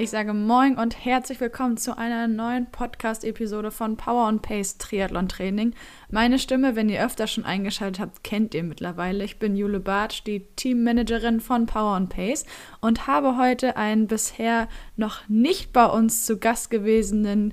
Ich 0.00 0.08
sage 0.08 0.32
Moin 0.32 0.78
und 0.78 1.04
herzlich 1.04 1.42
willkommen 1.42 1.76
zu 1.76 1.98
einer 1.98 2.26
neuen 2.26 2.70
Podcast-Episode 2.70 3.70
von 3.70 3.98
Power 3.98 4.28
and 4.28 4.40
Pace 4.40 4.78
Triathlon 4.78 5.28
Training. 5.28 5.74
Meine 6.10 6.38
Stimme, 6.38 6.74
wenn 6.74 6.88
ihr 6.88 7.04
öfter 7.04 7.26
schon 7.26 7.44
eingeschaltet 7.44 8.00
habt, 8.00 8.24
kennt 8.24 8.54
ihr 8.54 8.62
mittlerweile. 8.62 9.22
Ich 9.24 9.38
bin 9.38 9.56
Jule 9.56 9.78
Bartsch, 9.78 10.22
die 10.26 10.46
Teammanagerin 10.56 11.40
von 11.40 11.66
Power 11.66 11.96
and 11.96 12.08
Pace 12.08 12.46
und 12.80 13.08
habe 13.08 13.36
heute 13.36 13.76
einen 13.76 14.06
bisher 14.06 14.68
noch 14.96 15.28
nicht 15.28 15.74
bei 15.74 15.84
uns 15.84 16.24
zu 16.24 16.38
Gast 16.38 16.70
gewesenen 16.70 17.52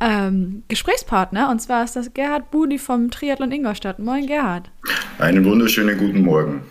ähm, 0.00 0.62
Gesprächspartner. 0.68 1.50
Und 1.50 1.60
zwar 1.60 1.84
ist 1.84 1.96
das 1.96 2.14
Gerhard 2.14 2.50
Budi 2.50 2.78
vom 2.78 3.10
Triathlon 3.10 3.52
Ingolstadt. 3.52 3.98
Moin, 3.98 4.26
Gerhard. 4.26 4.70
Einen 5.18 5.44
wunderschönen 5.44 5.98
guten 5.98 6.22
Morgen. 6.22 6.62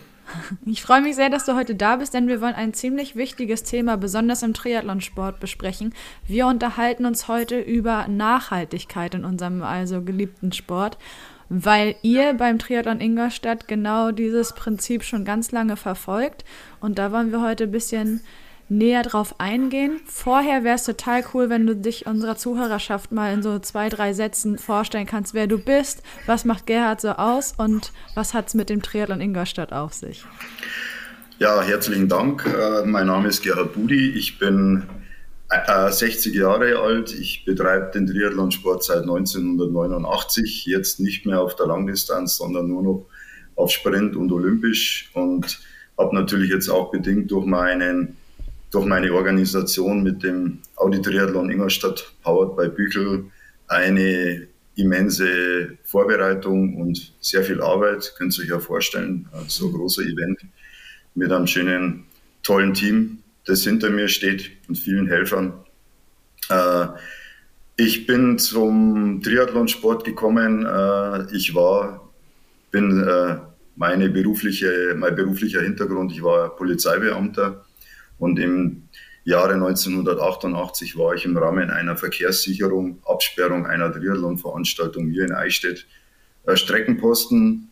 Ich 0.66 0.82
freue 0.82 1.02
mich 1.02 1.16
sehr, 1.16 1.30
dass 1.30 1.46
du 1.46 1.56
heute 1.56 1.76
da 1.76 1.98
bist, 1.98 2.14
denn 2.14 2.28
wir 2.28 2.42
wollen 2.42 2.56
ein 2.56 2.74
ziemlich 2.74 3.16
wichtiges 3.16 3.64
Thema, 3.64 3.98
besonders 3.98 4.44
im 4.44 4.54
Triathlonsport, 4.54 5.40
besprechen. 5.40 5.94
Wir 6.28 6.48
unterhalten 6.48 7.06
uns 7.06 7.28
heute 7.28 7.60
über 7.60 8.08
Nachhaltigkeit 8.08 9.16
in 9.16 9.26
unserem 9.26 9.64
also 9.64 10.02
geliebten 10.02 10.52
Sport, 10.52 10.98
weil 11.50 11.96
ihr 12.02 12.34
beim 12.34 12.60
Triathlon 12.60 13.02
Ingolstadt 13.02 13.68
genau 13.68 14.12
dieses 14.12 14.54
Prinzip 14.54 15.04
schon 15.04 15.26
ganz 15.26 15.52
lange 15.52 15.76
verfolgt. 15.78 16.46
Und 16.80 16.98
da 16.98 17.12
wollen 17.12 17.32
wir 17.32 17.42
heute 17.42 17.66
ein 17.66 17.72
bisschen 17.72 18.22
näher 18.70 19.04
drauf 19.04 19.40
eingehen. 19.40 20.00
Vorher 20.06 20.64
wäre 20.64 20.76
es 20.76 20.86
total 20.86 21.24
cool, 21.34 21.50
wenn 21.50 21.68
du 21.68 21.76
dich 21.76 22.06
unserer 22.06 22.38
Zuhörerschaft 22.38 23.12
mal 23.12 23.34
in 23.34 23.44
so 23.44 23.60
zwei, 23.60 23.90
drei 23.90 24.14
Sätzen 24.14 24.58
vorstellen 24.58 25.06
kannst, 25.06 25.34
wer 25.34 25.48
du 25.48 25.58
bist, 25.58 26.04
was 26.26 26.46
macht 26.46 26.66
Gerhard 26.66 27.02
so 27.02 27.10
aus 27.10 27.54
und 27.58 27.92
was 28.16 28.34
hat 28.34 28.48
es 28.48 28.54
mit 28.54 28.70
dem 28.70 28.82
Triathlon 28.82 29.22
Ingolstadt 29.22 29.74
auf 29.74 29.94
sich. 29.94 30.24
Ja, 31.40 31.62
herzlichen 31.62 32.08
Dank. 32.08 32.46
Äh, 32.46 32.86
mein 32.86 33.08
Name 33.08 33.28
ist 33.28 33.42
Gerhard 33.42 33.74
Budi. 33.74 34.12
Ich 34.12 34.40
bin 34.40 34.84
60 35.90 36.34
äh, 36.34 36.40
Jahre 36.40 36.80
alt. 36.80 37.14
Ich 37.14 37.46
betreibe 37.46 37.92
den 37.94 38.08
Triathlonsport 38.08 38.84
seit 38.84 39.02
1989. 39.02 40.66
Jetzt 40.66 41.00
nicht 41.00 41.26
mehr 41.26 41.42
auf 41.42 41.56
der 41.56 41.68
Langdistanz, 41.68 42.38
sondern 42.38 42.68
nur 42.68 42.84
noch 42.84 43.06
auf 43.56 43.72
Sprint 43.72 44.16
und 44.16 44.32
Olympisch 44.32 45.10
und 45.14 45.60
habe 45.98 46.16
natürlich 46.16 46.50
jetzt 46.50 46.70
auch 46.70 46.92
bedingt 46.92 47.30
durch 47.32 47.46
meinen 47.46 48.18
durch 48.74 48.86
meine 48.88 49.14
Organisation 49.14 50.02
mit 50.02 50.24
dem 50.24 50.60
Audi 50.78 51.00
Triathlon 51.00 51.52
Ingolstadt 51.52 52.12
Powered 52.24 52.58
by 52.58 52.70
Büchel 52.70 53.26
eine 53.68 54.48
immense 54.76 55.78
Vorbereitung 55.84 56.78
und 56.78 57.14
sehr 57.22 57.44
viel 57.44 57.62
Arbeit, 57.62 58.16
könnt 58.18 58.36
ihr 58.36 58.44
euch 58.44 58.50
ja 58.50 58.60
vorstellen, 58.60 59.28
so 59.48 59.68
ein 59.68 59.74
großer 59.74 60.02
Event 60.02 60.40
mit 61.14 61.32
einem 61.32 61.46
schönen, 61.46 62.06
tollen 62.42 62.74
Team, 62.74 63.20
das 63.46 63.64
hinter 63.64 63.92
mir 63.92 64.08
steht 64.08 64.50
und 64.68 64.76
vielen 64.76 65.08
Helfern. 65.08 65.54
Äh, 66.50 66.88
ich 67.76 68.08
bin 68.08 68.40
zum 68.40 69.22
Triathlonsport 69.22 70.04
gekommen. 70.04 70.66
Äh, 70.66 71.36
ich 71.36 71.54
war, 71.54 72.12
bin 72.72 73.04
äh, 73.04 73.36
meine 73.76 74.10
berufliche, 74.10 74.96
mein 74.98 75.16
beruflicher 75.16 75.62
Hintergrund, 75.62 76.12
ich 76.12 76.24
war 76.24 76.56
Polizeibeamter 76.56 77.64
und 78.24 78.40
im 78.40 78.84
Jahre 79.26 79.56
1988 79.56 80.98
war 80.98 81.14
ich 81.14 81.26
im 81.26 81.36
Rahmen 81.36 81.70
einer 81.70 81.98
Verkehrssicherung, 81.98 83.00
Absperrung 83.06 83.66
einer 83.66 83.92
Triathlon-Veranstaltung 83.92 85.10
hier 85.10 85.26
in 85.26 85.34
Eichstätt 85.34 85.86
äh, 86.46 86.56
Streckenposten. 86.56 87.70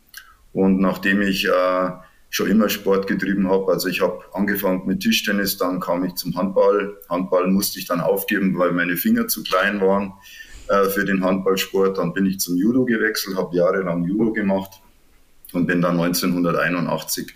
Und 0.52 0.82
nachdem 0.82 1.22
ich 1.22 1.48
äh, 1.48 1.92
schon 2.30 2.50
immer 2.50 2.68
Sport 2.68 3.08
getrieben 3.08 3.50
habe, 3.50 3.72
also 3.72 3.88
ich 3.88 4.02
habe 4.02 4.20
angefangen 4.34 4.86
mit 4.86 5.00
Tischtennis, 5.00 5.58
dann 5.58 5.80
kam 5.80 6.04
ich 6.04 6.16
zum 6.16 6.36
Handball. 6.36 6.98
Handball 7.10 7.48
musste 7.48 7.80
ich 7.80 7.86
dann 7.86 8.02
aufgeben, 8.02 8.60
weil 8.60 8.74
meine 8.74 8.98
Finger 8.98 9.30
zu 9.30 9.44
klein 9.44 9.80
waren 9.80 10.12
äh, 10.68 10.90
für 10.90 11.06
den 11.06 11.24
Handballsport. 11.24 11.98
Dann 11.98 12.12
bin 12.12 12.26
ich 12.26 12.42
zum 12.42 12.58
Judo 12.58 12.84
gewechselt, 12.84 13.38
habe 13.38 13.56
jahrelang 13.56 14.04
Judo 14.04 14.34
gemacht 14.34 14.82
und 15.54 15.66
bin 15.66 15.82
dann 15.82 15.98
1981 15.98 17.34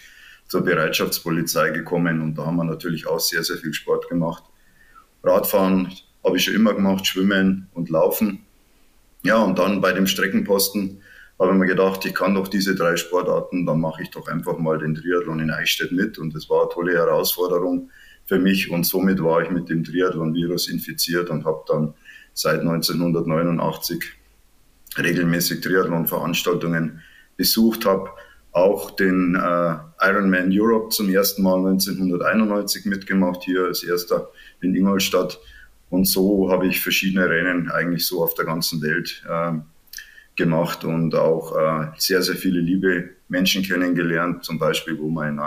zur 0.56 0.64
Bereitschaftspolizei 0.64 1.72
gekommen 1.72 2.22
und 2.22 2.38
da 2.38 2.46
haben 2.46 2.56
wir 2.56 2.64
natürlich 2.64 3.08
auch 3.08 3.20
sehr, 3.20 3.44
sehr 3.44 3.58
viel 3.58 3.74
Sport 3.74 4.08
gemacht. 4.08 4.42
Radfahren 5.22 5.92
habe 6.24 6.38
ich 6.38 6.46
schon 6.46 6.56
immer 6.56 6.74
gemacht, 6.74 7.06
Schwimmen 7.06 7.68
und 7.74 7.90
Laufen. 7.90 8.46
Ja, 9.24 9.40
und 9.40 9.60
dann 9.60 9.82
bei 9.82 9.92
dem 9.92 10.08
Streckenposten 10.08 11.02
habe 11.38 11.52
ich 11.52 11.58
mir 11.58 11.66
gedacht, 11.66 12.06
ich 12.06 12.14
kann 12.14 12.36
doch 12.36 12.48
diese 12.48 12.74
drei 12.74 12.96
Sportarten, 12.96 13.66
dann 13.66 13.82
mache 13.82 14.04
ich 14.04 14.12
doch 14.12 14.30
einfach 14.30 14.58
mal 14.58 14.78
den 14.78 14.96
Triathlon 14.96 15.42
in 15.42 15.52
Eichstätt 15.52 15.92
mit 15.92 16.18
und 16.18 16.34
das 16.34 16.50
war 16.50 16.62
eine 16.62 16.70
tolle 16.70 16.94
Herausforderung 16.94 17.90
für 18.26 18.40
mich 18.40 18.72
und 18.72 18.86
somit 18.86 19.22
war 19.22 19.42
ich 19.42 19.50
mit 19.50 19.68
dem 19.68 19.84
Triathlon-Virus 19.84 20.70
infiziert 20.70 21.30
und 21.30 21.44
habe 21.44 21.66
dann 21.68 21.94
seit 22.34 22.62
1989 22.62 24.06
regelmäßig 24.98 25.60
Triathlon-Veranstaltungen 25.60 27.02
besucht, 27.36 27.86
habe 27.86 28.10
auch 28.56 28.90
den 28.92 29.36
äh, 29.36 29.76
Ironman 30.00 30.50
Europe 30.50 30.90
zum 30.90 31.10
ersten 31.10 31.44
Mal 31.44 31.58
1991 31.58 32.86
mitgemacht, 32.86 33.44
hier 33.44 33.66
als 33.66 33.84
erster 33.84 34.30
in 34.62 34.74
Ingolstadt. 34.74 35.38
Und 35.90 36.06
so 36.06 36.50
habe 36.50 36.68
ich 36.68 36.82
verschiedene 36.82 37.30
Rennen 37.30 37.70
eigentlich 37.70 38.08
so 38.08 38.24
auf 38.24 38.34
der 38.36 38.46
ganzen 38.46 38.82
Welt 38.82 39.22
äh, 39.28 39.52
gemacht 40.38 40.86
und 40.86 41.14
auch 41.16 41.54
äh, 41.58 41.88
sehr, 41.98 42.22
sehr 42.22 42.36
viele 42.36 42.62
liebe 42.62 43.10
Menschen 43.28 43.62
kennengelernt. 43.62 44.46
Zum 44.46 44.58
Beispiel, 44.58 44.98
wo 44.98 45.10
wir 45.10 45.28
in, 45.28 45.38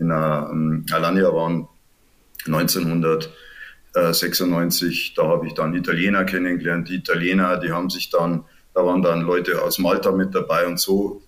in 0.00 0.10
ähm, 0.10 0.84
Alanya 0.90 1.32
waren, 1.32 1.68
1996, 2.46 5.14
da 5.14 5.28
habe 5.28 5.46
ich 5.46 5.54
dann 5.54 5.76
Italiener 5.76 6.24
kennengelernt. 6.24 6.88
Die 6.88 6.96
Italiener, 6.96 7.58
die 7.58 7.70
haben 7.70 7.88
sich 7.88 8.10
dann, 8.10 8.46
da 8.74 8.84
waren 8.84 9.02
dann 9.02 9.20
Leute 9.20 9.62
aus 9.62 9.78
Malta 9.78 10.10
mit 10.10 10.34
dabei 10.34 10.66
und 10.66 10.80
so 10.80 11.21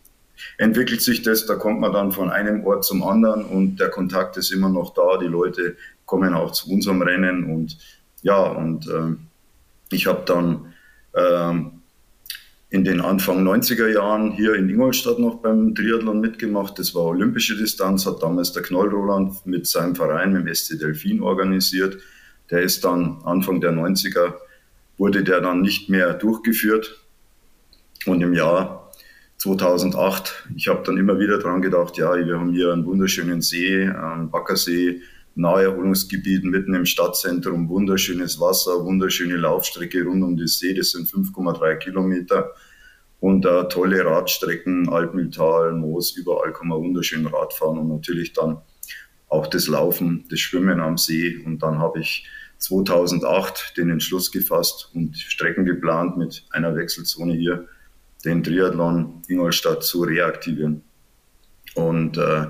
entwickelt 0.58 1.02
sich 1.02 1.22
das, 1.22 1.46
da 1.46 1.54
kommt 1.54 1.80
man 1.80 1.92
dann 1.92 2.12
von 2.12 2.30
einem 2.30 2.64
Ort 2.64 2.84
zum 2.84 3.02
anderen 3.02 3.44
und 3.44 3.80
der 3.80 3.88
Kontakt 3.88 4.36
ist 4.36 4.50
immer 4.50 4.68
noch 4.68 4.94
da. 4.94 5.18
Die 5.18 5.26
Leute 5.26 5.76
kommen 6.06 6.34
auch 6.34 6.52
zu 6.52 6.70
unserem 6.70 7.02
Rennen 7.02 7.44
und 7.44 7.78
ja, 8.22 8.42
und 8.42 8.88
äh, 8.88 9.16
ich 9.90 10.06
habe 10.06 10.22
dann 10.26 10.72
äh, 11.12 11.54
in 12.74 12.82
den 12.82 13.00
Anfang 13.00 13.46
90er 13.46 13.86
Jahren 13.86 14.32
hier 14.32 14.54
in 14.54 14.68
Ingolstadt 14.68 15.20
noch 15.20 15.36
beim 15.36 15.74
Triathlon 15.74 16.20
mitgemacht. 16.20 16.76
Das 16.78 16.94
war 16.94 17.04
olympische 17.04 17.56
Distanz, 17.56 18.04
hat 18.04 18.22
damals 18.22 18.52
der 18.52 18.62
Knoll 18.62 18.88
Roland 18.88 19.46
mit 19.46 19.66
seinem 19.66 19.94
Verein, 19.94 20.32
mit 20.32 20.46
dem 20.46 20.54
SC 20.54 20.78
Delfin 20.80 21.22
organisiert. 21.22 21.98
Der 22.50 22.62
ist 22.62 22.84
dann 22.84 23.20
Anfang 23.24 23.60
der 23.60 23.72
90er, 23.72 24.34
wurde 24.98 25.22
der 25.22 25.40
dann 25.40 25.60
nicht 25.60 25.88
mehr 25.88 26.14
durchgeführt. 26.14 27.00
Und 28.06 28.22
im 28.22 28.34
Jahr 28.34 28.83
2008. 29.44 30.48
Ich 30.56 30.68
habe 30.68 30.82
dann 30.86 30.96
immer 30.96 31.18
wieder 31.18 31.36
daran 31.38 31.60
gedacht, 31.60 31.98
ja, 31.98 32.14
wir 32.16 32.38
haben 32.38 32.54
hier 32.54 32.72
einen 32.72 32.86
wunderschönen 32.86 33.42
See, 33.42 33.86
einen 33.86 34.30
Baggersee, 34.30 35.02
Naherholungsgebiet 35.34 36.44
mitten 36.44 36.72
im 36.72 36.86
Stadtzentrum, 36.86 37.68
wunderschönes 37.68 38.40
Wasser, 38.40 38.82
wunderschöne 38.86 39.36
Laufstrecke 39.36 40.04
rund 40.04 40.22
um 40.22 40.38
das 40.38 40.58
See, 40.60 40.72
das 40.72 40.92
sind 40.92 41.08
5,3 41.08 41.76
Kilometer 41.76 42.52
und 43.20 43.44
uh, 43.44 43.64
tolle 43.64 44.02
Radstrecken, 44.06 44.88
Alpmühltal, 44.88 45.72
Moos, 45.72 46.16
überall 46.16 46.54
kann 46.54 46.68
man 46.68 46.78
wunderschön 46.78 47.26
Radfahren 47.26 47.78
und 47.78 47.88
natürlich 47.88 48.32
dann 48.32 48.62
auch 49.28 49.46
das 49.46 49.68
Laufen, 49.68 50.24
das 50.30 50.40
Schwimmen 50.40 50.80
am 50.80 50.96
See 50.96 51.36
und 51.44 51.62
dann 51.62 51.78
habe 51.78 52.00
ich 52.00 52.26
2008 52.58 53.76
den 53.76 53.90
Entschluss 53.90 54.32
gefasst 54.32 54.90
und 54.94 55.18
Strecken 55.18 55.66
geplant 55.66 56.16
mit 56.16 56.46
einer 56.50 56.74
Wechselzone 56.74 57.34
hier 57.34 57.68
den 58.24 58.42
Triathlon 58.42 59.22
Ingolstadt 59.28 59.82
zu 59.82 60.02
reaktivieren. 60.02 60.82
Und 61.74 62.18
äh, 62.18 62.46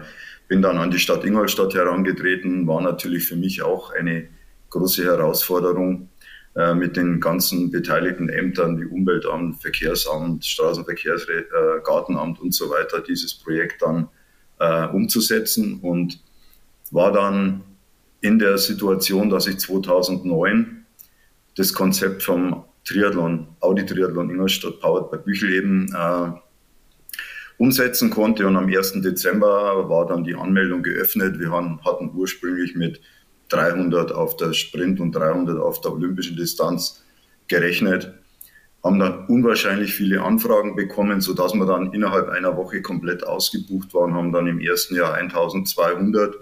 bin 0.49 0.63
dann 0.63 0.79
an 0.79 0.91
die 0.91 0.99
Stadt 0.99 1.25
Ingolstadt 1.25 1.75
herangetreten, 1.75 2.67
war 2.67 2.81
natürlich 2.81 3.27
für 3.27 3.37
mich 3.37 3.63
auch 3.63 3.91
eine 3.93 4.29
große 4.71 5.05
Herausforderung 5.05 6.09
äh, 6.57 6.75
mit 6.75 6.97
den 6.97 7.21
ganzen 7.21 7.71
beteiligten 7.71 8.29
Ämtern 8.29 8.81
wie 8.81 8.85
Umweltamt, 8.85 9.61
Verkehrsamt, 9.63 10.45
Straßenverkehrsgartenamt 10.45 12.39
äh, 12.39 12.43
und 12.43 12.55
so 12.55 12.71
weiter, 12.71 13.01
dieses 13.01 13.35
Projekt 13.35 13.83
dann 13.83 14.09
äh, 14.61 14.87
umzusetzen 14.89 15.81
und 15.81 16.21
war 16.91 17.13
dann 17.13 17.63
in 18.21 18.39
der 18.39 18.59
Situation, 18.59 19.31
dass 19.31 19.47
ich 19.47 19.59
2009 19.59 20.87
das 21.57 21.73
Konzept 21.73 22.23
vom 22.23 22.65
Triathlon, 22.85 23.49
Audi 23.61 23.87
Triathlon 23.87 24.31
Ingolstadt 24.31 24.81
Powered 24.81 25.11
bei 25.11 25.17
Büchel 25.17 25.53
eben 25.53 25.95
äh, 25.95 26.33
umsetzen 27.59 28.11
konnte. 28.11 28.47
Und 28.47 28.57
am 28.57 28.67
1. 28.67 29.01
Dezember 29.03 29.89
war 29.89 30.07
dann 30.07 30.25
die 30.25 30.35
Anmeldung 30.35 30.83
geöffnet. 30.83 31.39
Wir 31.39 31.51
haben, 31.51 31.81
hatten 31.85 32.11
ursprünglich 32.15 32.75
mit 32.75 33.01
300 33.49 34.13
auf 34.13 34.37
der 34.37 34.53
Sprint 34.53 35.01
und 35.01 35.13
300 35.13 35.59
auf 35.59 35.81
der 35.81 35.93
olympischen 35.93 36.37
Distanz 36.37 37.05
gerechnet, 37.49 38.13
haben 38.83 38.99
dann 38.99 39.27
unwahrscheinlich 39.27 39.95
viele 39.95 40.23
Anfragen 40.23 40.77
bekommen, 40.77 41.21
sodass 41.21 41.55
wir 41.55 41.67
dann 41.67 41.93
innerhalb 41.93 42.29
einer 42.29 42.57
Woche 42.57 42.83
komplett 42.83 43.27
ausgebucht 43.27 43.95
waren, 43.95 44.15
haben 44.15 44.33
dann 44.33 44.47
im 44.47 44.61
ersten 44.61 44.95
Jahr 44.95 45.15
1200 45.15 46.35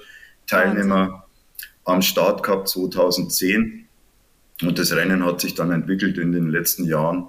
Teilnehmer 0.46 1.24
am 1.84 2.02
Start 2.02 2.42
gehabt 2.42 2.68
2010 2.68 3.81
und 4.62 4.78
das 4.78 4.94
Rennen 4.94 5.24
hat 5.24 5.40
sich 5.40 5.54
dann 5.54 5.70
entwickelt 5.70 6.18
in 6.18 6.32
den 6.32 6.50
letzten 6.50 6.84
Jahren 6.84 7.28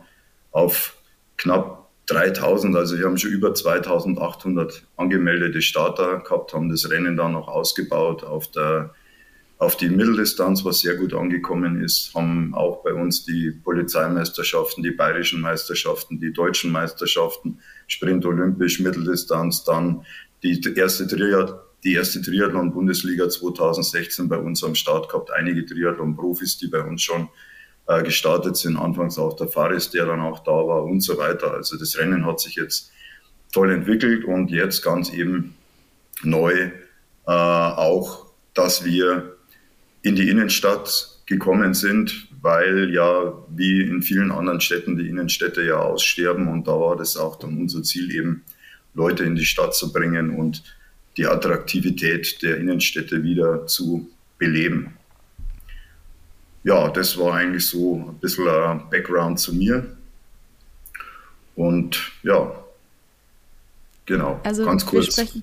auf 0.51 0.95
knapp 1.38 1.89
3000, 2.07 2.75
also 2.75 2.97
wir 2.97 3.06
haben 3.06 3.18
schon 3.18 3.31
über 3.31 3.53
2800 3.53 4.83
angemeldete 4.97 5.62
Starter 5.62 6.19
gehabt, 6.19 6.53
haben 6.53 6.69
das 6.69 6.89
Rennen 6.89 7.15
dann 7.15 7.31
noch 7.31 7.47
ausgebaut 7.47 8.24
auf 8.24 8.51
der 8.51 8.94
auf 9.59 9.77
die 9.77 9.89
Mitteldistanz, 9.89 10.65
was 10.65 10.80
sehr 10.80 10.95
gut 10.95 11.13
angekommen 11.13 11.81
ist, 11.81 12.13
haben 12.13 12.53
auch 12.53 12.83
bei 12.83 12.94
uns 12.94 13.24
die 13.24 13.51
Polizeimeisterschaften, 13.51 14.83
die 14.83 14.91
bayerischen 14.91 15.39
Meisterschaften, 15.39 16.19
die 16.19 16.33
deutschen 16.33 16.71
Meisterschaften, 16.71 17.59
Sprint 17.88 18.25
Olympisch, 18.25 18.79
Mitteldistanz, 18.81 19.63
dann 19.63 20.06
die 20.44 20.59
erste 20.75 21.07
Triad 21.07 21.56
die 21.83 21.94
erste 21.94 22.21
Triathlon-Bundesliga 22.21 23.30
2016 23.30 24.30
bei 24.30 24.38
uns 24.38 24.63
am 24.63 24.75
Start 24.75 25.09
gehabt. 25.09 25.31
Einige 25.31 25.65
Triathlon-Profis, 25.65 26.57
die 26.57 26.68
bei 26.68 26.81
uns 26.81 27.01
schon 27.01 27.30
äh, 27.88 28.03
gestartet 28.03 28.56
sind. 28.56 28.77
Anfangs 28.77 29.18
auch 29.18 29.35
der 29.35 29.47
Faris, 29.47 29.89
der 29.91 30.06
dann 30.06 30.21
auch 30.21 30.39
da 30.39 30.51
war 30.51 30.83
und 30.85 31.01
so 31.01 31.18
weiter. 31.18 31.53
Also 31.53 31.77
das 31.77 31.97
Rennen 31.97 32.25
hat 32.25 32.39
sich 32.39 32.56
jetzt 32.56 32.91
toll 33.51 33.71
entwickelt 33.71 34.25
und 34.25 34.51
jetzt 34.51 34.81
ganz 34.81 35.12
eben 35.13 35.56
neu 36.24 36.53
äh, 36.53 36.71
auch, 37.27 38.31
dass 38.53 38.86
wir 38.86 39.36
in 40.01 40.15
die 40.15 40.29
Innenstadt 40.29 41.21
gekommen 41.25 41.74
sind, 41.74 42.27
weil 42.41 42.94
ja 42.94 43.33
wie 43.50 43.81
in 43.81 44.01
vielen 44.01 44.31
anderen 44.31 44.59
Städten 44.59 44.97
die 44.97 45.07
Innenstädte 45.07 45.63
ja 45.63 45.77
aussterben 45.77 46.47
und 46.50 46.68
da 46.68 46.74
war 46.74 46.97
das 46.97 47.15
auch 47.15 47.38
dann 47.38 47.57
unser 47.57 47.83
Ziel 47.83 48.12
eben, 48.12 48.44
Leute 48.95 49.24
in 49.24 49.36
die 49.36 49.45
Stadt 49.45 49.74
zu 49.74 49.91
bringen 49.91 50.38
und 50.38 50.63
die 51.18 51.27
Attraktivität 51.27 52.42
der 52.42 52.57
Innenstädte 52.57 53.24
wieder 53.24 53.68
zu 53.68 54.10
beleben. 54.38 54.98
Ja, 56.63 56.88
das 56.89 57.18
war 57.18 57.36
eigentlich 57.36 57.68
so 57.68 57.95
ein 57.95 58.15
bisschen 58.19 58.48
ein 58.48 58.89
Background 58.89 59.39
zu 59.39 59.54
mir. 59.54 59.95
Und 61.56 62.12
ja, 62.24 62.51
genau, 64.06 64.39
also 64.44 64.65
ganz 64.65 64.86
kurz. 64.86 65.36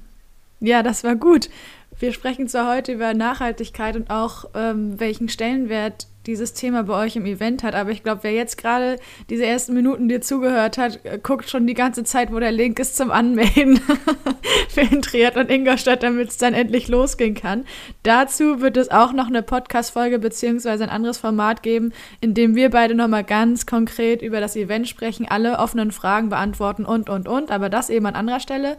ja, 0.60 0.82
das 0.82 1.04
war 1.04 1.14
gut. 1.14 1.50
Wir 1.98 2.12
sprechen 2.12 2.48
zwar 2.48 2.74
heute 2.74 2.92
über 2.94 3.14
Nachhaltigkeit 3.14 3.94
und 3.94 4.10
auch 4.10 4.46
ähm, 4.54 4.98
welchen 4.98 5.28
Stellenwert 5.28 6.06
dieses 6.30 6.52
Thema 6.52 6.84
bei 6.84 6.94
euch 6.94 7.16
im 7.16 7.26
Event 7.26 7.64
hat, 7.64 7.74
aber 7.74 7.90
ich 7.90 8.02
glaube, 8.02 8.20
wer 8.22 8.32
jetzt 8.32 8.56
gerade 8.56 8.98
diese 9.28 9.44
ersten 9.44 9.74
Minuten 9.74 10.08
dir 10.08 10.20
zugehört 10.20 10.78
hat, 10.78 11.04
äh, 11.04 11.18
guckt 11.20 11.50
schon 11.50 11.66
die 11.66 11.74
ganze 11.74 12.04
Zeit, 12.04 12.32
wo 12.32 12.38
der 12.38 12.52
Link 12.52 12.78
ist 12.78 12.96
zum 12.96 13.10
Anmelden 13.10 13.80
für 14.68 14.84
den 14.84 15.02
Triathlon 15.02 15.48
Ingolstadt, 15.48 16.02
damit 16.04 16.28
es 16.28 16.36
dann 16.38 16.54
endlich 16.54 16.88
losgehen 16.88 17.34
kann. 17.34 17.64
Dazu 18.04 18.60
wird 18.60 18.76
es 18.76 18.90
auch 18.90 19.12
noch 19.12 19.26
eine 19.26 19.42
Podcast-Folge 19.42 20.20
beziehungsweise 20.20 20.84
ein 20.84 20.90
anderes 20.90 21.18
Format 21.18 21.62
geben, 21.62 21.92
in 22.20 22.34
dem 22.34 22.54
wir 22.54 22.70
beide 22.70 22.94
nochmal 22.94 23.24
ganz 23.24 23.66
konkret 23.66 24.22
über 24.22 24.40
das 24.40 24.54
Event 24.54 24.88
sprechen, 24.88 25.26
alle 25.28 25.58
offenen 25.58 25.90
Fragen 25.90 26.28
beantworten 26.28 26.84
und, 26.84 27.10
und, 27.10 27.26
und, 27.26 27.50
aber 27.50 27.68
das 27.68 27.90
eben 27.90 28.06
an 28.06 28.14
anderer 28.14 28.40
Stelle. 28.40 28.78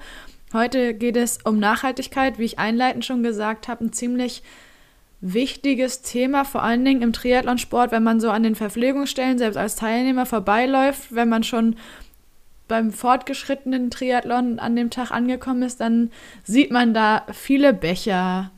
Heute 0.54 0.94
geht 0.94 1.18
es 1.18 1.40
um 1.44 1.60
Nachhaltigkeit, 1.60 2.40
wie 2.40 2.46
ich 2.46 2.60
einleitend 2.60 3.06
schon 3.06 3.24
gesagt 3.24 3.68
habe, 3.68 3.86
ein 3.86 3.94
ziemlich 3.94 4.42
wichtiges 5.22 6.02
Thema, 6.02 6.44
vor 6.44 6.64
allen 6.64 6.84
Dingen 6.84 7.04
im 7.04 7.14
Triathlonsport, 7.14 7.92
wenn 7.92 8.04
man 8.04 8.20
so 8.20 8.30
an 8.32 8.44
den 8.44 8.56
Verpflegungsstellen 8.56 9.38
selbst 9.38 9.58
als 9.58 9.76
Teilnehmer 9.76 10.26
vorbeiläuft, 10.26 11.14
wenn 11.14 11.30
man 11.30 11.44
schon 11.44 11.76
beim 12.68 12.92
fortgeschrittenen 12.92 13.92
Triathlon 13.92 14.58
an 14.58 14.76
dem 14.76 14.90
Tag 14.90 15.12
angekommen 15.12 15.62
ist, 15.62 15.82
dann 15.82 16.10
sieht 16.44 16.72
man 16.72 16.94
da 16.94 17.26
viele 17.32 17.74
Becher, 17.74 18.50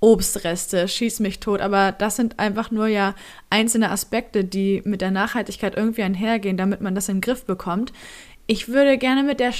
Obstreste, 0.00 0.88
schieß 0.88 1.20
mich 1.20 1.40
tot, 1.40 1.60
aber 1.60 1.90
das 1.90 2.16
sind 2.16 2.38
einfach 2.38 2.70
nur 2.70 2.86
ja 2.86 3.14
einzelne 3.48 3.90
Aspekte, 3.90 4.44
die 4.44 4.82
mit 4.84 5.00
der 5.00 5.10
Nachhaltigkeit 5.10 5.74
irgendwie 5.74 6.02
einhergehen, 6.02 6.56
damit 6.56 6.80
man 6.80 6.94
das 6.94 7.08
in 7.08 7.16
den 7.16 7.22
Griff 7.22 7.44
bekommt. 7.44 7.92
Ich 8.46 8.68
würde 8.68 8.98
gerne 8.98 9.22
mit 9.22 9.40
der 9.40 9.52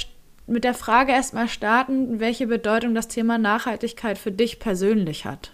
mit 0.49 0.63
der 0.63 0.73
Frage 0.73 1.11
erstmal 1.11 1.49
starten, 1.49 2.21
welche 2.21 2.47
Bedeutung 2.47 2.95
das 2.95 3.09
Thema 3.09 3.37
Nachhaltigkeit 3.37 4.17
für 4.17 4.31
dich 4.31 4.59
persönlich 4.59 5.25
hat. 5.25 5.51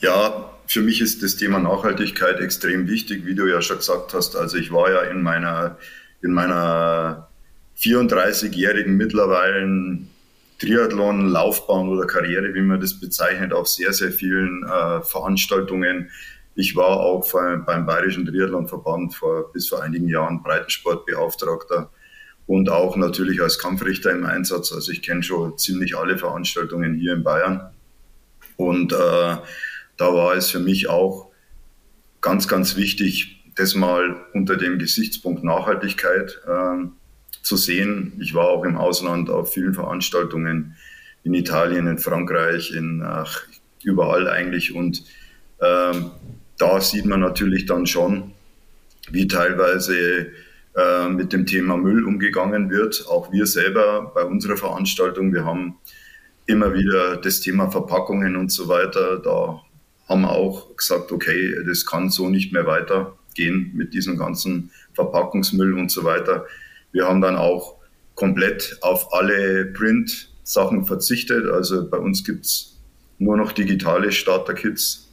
Ja, 0.00 0.50
für 0.66 0.80
mich 0.80 1.00
ist 1.00 1.22
das 1.22 1.36
Thema 1.36 1.58
Nachhaltigkeit 1.58 2.40
extrem 2.40 2.88
wichtig, 2.88 3.24
wie 3.26 3.34
du 3.34 3.46
ja 3.46 3.60
schon 3.62 3.78
gesagt 3.78 4.14
hast. 4.14 4.36
Also 4.36 4.56
ich 4.56 4.72
war 4.72 4.90
ja 4.90 5.02
in 5.02 5.22
meiner, 5.22 5.76
in 6.22 6.32
meiner 6.32 7.28
34-jährigen 7.78 8.96
mittlerweile 8.96 9.98
Triathlon-Laufbahn 10.58 11.88
oder 11.88 12.06
Karriere, 12.06 12.54
wie 12.54 12.62
man 12.62 12.80
das 12.80 12.98
bezeichnet, 12.98 13.52
auf 13.52 13.68
sehr, 13.68 13.92
sehr 13.92 14.12
vielen 14.12 14.62
äh, 14.64 15.02
Veranstaltungen. 15.02 16.10
Ich 16.54 16.76
war 16.76 17.00
auch 17.00 17.26
beim 17.32 17.86
Bayerischen 17.86 18.26
Triathlonverband 18.26 19.14
vor, 19.14 19.52
bis 19.52 19.68
vor 19.68 19.82
einigen 19.82 20.08
Jahren 20.08 20.42
Breitensportbeauftragter 20.42 21.90
und 22.46 22.68
auch 22.70 22.96
natürlich 22.96 23.40
als 23.42 23.58
Kampfrichter 23.58 24.10
im 24.10 24.24
Einsatz. 24.24 24.72
Also 24.72 24.92
ich 24.92 25.02
kenne 25.02 25.22
schon 25.22 25.58
ziemlich 25.58 25.96
alle 25.96 26.18
Veranstaltungen 26.18 26.94
hier 26.94 27.14
in 27.14 27.24
Bayern. 27.24 27.71
Und 28.56 28.92
äh, 28.92 28.96
da 28.96 30.14
war 30.14 30.34
es 30.34 30.50
für 30.50 30.60
mich 30.60 30.88
auch 30.88 31.30
ganz, 32.20 32.48
ganz 32.48 32.76
wichtig, 32.76 33.42
das 33.56 33.74
mal 33.74 34.16
unter 34.32 34.56
dem 34.56 34.78
Gesichtspunkt 34.78 35.44
Nachhaltigkeit 35.44 36.40
äh, 36.46 36.86
zu 37.42 37.56
sehen. 37.56 38.14
Ich 38.20 38.34
war 38.34 38.48
auch 38.48 38.64
im 38.64 38.76
Ausland 38.76 39.28
auf 39.30 39.52
vielen 39.52 39.74
Veranstaltungen 39.74 40.76
in 41.24 41.34
Italien, 41.34 41.86
in 41.86 41.98
Frankreich, 41.98 42.72
in 42.72 43.02
ach, 43.02 43.42
überall 43.84 44.28
eigentlich. 44.28 44.74
Und 44.74 45.04
äh, 45.58 45.94
da 46.58 46.80
sieht 46.80 47.04
man 47.04 47.20
natürlich 47.20 47.66
dann 47.66 47.86
schon, 47.86 48.32
wie 49.10 49.26
teilweise 49.26 50.28
äh, 50.74 51.08
mit 51.08 51.32
dem 51.32 51.46
Thema 51.46 51.76
Müll 51.76 52.04
umgegangen 52.04 52.70
wird. 52.70 53.06
Auch 53.08 53.32
wir 53.32 53.46
selber 53.46 54.12
bei 54.14 54.24
unserer 54.24 54.56
Veranstaltung, 54.56 55.34
wir 55.34 55.44
haben 55.44 55.76
immer 56.46 56.74
wieder 56.74 57.16
das 57.16 57.40
Thema 57.40 57.70
Verpackungen 57.70 58.36
und 58.36 58.50
so 58.50 58.68
weiter. 58.68 59.18
Da 59.18 59.60
haben 60.08 60.22
wir 60.22 60.30
auch 60.30 60.76
gesagt, 60.76 61.12
okay, 61.12 61.54
das 61.66 61.86
kann 61.86 62.10
so 62.10 62.28
nicht 62.28 62.52
mehr 62.52 62.66
weitergehen 62.66 63.70
mit 63.74 63.94
diesem 63.94 64.18
ganzen 64.18 64.70
Verpackungsmüll 64.94 65.74
und 65.74 65.90
so 65.90 66.04
weiter. 66.04 66.46
Wir 66.92 67.06
haben 67.06 67.20
dann 67.20 67.36
auch 67.36 67.76
komplett 68.14 68.78
auf 68.82 69.12
alle 69.14 69.66
Print-Sachen 69.66 70.84
verzichtet. 70.84 71.46
Also 71.48 71.88
bei 71.88 71.98
uns 71.98 72.24
gibt 72.24 72.44
es 72.44 72.80
nur 73.18 73.36
noch 73.36 73.52
digitale 73.52 74.12
Starter-Kits. 74.12 75.08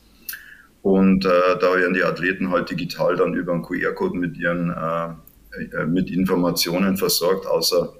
Und 0.81 1.25
äh, 1.25 1.29
da 1.59 1.75
werden 1.75 1.93
die 1.93 2.03
Athleten 2.03 2.51
halt 2.51 2.69
digital 2.69 3.15
dann 3.15 3.33
über 3.33 3.53
einen 3.53 3.63
QR-Code 3.63 4.17
mit 4.17 4.37
ihren 4.37 4.69
äh, 4.69 5.09
äh, 5.51 5.85
mit 5.85 6.11
Informationen 6.11 6.95
versorgt, 6.95 7.47
außer 7.47 7.93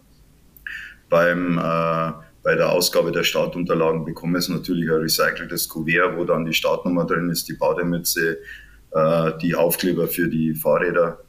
beim, 1.09 1.57
äh, 1.57 2.11
bei 2.43 2.55
der 2.55 2.71
Ausgabe 2.71 3.11
der 3.11 3.23
Startunterlagen 3.23 4.05
bekommen 4.05 4.39
sie 4.41 4.53
natürlich 4.53 4.89
ein 4.89 4.97
recyceltes 4.97 5.67
Kuvert, 5.67 6.17
wo 6.17 6.23
dann 6.23 6.45
die 6.45 6.53
Startnummer 6.53 7.05
drin 7.05 7.29
ist, 7.29 7.47
die 7.49 7.53
Bademütze, 7.53 8.37
äh, 8.91 9.31
die 9.41 9.55
Aufkleber 9.55 10.07
für 10.07 10.27
die 10.27 10.53
Fahrräder 10.53 11.19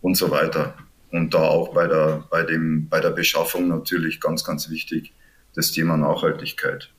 und 0.00 0.16
so 0.16 0.30
weiter. 0.30 0.74
Und 1.10 1.32
da 1.32 1.38
auch 1.38 1.72
bei 1.72 1.86
der, 1.86 2.24
bei, 2.30 2.42
dem, 2.42 2.88
bei 2.88 3.00
der 3.00 3.10
Beschaffung 3.10 3.68
natürlich 3.68 4.20
ganz, 4.20 4.44
ganz 4.44 4.68
wichtig 4.68 5.12
das 5.54 5.72
Thema 5.72 5.96
Nachhaltigkeit. 5.96 6.90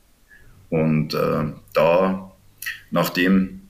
Und 0.70 1.13
äh, 1.13 1.54
da, 1.74 2.32
nachdem 2.92 3.70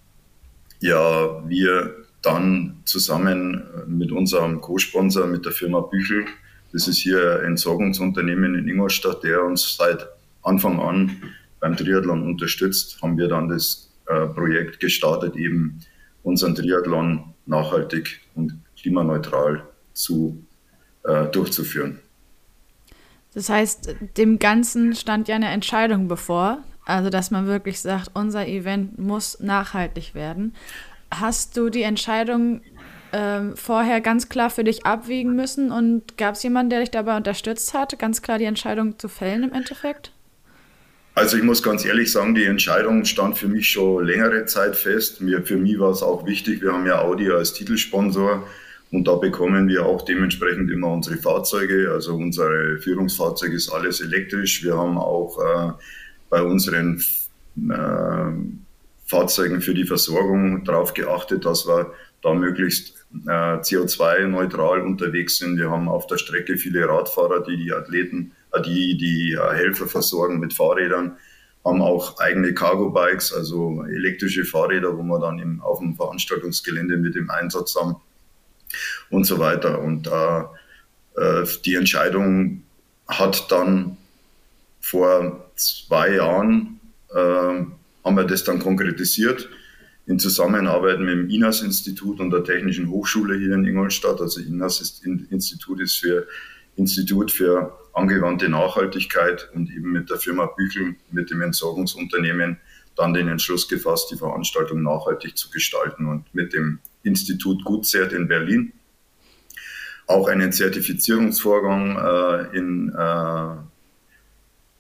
ja 0.80 1.48
wir 1.48 1.96
dann 2.22 2.82
zusammen 2.86 3.64
mit 3.88 4.12
unserem 4.12 4.62
Co-Sponsor, 4.62 5.28
mit 5.28 5.46
der 5.46 5.52
Firma 5.52 5.82
Büchel, 5.82 6.26
das 6.72 6.88
ist 6.88 7.00
hier 7.00 7.40
ein 7.40 7.52
Entsorgungsunternehmen 7.52 8.56
in 8.56 8.68
Ingolstadt, 8.68 9.24
der 9.24 9.44
uns 9.44 9.76
seit 9.76 10.08
Anfang 10.44 10.80
an 10.80 11.22
beim 11.60 11.76
Triathlon 11.76 12.24
unterstützt, 12.24 13.02
haben 13.02 13.18
wir 13.18 13.28
dann 13.28 13.50
das 13.50 13.92
äh, 14.08 14.28
Projekt 14.28 14.80
gestartet, 14.80 15.36
eben 15.36 15.80
unseren 16.24 16.56
Triathlon 16.56 17.34
nachhaltig 17.46 18.22
und 18.36 18.60
klimaneutral 18.80 19.68
zu, 19.94 20.44
äh, 21.04 21.26
durchzuführen. 21.28 22.00
Das 23.34 23.50
heißt, 23.50 23.96
dem 24.18 24.40
Ganzen 24.40 24.96
stand 24.96 25.28
ja 25.28 25.36
eine 25.36 25.50
Entscheidung 25.50 26.08
bevor, 26.08 26.64
also 26.86 27.10
dass 27.10 27.30
man 27.30 27.46
wirklich 27.46 27.80
sagt, 27.80 28.12
unser 28.14 28.48
Event 28.48 28.98
muss 28.98 29.40
nachhaltig 29.40 30.16
werden. 30.16 30.56
Hast 31.12 31.58
du 31.58 31.70
die 31.70 31.84
Entscheidung 31.84 32.62
ähm, 33.14 33.56
vorher 33.56 34.02
ganz 34.02 34.30
klar 34.30 34.50
für 34.50 34.64
dich 34.64 34.86
abwiegen 34.86 35.36
müssen 35.36 35.72
und 35.72 36.18
gab 36.18 36.36
es 36.36 36.44
jemanden, 36.44 36.70
der 36.70 36.80
dich 36.82 36.92
dabei 36.92 37.18
unterstützt 37.18 37.74
hat, 37.74 37.98
ganz 38.00 38.22
klar 38.22 38.38
die 38.38 38.46
Entscheidung 38.46 39.00
zu 39.00 39.08
fällen 39.08 39.44
im 39.44 39.54
Endeffekt? 39.54 40.12
Also 41.16 41.36
ich 41.36 41.44
muss 41.44 41.62
ganz 41.62 41.84
ehrlich 41.86 42.12
sagen, 42.12 42.36
die 42.36 42.46
Entscheidung 42.46 43.04
stand 43.04 43.38
für 43.38 43.48
mich 43.48 43.70
schon 43.70 44.06
längere 44.06 44.46
Zeit 44.46 44.76
fest. 44.76 45.22
Mir, 45.22 45.44
für 45.44 45.58
mich 45.58 45.78
war 45.80 45.92
es 45.92 46.02
auch 46.02 46.26
wichtig, 46.26 46.62
wir 46.62 46.72
haben 46.72 46.86
ja 46.86 47.02
Audi 47.02 47.30
als 47.30 47.54
Titelsponsor 47.54 48.48
und 48.92 49.08
da 49.08 49.16
bekommen 49.16 49.68
wir 49.68 49.86
auch 49.86 50.04
dementsprechend 50.04 50.72
immer 50.72 50.88
unsere 50.88 51.18
Fahrzeuge. 51.18 51.92
Also 51.92 52.16
unsere 52.16 52.78
Führungsfahrzeuge 52.80 53.56
ist 53.56 53.70
alles 53.70 54.02
elektrisch. 54.02 54.64
Wir 54.64 54.78
haben 54.78 54.98
auch 54.98 55.38
äh, 55.40 55.72
bei 56.30 56.42
unseren 56.42 57.04
äh, 57.70 58.32
Fahrzeugen 59.06 59.62
für 59.62 59.74
die 59.74 59.86
Versorgung 59.86 60.64
darauf 60.64 60.94
geachtet, 60.94 61.46
dass 61.46 61.68
wir 61.68 61.94
da 62.22 62.34
möglichst 62.34 62.99
CO2-neutral 63.12 64.82
unterwegs 64.82 65.38
sind. 65.38 65.58
Wir 65.58 65.72
haben 65.72 65.88
auf 65.90 66.08
der 66.08 66.18
Strecke 66.18 66.58
viele 66.58 66.88
Radfahrer, 66.88 67.44
die 67.44 67.58
die 67.58 67.74
Athleten, 67.74 68.34
äh, 68.54 68.62
die 68.62 68.98
die 68.98 69.34
äh, 69.34 69.56
Helfer 69.56 69.88
versorgen 69.88 70.40
mit 70.40 70.54
Fahrrädern, 70.54 71.18
haben 71.66 71.82
auch 71.82 72.20
eigene 72.20 72.54
Cargo-Bikes, 72.54 73.34
also 73.34 73.84
elektrische 73.84 74.46
Fahrräder, 74.46 74.98
wo 74.98 75.04
wir 75.04 75.20
dann 75.20 75.40
im, 75.40 75.62
auf 75.62 75.80
dem 75.80 75.96
Veranstaltungsgelände 75.96 76.98
mit 76.98 77.16
dem 77.16 77.30
Einsatz 77.30 77.76
haben 77.76 77.98
und 79.10 79.26
so 79.26 79.40
weiter. 79.40 79.80
Und 79.82 80.08
äh, 80.08 80.40
äh, 81.20 81.48
die 81.66 81.76
Entscheidung 81.76 82.64
hat 83.08 83.52
dann 83.52 83.98
vor 84.80 85.50
zwei 85.56 86.16
Jahren, 86.16 86.80
äh, 87.14 87.18
haben 87.18 88.16
wir 88.16 88.24
das 88.24 88.44
dann 88.44 88.60
konkretisiert 88.60 89.50
in 90.10 90.18
Zusammenarbeit 90.18 91.00
mit 91.00 91.10
dem 91.10 91.30
INAS-Institut 91.30 92.20
und 92.20 92.32
der 92.32 92.44
Technischen 92.44 92.90
Hochschule 92.90 93.38
hier 93.38 93.54
in 93.54 93.64
Ingolstadt. 93.64 94.20
Also 94.20 94.42
INAS-Institut 94.42 95.80
ist 95.82 95.98
für 95.98 96.28
Institut 96.76 97.32
für 97.32 97.78
angewandte 97.94 98.50
Nachhaltigkeit 98.50 99.50
und 99.54 99.70
eben 99.70 99.92
mit 99.92 100.10
der 100.10 100.18
Firma 100.18 100.48
Büchel, 100.48 100.96
mit 101.12 101.30
dem 101.30 101.44
Entsorgungsunternehmen, 101.44 102.58
dann 102.96 103.14
den 103.14 103.28
Entschluss 103.28 103.68
gefasst, 103.68 104.10
die 104.12 104.18
Veranstaltung 104.18 104.82
nachhaltig 104.82 105.38
zu 105.38 105.52
gestalten 105.52 106.08
und 106.08 106.34
mit 106.34 106.54
dem 106.54 106.80
Institut 107.04 107.64
Gutzert 107.64 108.12
in 108.12 108.28
Berlin 108.28 108.74
auch 110.08 110.28
einen 110.28 110.52
Zertifizierungsvorgang 110.52 111.98
äh, 111.98 112.58
in, 112.58 112.90
äh, 112.90 113.56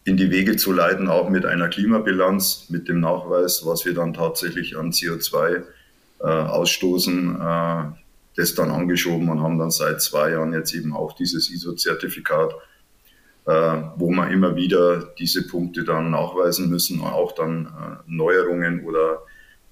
in 0.10 0.18
die 0.18 0.32
Wege 0.32 0.58
zu 0.58 0.72
leiten, 0.72 1.08
auch 1.08 1.30
mit 1.30 1.46
einer 1.46 1.68
Klimabilanz, 1.68 2.66
mit 2.70 2.90
dem 2.90 3.00
Nachweis, 3.00 3.64
was 3.64 3.86
wir 3.86 3.94
dann 3.94 4.16
tatsächlich 4.16 4.76
an 4.76 4.92
CO2 4.92 5.62
äh, 6.22 6.24
ausstoßen, 6.24 7.36
äh, 7.40 7.84
das 8.36 8.56
dann 8.56 8.72
angeschoben 8.72 9.30
und 9.30 9.42
haben 9.44 9.60
dann 9.60 9.70
seit 9.70 10.02
zwei 10.02 10.32
Jahren 10.32 10.52
jetzt 10.54 10.74
eben 10.74 10.94
auch 10.96 11.14
dieses 11.14 11.52
ISO-Zertifikat, 11.52 12.56
äh, 13.46 13.52
wo 13.98 14.10
wir 14.10 14.32
immer 14.32 14.56
wieder 14.56 15.14
diese 15.20 15.48
Punkte 15.48 15.84
dann 15.84 16.10
nachweisen 16.10 16.72
müssen, 16.72 17.02
auch 17.02 17.34
dann 17.34 17.68
äh, 17.68 17.70
Neuerungen 18.08 18.84
oder 18.86 19.22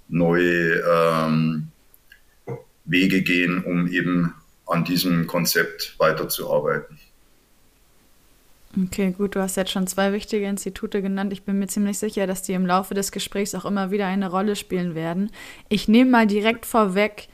neue 0.07 0.83
ähm, 0.87 1.69
Wege 2.85 3.23
gehen, 3.23 3.63
um 3.63 3.87
eben 3.87 4.35
an 4.67 4.85
diesem 4.85 5.25
Konzept 5.25 5.95
weiterzuarbeiten. 5.97 6.99
Okay, 8.85 9.11
gut, 9.11 9.35
du 9.35 9.41
hast 9.41 9.57
jetzt 9.57 9.71
schon 9.71 9.87
zwei 9.87 10.13
wichtige 10.13 10.45
Institute 10.45 11.01
genannt. 11.01 11.33
Ich 11.33 11.43
bin 11.43 11.57
mir 11.57 11.67
ziemlich 11.67 11.97
sicher, 11.97 12.27
dass 12.27 12.43
die 12.43 12.53
im 12.53 12.65
Laufe 12.65 12.93
des 12.93 13.11
Gesprächs 13.11 13.55
auch 13.55 13.65
immer 13.65 13.89
wieder 13.89 14.05
eine 14.05 14.29
Rolle 14.29 14.55
spielen 14.55 14.93
werden. 14.93 15.31
Ich 15.67 15.87
nehme 15.87 16.11
mal 16.11 16.27
direkt 16.27 16.65
vorweg, 16.65 17.27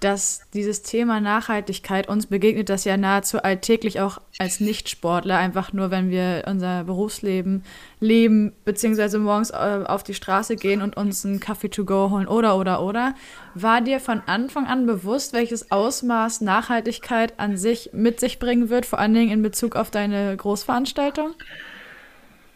dass 0.00 0.40
dieses 0.54 0.82
Thema 0.82 1.20
Nachhaltigkeit 1.20 2.08
uns 2.08 2.26
begegnet 2.26 2.70
das 2.70 2.84
ja 2.84 2.96
nahezu 2.96 3.42
alltäglich 3.42 4.00
auch 4.00 4.18
als 4.38 4.58
Nichtsportler, 4.58 5.36
einfach 5.36 5.74
nur, 5.74 5.90
wenn 5.90 6.10
wir 6.10 6.44
unser 6.46 6.84
Berufsleben 6.84 7.64
leben, 8.00 8.52
beziehungsweise 8.64 9.18
morgens 9.18 9.50
äh, 9.50 9.84
auf 9.86 10.02
die 10.02 10.14
Straße 10.14 10.56
gehen 10.56 10.80
und 10.80 10.96
uns 10.96 11.26
einen 11.26 11.38
Kaffee 11.38 11.68
to 11.68 11.84
go 11.84 12.10
holen 12.10 12.26
oder, 12.26 12.56
oder, 12.56 12.82
oder. 12.82 13.14
War 13.54 13.82
dir 13.82 14.00
von 14.00 14.22
Anfang 14.24 14.66
an 14.66 14.86
bewusst, 14.86 15.34
welches 15.34 15.70
Ausmaß 15.70 16.40
Nachhaltigkeit 16.40 17.38
an 17.38 17.58
sich 17.58 17.90
mit 17.92 18.20
sich 18.20 18.38
bringen 18.38 18.70
wird, 18.70 18.86
vor 18.86 18.98
allen 18.98 19.12
Dingen 19.12 19.30
in 19.30 19.42
Bezug 19.42 19.76
auf 19.76 19.90
deine 19.90 20.34
Großveranstaltung? 20.34 21.34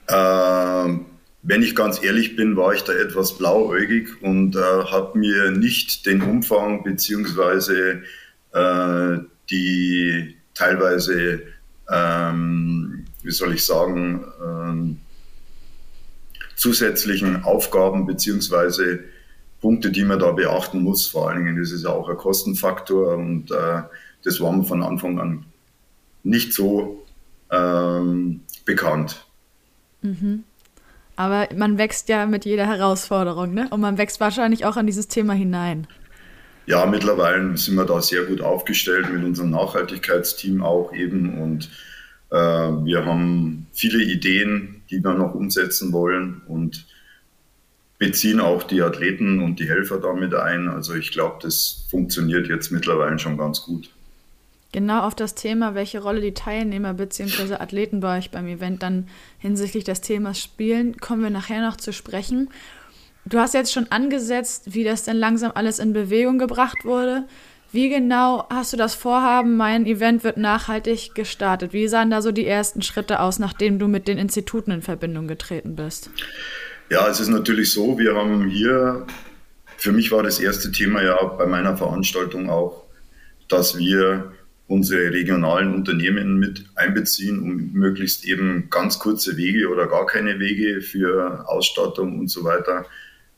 Ähm 0.09 1.07
wenn 1.47 1.63
ich 1.63 1.77
ganz 1.77 2.03
ehrlich 2.03 2.37
bin, 2.37 2.57
war 2.57 2.73
ich 2.73 2.83
da 2.83 2.95
etwas 2.95 3.37
blauäugig 3.37 4.23
und 4.23 4.57
äh, 4.57 4.61
habe 4.61 5.19
mir 5.19 5.51
nicht 5.51 6.07
den 6.07 6.23
Umfang 6.23 6.83
beziehungsweise 6.83 8.03
äh, 8.53 9.19
die 9.51 10.37
teilweise, 10.55 11.43
ähm, 11.91 13.05
wie 13.23 13.31
soll 13.31 13.55
ich 13.55 13.65
sagen, 13.65 14.25
ähm, 14.43 15.01
zusätzlichen 16.57 17.45
Aufgaben 17.45 18.07
beziehungsweise 18.07 19.01
Punkte, 19.61 19.91
die 19.91 20.05
man 20.05 20.19
da 20.19 20.33
beachten 20.33 20.81
muss. 20.83 21.07
Vor 21.07 21.29
allen 21.29 21.45
Dingen, 21.45 21.61
das 21.61 21.73
ist 21.73 21.85
ja 21.85 21.91
auch 21.91 22.09
ein 22.09 22.17
Kostenfaktor 22.17 23.17
und 23.17 23.51
äh, 23.51 23.83
das 24.25 24.41
war 24.41 24.51
mir 24.51 24.65
von 24.65 24.83
Anfang 24.83 25.19
an 25.19 25.45
nicht 26.23 26.55
so 26.55 27.05
ähm, 27.51 28.41
bekannt. 28.65 29.27
Mhm. 30.01 30.45
Aber 31.17 31.49
man 31.57 31.79
wächst 31.79 32.09
ja 32.09 32.27
mit 32.27 32.45
jeder 32.45 32.67
Herausforderung, 32.67 33.55
ne? 33.55 33.69
Und 33.71 33.81
man 33.81 33.99
wächst 33.99 34.21
wahrscheinlich 34.21 34.65
auch 34.65 34.77
an 34.77 34.87
dieses 34.87 35.09
Thema 35.09 35.33
hinein. 35.33 35.87
Ja, 36.67 36.87
mittlerweile 36.87 37.57
sind 37.57 37.75
wir 37.77 37.85
da 37.85 38.01
sehr 38.01 38.25
gut 38.25 38.41
aufgestellt 38.41 39.13
mit 39.13 39.23
unserem 39.23 39.51
Nachhaltigkeitsteam 39.51 40.63
auch 40.63 40.95
eben 40.95 41.39
und 41.41 41.69
äh, 42.31 42.37
wir 42.37 43.05
haben 43.05 43.67
viele 43.73 44.03
Ideen, 44.03 44.83
die 44.91 45.05
wir 45.05 45.13
noch 45.13 45.35
umsetzen 45.35 45.93
wollen 45.93 46.41
und 46.49 46.87
beziehen 47.99 48.41
auch 48.41 48.63
die 48.63 48.83
Athleten 48.83 49.41
und 49.41 49.61
die 49.61 49.69
Helfer 49.69 49.99
damit 49.99 50.35
ein. 50.35 50.69
Also 50.69 50.95
ich 50.95 51.13
glaube, 51.13 51.37
das 51.43 51.87
funktioniert 51.91 52.49
jetzt 52.49 52.73
mittlerweile 52.73 53.19
schon 53.19 53.37
ganz 53.37 53.63
gut. 53.63 53.91
Genau 54.75 55.03
auf 55.03 55.15
das 55.15 55.37
Thema, 55.37 55.77
welche 55.77 56.03
Rolle 56.03 56.21
die 56.21 56.35
Teilnehmer 56.35 56.95
bzw. 56.95 57.55
Athleten 57.61 58.01
bei 58.01 58.19
euch 58.19 58.33
beim 58.33 58.49
Event 58.49 58.83
dann 58.83 59.07
hinsichtlich 59.39 59.85
des 59.85 60.01
Themas 60.01 60.41
spielen, 60.41 60.97
kommen 60.97 61.23
wir 61.23 61.31
nachher 61.31 61.65
noch 61.65 61.77
zu 61.77 61.93
sprechen. 61.93 62.51
Du 63.25 63.39
hast 63.39 63.55
jetzt 63.55 63.73
schon 63.73 63.93
angesetzt, 63.93 64.75
wie 64.75 64.83
das 64.83 65.05
denn 65.05 65.17
langsam 65.17 65.53
alles 65.55 65.79
in 65.79 65.93
Bewegung 65.93 66.41
gebracht 66.41 66.85
wurde. 66.85 67.23
Wie 67.71 67.89
genau 67.89 68.49
hast 68.51 68.73
du 68.73 68.77
das 68.77 68.97
Vorhaben, 68.97 69.57
mein 69.57 69.87
Event 69.87 70.25
wird 70.25 70.39
nachhaltig 70.39 71.15
gestartet? 71.15 71.73
Wie 71.73 71.87
sahen 71.87 72.11
da 72.11 72.21
so 72.21 72.33
die 72.33 72.45
ersten 72.45 72.83
Schritte 72.83 73.21
aus, 73.21 73.39
nachdem 73.39 73.79
du 73.79 73.87
mit 73.87 74.09
den 74.09 74.19
Instituten 74.19 74.73
in 74.73 74.83
Verbindung 74.83 75.29
getreten 75.29 75.77
bist? 75.77 76.11
Ja, 76.91 77.07
es 77.07 77.21
ist 77.21 77.29
natürlich 77.29 77.73
so, 77.73 77.97
wir 77.97 78.17
haben 78.17 78.49
hier, 78.49 79.07
für 79.77 79.93
mich 79.93 80.11
war 80.11 80.25
das 80.25 80.41
erste 80.41 80.73
Thema 80.73 81.01
ja 81.01 81.23
bei 81.23 81.47
meiner 81.47 81.77
Veranstaltung 81.77 82.51
auch, 82.51 82.83
dass 83.49 83.79
wir 83.79 84.33
unsere 84.67 85.13
regionalen 85.13 85.75
Unternehmen 85.75 86.39
mit 86.39 86.65
einbeziehen, 86.75 87.41
um 87.41 87.73
möglichst 87.73 88.25
eben 88.25 88.69
ganz 88.71 88.99
kurze 88.99 89.37
Wege 89.37 89.69
oder 89.69 89.87
gar 89.87 90.07
keine 90.07 90.39
Wege 90.41 90.81
für 90.81 91.47
Ausstattung 91.49 92.19
und 92.19 92.29
so 92.29 92.45
weiter 92.45 92.87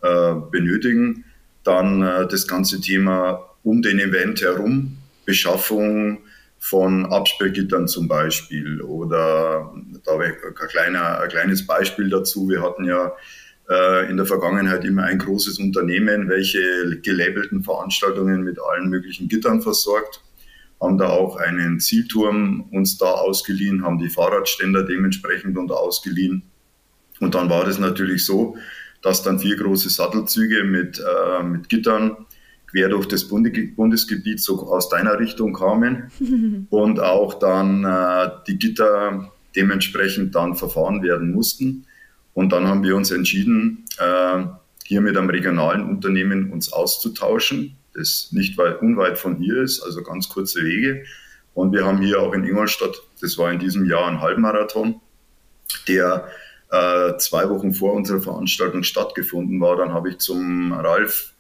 äh, 0.03 0.35
benötigen. 0.51 1.25
Dann 1.65 2.03
äh, 2.03 2.29
das 2.29 2.47
ganze 2.47 2.81
Thema 2.81 3.45
um 3.65 3.83
den 3.83 3.99
Event 3.99 4.41
herum, 4.41 4.99
Beschaffung 5.25 6.19
von 6.61 7.07
Absperrgittern 7.07 7.89
zum 7.89 8.07
Beispiel. 8.07 8.81
Oder 8.81 9.75
da 10.05 10.19
ein, 10.19 10.35
kleiner, 10.69 11.21
ein 11.21 11.29
kleines 11.29 11.67
Beispiel 11.67 12.09
dazu. 12.09 12.49
Wir 12.49 12.63
hatten 12.63 12.85
ja 12.85 13.13
äh, 13.69 14.09
in 14.09 14.17
der 14.17 14.27
Vergangenheit 14.27 14.85
immer 14.85 15.03
ein 15.03 15.19
großes 15.19 15.59
Unternehmen, 15.59 16.29
welche 16.29 17.01
gelabelten 17.03 17.65
Veranstaltungen 17.65 18.45
mit 18.45 18.59
allen 18.61 18.89
möglichen 18.89 19.29
Gittern 19.29 19.61
versorgt 19.61 20.23
haben 20.81 20.99
da 20.99 21.09
auch 21.09 21.37
einen 21.37 21.81
Zielturm 21.81 22.69
uns 22.71 22.99
da 22.99 23.07
ausgeliehen, 23.07 23.85
haben 23.85 23.99
die 23.99 24.09
Fahrradständer 24.09 24.83
dementsprechend 24.83 25.57
und 25.57 25.73
ausgeliehen. 25.73 26.43
Und 27.21 27.35
dann 27.35 27.49
war 27.49 27.65
das 27.65 27.79
natürlich 27.79 28.25
so, 28.25 28.57
dass 29.03 29.23
dann 29.23 29.39
vier 29.39 29.57
große 29.57 29.89
Sattelzüge 29.89 30.65
mit, 30.65 31.01
äh, 31.01 31.43
mit 31.43 31.69
Gittern 31.69 32.27
quer 32.71 32.89
durch 32.89 33.07
das 33.07 33.25
Bundesgebiet 33.25 34.41
so 34.41 34.69
aus 34.69 34.89
deiner 34.89 35.19
Richtung 35.19 35.55
kamen 35.55 36.11
und 36.71 37.01
auch 37.01 37.35
dann 37.35 37.85
äh, 37.85 38.31
die 38.47 38.59
Gitter 38.59 39.33
dementsprechend 39.55 40.35
dann 40.35 40.55
verfahren 40.55 41.03
werden 41.03 41.33
mussten. 41.33 41.87
Und 42.35 42.53
dann 42.53 42.67
haben 42.67 42.83
wir 42.83 42.97
uns 42.97 43.11
entschieden, 43.11 43.85
äh, 43.99 44.45
hier 44.85 45.01
mit 45.01 45.17
einem 45.17 45.31
regionalen 45.31 45.89
Unternehmen 45.89 46.53
uns 46.53 46.73
auszutauschen 46.73 47.77
das 47.97 48.29
nicht 48.33 48.57
weit, 48.59 48.83
unweit 48.83 49.19
von 49.19 49.37
hier 49.37 49.63
ist, 49.63 49.83
also 49.83 50.03
ganz 50.03 50.29
kurze 50.29 50.63
Wege. 50.63 51.05
Und 51.55 51.73
wir 51.73 51.87
haben 51.87 52.03
hier 52.03 52.21
auch 52.21 52.33
in 52.33 52.45
Ingolstadt, 52.45 53.03
das 53.21 53.39
war 53.39 53.51
in 53.51 53.59
diesem 53.59 53.87
Jahr 53.87 54.07
ein 54.07 54.21
Halbmarathon, 54.21 55.01
der 55.89 56.29
äh, 56.71 57.17
zwei 57.17 57.49
Wochen 57.49 57.73
vor 57.73 57.95
unserer 57.95 58.21
Veranstaltung 58.21 58.83
stattgefunden 58.83 59.61
war. 59.61 59.77
Dann 59.77 59.93
habe 59.93 60.11
ich 60.11 60.19
zum 60.19 60.73
Ralf, 60.73 61.33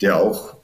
der 0.00 0.16
auch 0.16 0.56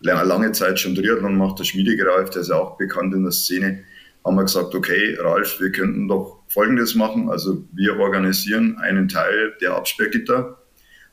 lange 0.00 0.52
Zeit 0.52 0.78
schon 0.78 0.94
Triathlon 0.94 1.36
macht, 1.36 1.58
der 1.58 1.64
Schmiedegeralf, 1.64 2.30
der 2.30 2.42
ist 2.42 2.48
ja 2.48 2.56
auch 2.56 2.76
bekannt 2.76 3.14
in 3.14 3.22
der 3.22 3.32
Szene, 3.32 3.84
haben 4.24 4.36
wir 4.36 4.44
gesagt, 4.44 4.74
okay, 4.74 5.16
Ralf, 5.18 5.58
wir 5.60 5.72
könnten 5.72 6.06
doch 6.06 6.40
Folgendes 6.48 6.94
machen. 6.94 7.30
Also 7.30 7.64
wir 7.72 7.98
organisieren 7.98 8.78
einen 8.78 9.08
Teil 9.08 9.54
der 9.60 9.74
Absperrgitter 9.74 10.58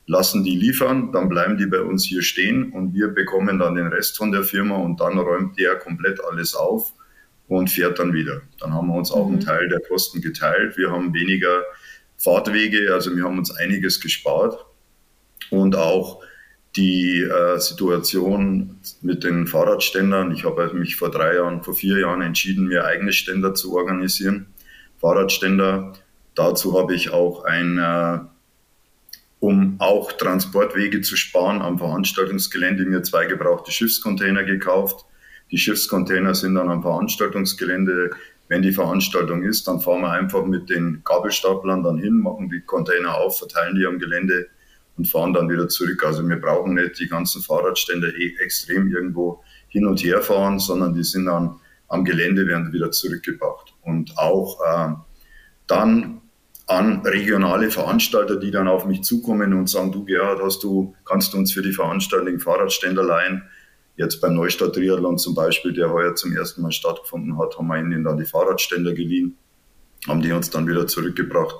lassen 0.06 0.44
die 0.44 0.56
liefern, 0.56 1.12
dann 1.12 1.28
bleiben 1.28 1.58
die 1.58 1.66
bei 1.66 1.80
uns 1.80 2.04
hier 2.04 2.22
stehen 2.22 2.72
und 2.72 2.94
wir 2.94 3.08
bekommen 3.08 3.58
dann 3.58 3.74
den 3.74 3.88
Rest 3.88 4.16
von 4.16 4.32
der 4.32 4.44
Firma 4.44 4.76
und 4.76 5.00
dann 5.00 5.18
räumt 5.18 5.58
der 5.58 5.76
komplett 5.76 6.22
alles 6.24 6.54
auf 6.54 6.92
und 7.48 7.70
fährt 7.70 7.98
dann 7.98 8.12
wieder. 8.12 8.42
Dann 8.60 8.72
haben 8.72 8.88
wir 8.88 8.94
uns 8.94 9.10
auch 9.10 9.26
mhm. 9.26 9.34
einen 9.34 9.40
Teil 9.40 9.68
der 9.68 9.80
Kosten 9.80 10.20
geteilt. 10.20 10.76
Wir 10.76 10.90
haben 10.90 11.12
weniger 11.12 11.62
Fahrtwege. 12.18 12.92
Also 12.94 13.14
wir 13.16 13.24
haben 13.24 13.38
uns 13.38 13.54
einiges 13.56 14.00
gespart 14.00 14.64
und 15.50 15.76
auch 15.76 16.22
die 16.76 17.22
äh, 17.22 17.58
Situation 17.58 18.78
mit 19.00 19.24
den 19.24 19.46
Fahrradständern. 19.46 20.32
Ich 20.32 20.44
habe 20.44 20.72
mich 20.74 20.96
vor 20.96 21.10
drei 21.10 21.36
Jahren, 21.36 21.62
vor 21.62 21.74
vier 21.74 21.98
Jahren 21.98 22.20
entschieden, 22.20 22.66
mir 22.66 22.84
eigene 22.84 23.12
Ständer 23.12 23.54
zu 23.54 23.74
organisieren, 23.74 24.46
Fahrradständer. 24.98 25.94
Dazu 26.34 26.78
habe 26.78 26.94
ich 26.94 27.10
auch 27.10 27.44
ein, 27.44 27.78
äh, 27.78 28.18
um 29.46 29.76
auch 29.78 30.10
Transportwege 30.10 31.02
zu 31.02 31.14
sparen, 31.14 31.62
am 31.62 31.78
Veranstaltungsgelände 31.78 32.84
mir 32.84 33.04
zwei 33.04 33.26
gebrauchte 33.26 33.70
Schiffscontainer 33.70 34.42
gekauft. 34.42 35.06
Die 35.52 35.56
Schiffscontainer 35.56 36.34
sind 36.34 36.56
dann 36.56 36.68
am 36.68 36.82
Veranstaltungsgelände. 36.82 38.10
Wenn 38.48 38.62
die 38.62 38.72
Veranstaltung 38.72 39.44
ist, 39.44 39.68
dann 39.68 39.78
fahren 39.78 40.00
wir 40.00 40.10
einfach 40.10 40.44
mit 40.44 40.68
den 40.68 41.00
Gabelstaplern 41.04 41.84
dann 41.84 41.96
hin, 41.96 42.18
machen 42.18 42.48
die 42.48 42.60
Container 42.62 43.18
auf, 43.18 43.38
verteilen 43.38 43.76
die 43.76 43.86
am 43.86 44.00
Gelände 44.00 44.48
und 44.96 45.06
fahren 45.06 45.32
dann 45.32 45.48
wieder 45.48 45.68
zurück. 45.68 46.02
Also 46.04 46.28
wir 46.28 46.40
brauchen 46.40 46.74
nicht 46.74 46.98
die 46.98 47.06
ganzen 47.06 47.40
Fahrradstände 47.40 48.12
eh 48.18 48.34
extrem 48.42 48.88
irgendwo 48.88 49.44
hin 49.68 49.86
und 49.86 50.02
her 50.02 50.22
fahren, 50.22 50.58
sondern 50.58 50.92
die 50.92 51.04
sind 51.04 51.26
dann 51.26 51.60
am 51.86 52.04
Gelände, 52.04 52.48
werden 52.48 52.72
wieder 52.72 52.90
zurückgebracht. 52.90 53.76
Und 53.82 54.18
auch 54.18 54.58
äh, 54.66 54.92
dann 55.68 56.20
an 56.66 57.02
regionale 57.06 57.70
Veranstalter, 57.70 58.36
die 58.36 58.50
dann 58.50 58.66
auf 58.66 58.86
mich 58.86 59.02
zukommen 59.02 59.52
und 59.54 59.70
sagen, 59.70 59.92
du 59.92 60.04
Gerhard, 60.04 60.40
hast 60.42 60.62
du, 60.64 60.94
kannst 61.04 61.32
du 61.32 61.38
uns 61.38 61.52
für 61.52 61.62
die 61.62 61.72
Veranstaltung 61.72 62.40
Fahrradständer 62.40 63.04
leihen? 63.04 63.42
Jetzt 63.96 64.20
beim 64.20 64.34
Neustadt 64.34 64.74
Triathlon 64.74 65.16
zum 65.16 65.34
Beispiel, 65.34 65.72
der 65.72 65.90
heuer 65.90 66.14
zum 66.16 66.36
ersten 66.36 66.62
Mal 66.62 66.72
stattgefunden 66.72 67.38
hat, 67.38 67.56
haben 67.56 67.68
wir 67.68 67.78
ihnen 67.78 68.04
dann 68.04 68.18
die 68.18 68.24
Fahrradständer 68.24 68.92
geliehen, 68.92 69.36
haben 70.08 70.20
die 70.20 70.32
uns 70.32 70.50
dann 70.50 70.66
wieder 70.66 70.86
zurückgebracht. 70.86 71.54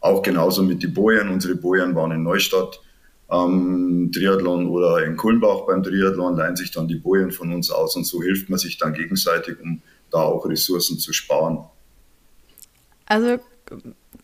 Auch 0.00 0.22
genauso 0.22 0.62
mit 0.62 0.82
den 0.82 0.94
Bojen. 0.94 1.30
Unsere 1.30 1.56
Bojen 1.56 1.94
waren 1.94 2.12
in 2.12 2.22
Neustadt 2.22 2.80
am 3.28 4.10
Triathlon 4.12 4.68
oder 4.68 5.04
in 5.04 5.16
Kulmbach 5.16 5.66
beim 5.66 5.82
Triathlon, 5.82 6.36
leihen 6.36 6.56
sich 6.56 6.70
dann 6.70 6.86
die 6.86 6.96
Bojen 6.96 7.32
von 7.32 7.52
uns 7.52 7.70
aus 7.70 7.96
und 7.96 8.06
so 8.06 8.22
hilft 8.22 8.50
man 8.50 8.58
sich 8.58 8.78
dann 8.78 8.94
gegenseitig, 8.94 9.60
um 9.60 9.82
da 10.10 10.18
auch 10.18 10.46
Ressourcen 10.46 10.98
zu 10.98 11.12
sparen. 11.12 11.64
Also 13.06 13.40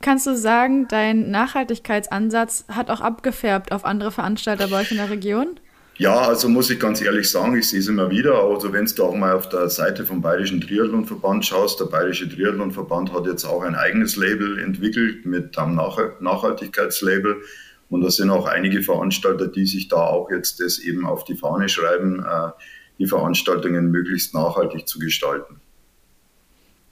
kannst 0.00 0.26
du 0.26 0.36
sagen, 0.36 0.88
dein 0.88 1.30
Nachhaltigkeitsansatz 1.30 2.64
hat 2.68 2.90
auch 2.90 3.00
abgefärbt 3.00 3.72
auf 3.72 3.84
andere 3.84 4.10
Veranstalter 4.10 4.68
bei 4.68 4.80
euch 4.80 4.90
in 4.90 4.98
der 4.98 5.10
Region? 5.10 5.60
Ja, 6.00 6.18
also 6.18 6.48
muss 6.48 6.70
ich 6.70 6.80
ganz 6.80 7.02
ehrlich 7.02 7.30
sagen, 7.30 7.58
ich 7.58 7.68
sehe 7.68 7.80
es 7.80 7.86
immer 7.86 8.10
wieder. 8.10 8.42
Also 8.42 8.72
wenn 8.72 8.86
du 8.86 9.04
auch 9.04 9.14
mal 9.14 9.34
auf 9.34 9.50
der 9.50 9.68
Seite 9.68 10.06
vom 10.06 10.22
Bayerischen 10.22 10.62
Triathlonverband 10.62 11.44
schaust, 11.44 11.78
der 11.78 11.84
Bayerische 11.84 12.26
Triathlonverband 12.26 13.12
hat 13.12 13.26
jetzt 13.26 13.44
auch 13.44 13.60
ein 13.62 13.74
eigenes 13.74 14.16
Label 14.16 14.58
entwickelt 14.58 15.26
mit 15.26 15.58
einem 15.58 15.74
Nachhaltigkeitslabel. 16.20 17.42
Und 17.90 18.00
da 18.00 18.10
sind 18.10 18.30
auch 18.30 18.46
einige 18.46 18.82
Veranstalter, 18.82 19.48
die 19.48 19.66
sich 19.66 19.88
da 19.88 19.96
auch 19.96 20.30
jetzt 20.30 20.60
das 20.60 20.78
eben 20.78 21.04
auf 21.04 21.24
die 21.24 21.36
Fahne 21.36 21.68
schreiben, 21.68 22.24
äh, 22.24 22.50
die 22.98 23.06
Veranstaltungen 23.06 23.90
möglichst 23.90 24.32
nachhaltig 24.32 24.88
zu 24.88 24.98
gestalten. 25.00 25.60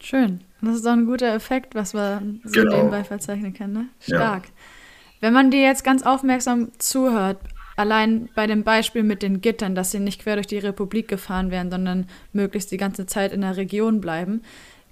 Schön. 0.01 0.41
Das 0.61 0.77
ist 0.77 0.87
doch 0.87 0.93
ein 0.93 1.07
guter 1.07 1.35
Effekt, 1.35 1.75
was 1.75 1.95
man 1.95 2.41
so 2.45 2.61
genau. 2.61 2.77
nebenbei 2.77 3.05
verzeichnen 3.05 3.55
kann. 3.55 3.73
Ne? 3.73 3.89
Stark. 4.01 4.47
Ja. 4.47 4.53
Wenn 5.21 5.33
man 5.33 5.51
dir 5.51 5.63
jetzt 5.63 5.85
ganz 5.85 6.03
aufmerksam 6.03 6.71
zuhört, 6.79 7.39
Allein 7.79 8.29
bei 8.35 8.49
dem 8.49 8.65
Beispiel 8.65 9.05
mit 9.05 9.23
den 9.23 9.41
Gittern, 9.41 9.77
dass 9.77 9.93
sie 9.93 10.01
nicht 10.01 10.21
quer 10.21 10.35
durch 10.35 10.49
die 10.49 10.59
Republik 10.59 11.07
gefahren 11.07 11.53
werden, 11.53 11.71
sondern 11.71 12.09
möglichst 12.33 12.73
die 12.73 12.77
ganze 12.77 13.07
Zeit 13.07 13.33
in 13.33 13.43
der 13.43 13.57
Region 13.57 14.01
bleiben, 14.01 14.43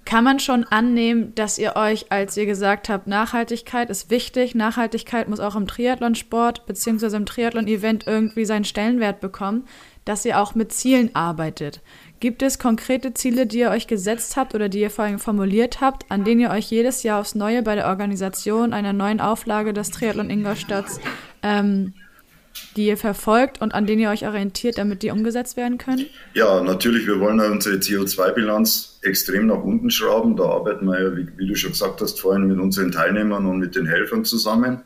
kann 0.05 0.23
man 0.23 0.39
schon 0.39 0.63
annehmen, 0.63 1.35
dass 1.35 1.57
ihr 1.57 1.75
euch, 1.75 2.13
als 2.13 2.37
ihr 2.37 2.45
gesagt 2.45 2.87
habt, 2.87 3.05
Nachhaltigkeit 3.05 3.89
ist 3.89 4.09
wichtig, 4.09 4.55
Nachhaltigkeit 4.55 5.27
muss 5.27 5.41
auch 5.41 5.57
im 5.57 5.67
Triathlonsport 5.67 6.65
bzw. 6.65 7.17
im 7.17 7.25
Triathlon-Event 7.25 8.07
irgendwie 8.07 8.45
seinen 8.45 8.63
Stellenwert 8.63 9.19
bekommen, 9.19 9.65
dass 10.05 10.23
ihr 10.23 10.39
auch 10.39 10.55
mit 10.55 10.71
Zielen 10.71 11.13
arbeitet. 11.13 11.81
Gibt 12.19 12.41
es 12.41 12.57
konkrete 12.57 13.13
Ziele, 13.13 13.45
die 13.45 13.59
ihr 13.59 13.69
euch 13.69 13.87
gesetzt 13.87 14.37
habt 14.37 14.55
oder 14.55 14.69
die 14.69 14.79
ihr 14.79 14.89
vor 14.89 15.05
allem 15.05 15.19
formuliert 15.19 15.81
habt, 15.81 16.09
an 16.09 16.23
denen 16.23 16.41
ihr 16.41 16.49
euch 16.49 16.71
jedes 16.71 17.03
Jahr 17.03 17.19
aufs 17.19 17.35
Neue 17.35 17.61
bei 17.61 17.75
der 17.75 17.87
Organisation 17.87 18.73
einer 18.73 18.93
neuen 18.93 19.21
Auflage 19.21 19.73
des 19.73 19.91
Triathlon 19.91 20.29
Ingolstadts 20.29 20.99
ähm, 21.43 21.93
die 22.75 22.87
ihr 22.87 22.97
verfolgt 22.97 23.61
und 23.61 23.73
an 23.73 23.85
denen 23.85 24.01
ihr 24.01 24.09
euch 24.09 24.25
orientiert, 24.25 24.77
damit 24.77 25.03
die 25.03 25.11
umgesetzt 25.11 25.57
werden 25.57 25.77
können? 25.77 26.05
Ja, 26.33 26.61
natürlich. 26.61 27.07
Wir 27.07 27.19
wollen 27.19 27.39
unsere 27.39 27.77
CO2-Bilanz 27.77 28.99
extrem 29.03 29.47
nach 29.47 29.63
unten 29.63 29.89
schrauben. 29.91 30.35
Da 30.35 30.43
arbeiten 30.43 30.85
wir 30.85 31.01
ja, 31.01 31.15
wie, 31.15 31.27
wie, 31.37 31.47
du 31.47 31.55
schon 31.55 31.71
gesagt 31.71 32.01
hast, 32.01 32.19
vorhin 32.19 32.47
mit 32.47 32.59
unseren 32.59 32.91
Teilnehmern 32.91 33.45
und 33.45 33.59
mit 33.59 33.75
den 33.75 33.85
Helfern 33.85 34.25
zusammen. 34.25 34.81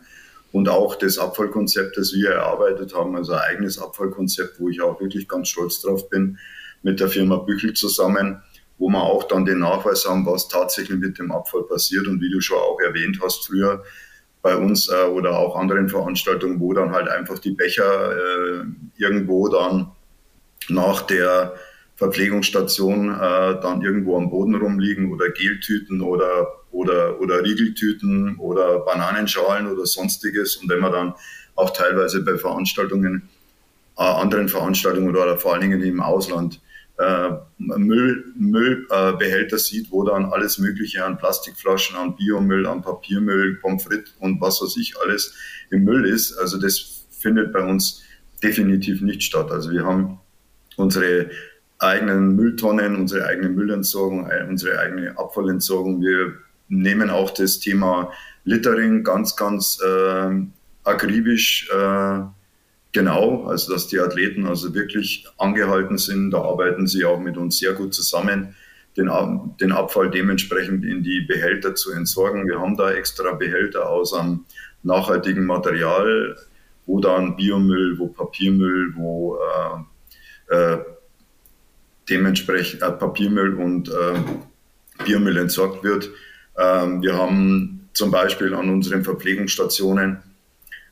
Und 0.51 0.67
auch 0.67 0.95
das 0.95 1.17
Abfallkonzept, 1.17 1.97
das 1.97 2.13
wir 2.13 2.31
erarbeitet 2.31 2.93
haben, 2.93 3.15
also 3.15 3.33
ein 3.33 3.39
eigenes 3.39 3.79
Abfallkonzept, 3.79 4.59
wo 4.59 4.67
ich 4.67 4.81
auch 4.81 4.99
wirklich 4.99 5.27
ganz 5.27 5.47
stolz 5.47 5.81
drauf 5.81 6.09
bin, 6.09 6.37
mit 6.83 6.99
der 6.99 7.09
Firma 7.09 7.37
Büchel 7.37 7.73
zusammen, 7.73 8.41
wo 8.77 8.89
wir 8.89 9.01
auch 9.01 9.25
dann 9.25 9.45
den 9.45 9.59
Nachweis 9.59 10.05
haben, 10.07 10.25
was 10.25 10.47
tatsächlich 10.47 10.99
mit 10.99 11.19
dem 11.19 11.31
Abfall 11.31 11.63
passiert. 11.63 12.07
Und 12.07 12.21
wie 12.21 12.31
du 12.31 12.41
schon 12.41 12.57
auch 12.57 12.79
erwähnt 12.79 13.19
hast, 13.23 13.45
früher 13.47 13.83
bei 14.41 14.55
uns 14.55 14.89
äh, 14.89 15.03
oder 15.05 15.37
auch 15.37 15.55
anderen 15.55 15.89
Veranstaltungen, 15.89 16.59
wo 16.59 16.73
dann 16.73 16.91
halt 16.91 17.07
einfach 17.07 17.39
die 17.39 17.51
Becher 17.51 18.11
äh, 18.11 18.63
irgendwo 18.97 19.47
dann 19.49 19.91
nach 20.69 21.01
der 21.03 21.53
Verpflegungsstation 21.95 23.11
äh, 23.11 23.61
dann 23.61 23.83
irgendwo 23.83 24.17
am 24.17 24.31
Boden 24.31 24.55
rumliegen 24.55 25.11
oder 25.11 25.29
Geltüten 25.29 26.01
oder, 26.01 26.47
oder, 26.71 27.21
oder 27.21 27.43
Riegeltüten 27.43 28.37
oder 28.37 28.79
Bananenschalen 28.79 29.67
oder 29.67 29.85
sonstiges. 29.85 30.55
Und 30.55 30.69
wenn 30.69 30.79
man 30.79 30.91
dann 30.91 31.13
auch 31.55 31.69
teilweise 31.69 32.23
bei 32.23 32.37
Veranstaltungen, 32.37 33.29
äh, 33.97 34.03
anderen 34.03 34.49
Veranstaltungen 34.49 35.09
oder 35.09 35.37
vor 35.37 35.53
allen 35.53 35.61
Dingen 35.61 35.83
im 35.83 36.01
Ausland 36.01 36.59
Müll, 37.57 38.25
Müllbehälter 38.35 39.57
sieht, 39.57 39.91
wo 39.91 40.03
dann 40.03 40.25
alles 40.25 40.59
Mögliche 40.59 41.03
an 41.03 41.17
Plastikflaschen, 41.17 41.95
an 41.95 42.15
Biomüll, 42.15 42.67
an 42.67 42.81
Papiermüll, 42.81 43.55
Pommes 43.55 43.83
frites 43.83 44.13
und 44.19 44.39
was 44.39 44.61
weiß 44.61 44.77
ich 44.77 44.93
alles 45.03 45.33
im 45.71 45.83
Müll 45.83 46.05
ist. 46.05 46.37
Also 46.37 46.59
das 46.59 47.07
findet 47.09 47.53
bei 47.53 47.61
uns 47.63 48.03
definitiv 48.43 49.01
nicht 49.01 49.23
statt. 49.23 49.51
Also 49.51 49.71
wir 49.71 49.85
haben 49.85 50.19
unsere 50.77 51.29
eigenen 51.79 52.35
Mülltonnen, 52.35 52.95
unsere 52.95 53.25
eigene 53.25 53.49
Müllentsorgung, 53.49 54.29
äh, 54.29 54.45
unsere 54.47 54.79
eigene 54.79 55.17
Abfallentsorgung. 55.17 56.01
Wir 56.01 56.35
nehmen 56.67 57.09
auch 57.09 57.31
das 57.31 57.59
Thema 57.59 58.11
Littering 58.43 59.03
ganz, 59.03 59.35
ganz 59.35 59.79
äh, 59.81 60.29
akribisch 60.83 61.69
äh, 61.71 62.19
Genau, 62.93 63.45
also 63.45 63.71
dass 63.71 63.87
die 63.87 63.99
Athleten 63.99 64.45
also 64.45 64.73
wirklich 64.73 65.25
angehalten 65.37 65.97
sind, 65.97 66.31
da 66.31 66.41
arbeiten 66.41 66.87
sie 66.87 67.05
auch 67.05 67.19
mit 67.19 67.37
uns 67.37 67.57
sehr 67.57 67.73
gut 67.73 67.93
zusammen, 67.93 68.55
den, 68.97 69.09
den 69.61 69.71
Abfall 69.71 70.11
dementsprechend 70.11 70.83
in 70.83 71.01
die 71.01 71.21
Behälter 71.21 71.73
zu 71.75 71.91
entsorgen. 71.91 72.47
Wir 72.47 72.59
haben 72.59 72.75
da 72.75 72.91
extra 72.91 73.31
Behälter 73.33 73.89
aus 73.89 74.13
einem 74.13 74.45
nachhaltigen 74.83 75.45
Material, 75.45 76.35
wo 76.85 76.99
dann 76.99 77.37
Biomüll, 77.37 77.97
wo 77.97 78.07
Papiermüll, 78.07 78.93
wo 78.95 79.37
äh, 80.49 80.55
äh, 80.55 80.79
dementsprechend 82.09 82.81
äh, 82.81 82.91
Papiermüll 82.91 83.55
und 83.55 83.87
äh, 83.87 85.05
Biomüll 85.05 85.37
entsorgt 85.37 85.83
wird. 85.83 86.09
Ähm, 86.57 87.01
wir 87.01 87.17
haben 87.17 87.89
zum 87.93 88.11
Beispiel 88.11 88.53
an 88.53 88.69
unseren 88.69 89.03
Verpflegungsstationen 89.05 90.17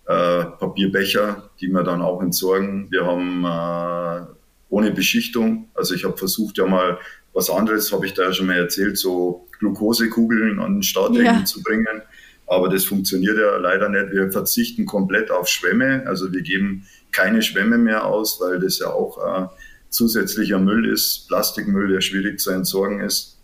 äh, 0.09 0.45
Papierbecher, 0.57 1.51
die 1.61 1.67
wir 1.67 1.83
dann 1.83 2.01
auch 2.01 2.21
entsorgen. 2.23 2.87
Wir 2.89 3.05
haben 3.05 3.45
äh, 3.45 4.25
ohne 4.69 4.89
Beschichtung, 4.91 5.69
also 5.75 5.93
ich 5.93 6.03
habe 6.03 6.17
versucht 6.17 6.57
ja 6.57 6.65
mal 6.65 6.97
was 7.31 7.51
anderes, 7.51 7.93
habe 7.93 8.07
ich 8.07 8.15
da 8.15 8.23
ja 8.23 8.33
schon 8.33 8.47
mal 8.47 8.57
erzählt, 8.57 8.97
so 8.97 9.47
Glukosekugeln 9.59 10.59
an 10.59 10.77
den 10.77 10.83
Startringen 10.83 11.25
ja. 11.25 11.45
zu 11.45 11.61
bringen. 11.61 12.01
Aber 12.47 12.69
das 12.69 12.85
funktioniert 12.85 13.37
ja 13.37 13.57
leider 13.57 13.87
nicht. 13.89 14.11
Wir 14.11 14.31
verzichten 14.31 14.87
komplett 14.87 15.29
auf 15.29 15.47
Schwämme. 15.47 16.03
Also 16.07 16.33
wir 16.33 16.41
geben 16.41 16.87
keine 17.11 17.43
Schwämme 17.43 17.77
mehr 17.77 18.05
aus, 18.05 18.41
weil 18.41 18.59
das 18.59 18.79
ja 18.79 18.87
auch 18.87 19.43
äh, 19.43 19.47
zusätzlicher 19.91 20.57
Müll 20.57 20.91
ist, 20.91 21.27
Plastikmüll, 21.27 21.89
der 21.89 22.01
schwierig 22.01 22.39
zu 22.39 22.49
entsorgen 22.49 23.01
ist. 23.01 23.37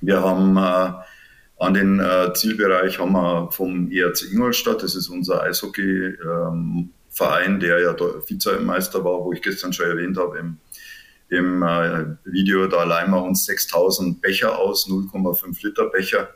Wir 0.00 0.20
haben 0.20 0.56
äh, 0.56 0.92
an 1.62 1.74
den 1.74 2.00
äh, 2.00 2.32
Zielbereich 2.34 2.98
haben 2.98 3.12
wir 3.12 3.52
vom 3.52 3.88
ERC 3.88 4.32
Ingolstadt, 4.32 4.82
das 4.82 4.96
ist 4.96 5.08
unser 5.08 5.44
Eishockey-Verein, 5.44 7.52
ähm, 7.52 7.60
der 7.60 7.80
ja 7.80 7.94
Vizemeister 8.26 9.04
war, 9.04 9.24
wo 9.24 9.32
ich 9.32 9.42
gestern 9.42 9.72
schon 9.72 9.86
erwähnt 9.86 10.18
habe 10.18 10.40
im, 10.40 10.56
im 11.28 11.62
äh, 11.62 12.16
Video, 12.24 12.66
da 12.66 12.82
leihen 12.82 13.12
wir 13.12 13.22
uns 13.22 13.44
6000 13.44 14.20
Becher 14.20 14.58
aus, 14.58 14.88
0,5 14.88 15.64
Liter 15.64 15.88
Becher. 15.88 16.30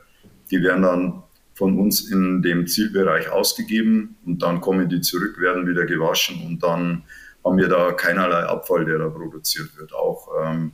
Die 0.49 0.63
werden 0.63 0.83
dann 0.83 1.23
von 1.55 1.77
uns 1.77 2.09
in 2.09 2.41
dem 2.41 2.65
Zielbereich 2.65 3.29
ausgegeben 3.29 4.15
und 4.25 4.41
dann 4.41 4.61
kommen 4.61 4.87
die 4.87 5.01
zurück, 5.01 5.41
werden 5.41 5.67
wieder 5.67 5.85
gewaschen 5.85 6.41
und 6.45 6.63
dann 6.63 7.03
haben 7.43 7.57
wir 7.57 7.67
da 7.67 7.91
keinerlei 7.91 8.45
Abfall, 8.45 8.85
der 8.85 8.99
da 8.99 9.09
produziert 9.09 9.77
wird. 9.77 9.93
Auch 9.93 10.29
ähm, 10.41 10.71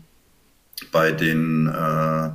bei 0.92 1.12
den 1.12 1.66
äh, 1.66 2.30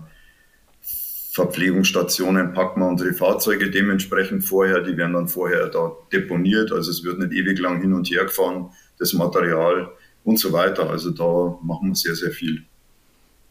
Verpflegungsstationen 1.38 2.52
packen 2.52 2.80
wir 2.80 2.88
unsere 2.88 3.14
Fahrzeuge 3.14 3.70
dementsprechend 3.70 4.42
vorher. 4.42 4.80
Die 4.80 4.96
werden 4.96 5.12
dann 5.12 5.28
vorher 5.28 5.68
da 5.68 5.92
deponiert. 6.12 6.72
Also 6.72 6.90
es 6.90 7.04
wird 7.04 7.20
nicht 7.20 7.32
ewig 7.32 7.60
lang 7.60 7.80
hin 7.80 7.92
und 7.92 8.10
her 8.10 8.24
gefahren, 8.24 8.70
das 8.98 9.12
Material 9.12 9.88
und 10.24 10.40
so 10.40 10.52
weiter. 10.52 10.90
Also 10.90 11.10
da 11.10 11.56
machen 11.62 11.90
wir 11.90 11.94
sehr, 11.94 12.16
sehr 12.16 12.32
viel. 12.32 12.64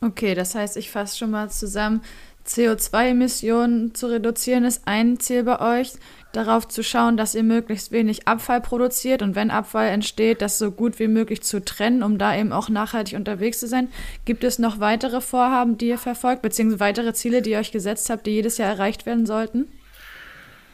Okay, 0.01 0.35
das 0.35 0.53
heißt, 0.53 0.75
ich 0.75 0.91
fasse 0.91 1.17
schon 1.17 1.31
mal 1.31 1.49
zusammen. 1.49 2.01
CO2-Emissionen 2.45 3.95
zu 3.95 4.07
reduzieren 4.07 4.65
ist 4.65 4.81
ein 4.85 5.17
Ziel 5.21 5.43
bei 5.43 5.79
euch 5.79 5.93
darauf 6.33 6.67
zu 6.67 6.83
schauen, 6.83 7.17
dass 7.17 7.35
ihr 7.35 7.43
möglichst 7.43 7.91
wenig 7.91 8.27
Abfall 8.27 8.61
produziert 8.61 9.21
und 9.21 9.35
wenn 9.35 9.49
Abfall 9.49 9.87
entsteht, 9.87 10.41
das 10.41 10.57
so 10.57 10.71
gut 10.71 10.99
wie 10.99 11.07
möglich 11.07 11.41
zu 11.41 11.63
trennen, 11.63 12.03
um 12.03 12.17
da 12.17 12.37
eben 12.37 12.51
auch 12.51 12.69
nachhaltig 12.69 13.17
unterwegs 13.17 13.59
zu 13.59 13.67
sein. 13.67 13.87
Gibt 14.25 14.43
es 14.43 14.59
noch 14.59 14.79
weitere 14.79 15.21
Vorhaben, 15.21 15.77
die 15.77 15.87
ihr 15.87 15.97
verfolgt, 15.97 16.41
beziehungsweise 16.41 16.79
weitere 16.79 17.13
Ziele, 17.13 17.41
die 17.41 17.51
ihr 17.51 17.59
euch 17.59 17.71
gesetzt 17.71 18.09
habt, 18.09 18.27
die 18.27 18.31
jedes 18.31 18.57
Jahr 18.57 18.69
erreicht 18.69 19.05
werden 19.05 19.25
sollten? 19.25 19.67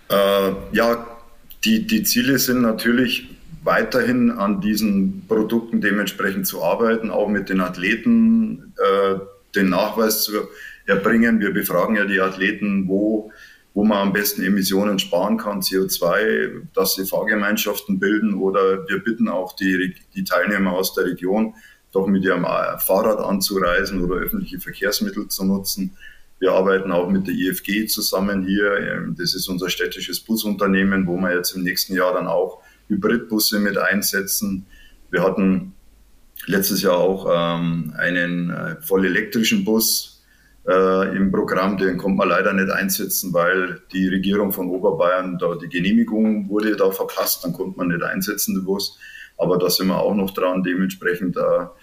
Äh, 0.10 0.52
ja, 0.72 1.08
die, 1.64 1.88
die 1.88 2.04
Ziele 2.04 2.40
sind 2.40 2.62
natürlich 2.62 3.30
weiterhin 3.64 4.32
an 4.32 4.60
diesen 4.60 5.26
Produkten 5.28 5.80
dementsprechend 5.80 6.46
zu 6.46 6.64
arbeiten, 6.64 7.10
auch 7.10 7.30
mit 7.30 7.50
den 7.50 7.62
Athleten 7.62 8.74
äh, 8.78 9.16
den 9.56 9.70
Nachweis 9.70 10.24
zu 10.24 10.34
erbringen. 10.86 11.40
Wir 11.40 11.54
befragen 11.54 11.96
ja 11.96 12.06
die 12.06 12.20
Athleten, 12.20 12.88
wo 12.88 13.32
wo 13.74 13.84
man 13.84 13.98
am 13.98 14.14
besten 14.14 14.44
Emissionen 14.44 15.00
sparen 15.00 15.38
kann, 15.38 15.62
CO2, 15.62 16.68
dass 16.74 16.96
sie 16.96 17.06
Fahrgemeinschaften 17.06 18.00
bilden 18.00 18.36
oder 18.36 18.88
wir 18.88 19.00
bitten 19.00 19.28
auch 19.28 19.56
die, 19.56 19.96
die 20.16 20.24
Teilnehmer 20.24 20.74
aus 20.74 20.94
der 20.94 21.06
Region, 21.06 21.56
doch 21.92 22.08
mit 22.08 22.24
ihrem 22.24 22.44
Fahrrad 22.44 23.20
anzureisen 23.20 24.04
oder 24.04 24.16
öffentliche 24.16 24.60
Verkehrsmittel 24.60 25.28
zu 25.28 25.46
nutzen. 25.46 25.98
Wir 26.40 26.52
arbeiten 26.52 26.92
auch 26.92 27.10
mit 27.10 27.28
der 27.28 27.34
IFG 27.36 27.88
zusammen 27.88 28.46
hier. 28.46 29.08
Das 29.18 29.34
ist 29.34 29.48
unser 29.48 29.70
städtisches 29.70 30.20
Busunternehmen, 30.20 31.08
wo 31.08 31.16
wir 31.18 31.36
jetzt 31.36 31.56
im 31.56 31.64
nächsten 31.64 31.96
Jahr 31.96 32.14
dann 32.14 32.28
auch 32.28 32.62
Hybridbusse 32.90 33.60
mit 33.60 33.78
einsetzen. 33.78 34.66
Wir 35.10 35.24
hatten 35.24 35.74
letztes 36.46 36.82
Jahr 36.82 36.98
auch 36.98 37.28
ähm, 37.32 37.94
einen 37.98 38.50
äh, 38.50 38.82
voll 38.82 39.06
elektrischen 39.06 39.64
Bus, 39.64 40.13
äh, 40.68 41.16
im 41.16 41.32
Programm, 41.32 41.78
den 41.78 41.98
konnte 41.98 42.18
man 42.18 42.30
leider 42.30 42.54
nicht 42.54 42.70
einsetzen, 42.70 43.34
weil 43.34 43.82
die 43.92 44.08
Regierung 44.08 44.52
von 44.52 44.70
Oberbayern 44.70 45.38
da 45.38 45.56
die 45.56 45.70
Genehmigung 45.70 46.50
wurde 46.50 46.76
da 46.76 46.92
verpasst, 46.92 47.44
dann 47.44 47.54
konnte 47.54 47.78
man 47.78 47.90
nicht 47.90 48.04
einsetzen, 48.04 48.64
Bus. 48.64 48.98
Aber 49.38 49.58
da 49.58 49.70
sind 49.70 49.88
wir 49.88 50.00
auch 50.00 50.16
noch 50.16 50.32
dran, 50.32 50.64
dementsprechend 50.64 51.36
da. 51.36 51.74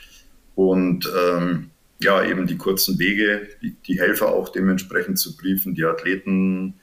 Und 0.55 1.11
ähm, 1.15 1.71
ja, 2.03 2.25
eben 2.25 2.47
die 2.47 2.57
kurzen 2.57 2.99
Wege, 2.99 3.49
die, 3.63 3.77
die 3.87 4.01
Helfer 4.01 4.29
auch 4.29 4.49
dementsprechend 4.49 5.19
zu 5.19 5.37
briefen, 5.37 5.75
die 5.75 5.85
Athleten 5.85 6.75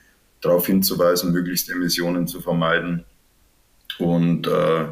darauf 0.41 0.67
hinzuweisen, 0.67 1.31
möglichst 1.31 1.69
Emissionen 1.71 2.27
zu 2.27 2.41
vermeiden. 2.41 3.05
Und 3.97 4.47
äh, 4.47 4.85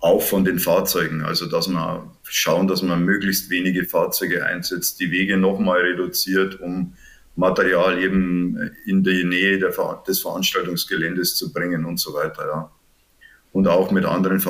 auch 0.00 0.22
von 0.22 0.44
den 0.44 0.58
Fahrzeugen. 0.58 1.22
Also 1.22 1.46
dass 1.46 1.68
man 1.68 2.10
schauen, 2.24 2.68
dass 2.68 2.82
man 2.82 3.04
möglichst 3.04 3.50
wenige 3.50 3.84
Fahrzeuge 3.84 4.44
einsetzt, 4.44 5.00
die 5.00 5.10
Wege 5.10 5.36
nochmal 5.36 5.80
reduziert, 5.80 6.60
um 6.60 6.94
Material 7.36 8.02
eben 8.02 8.56
in 8.84 9.04
die 9.04 9.24
Nähe 9.24 9.58
der, 9.58 9.72
des 10.06 10.20
Veranstaltungsgeländes 10.20 11.36
zu 11.36 11.52
bringen 11.52 11.84
und 11.84 12.00
so 12.00 12.12
weiter. 12.14 12.46
Ja. 12.46 12.72
Und 13.52 13.68
auch 13.68 13.90
mit 13.90 14.04
anderen, 14.04 14.42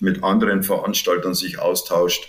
mit 0.00 0.22
anderen 0.22 0.62
Veranstaltern 0.62 1.34
sich 1.34 1.58
austauscht, 1.58 2.28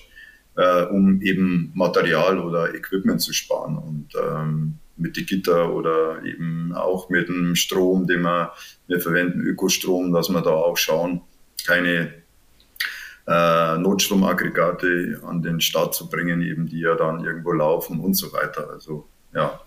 äh, 0.55 0.83
um 0.83 1.21
eben 1.21 1.71
Material 1.75 2.39
oder 2.39 2.73
Equipment 2.73 3.21
zu 3.21 3.33
sparen. 3.33 3.77
Und 3.77 4.09
ähm, 4.15 4.79
mit 4.95 5.15
Gitter 5.27 5.73
oder 5.73 6.23
eben 6.23 6.73
auch 6.73 7.09
mit 7.09 7.27
dem 7.27 7.55
Strom, 7.55 8.07
den 8.07 8.21
wir, 8.21 8.53
wir 8.87 8.99
verwenden, 8.99 9.41
Ökostrom, 9.41 10.11
dass 10.11 10.29
wir 10.29 10.41
da 10.41 10.51
auch 10.51 10.77
schauen, 10.77 11.21
keine 11.67 12.13
äh, 13.27 13.77
Notstromaggregate 13.77 15.21
an 15.25 15.41
den 15.41 15.59
Start 15.59 15.93
zu 15.93 16.09
bringen, 16.09 16.41
eben 16.41 16.65
die 16.67 16.79
ja 16.79 16.95
dann 16.95 17.23
irgendwo 17.23 17.51
laufen 17.51 17.99
und 17.99 18.13
so 18.15 18.31
weiter. 18.33 18.69
Also 18.71 19.07
ja, 19.33 19.59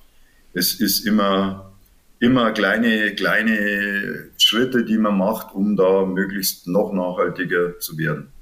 es 0.54 0.80
ist 0.80 1.06
immer, 1.06 1.72
immer 2.18 2.52
kleine, 2.52 3.14
kleine 3.14 4.30
Schritte, 4.38 4.84
die 4.84 4.98
man 4.98 5.18
macht, 5.18 5.54
um 5.54 5.76
da 5.76 6.04
möglichst 6.06 6.66
noch 6.66 6.92
nachhaltiger 6.92 7.78
zu 7.78 7.98
werden. 7.98 8.32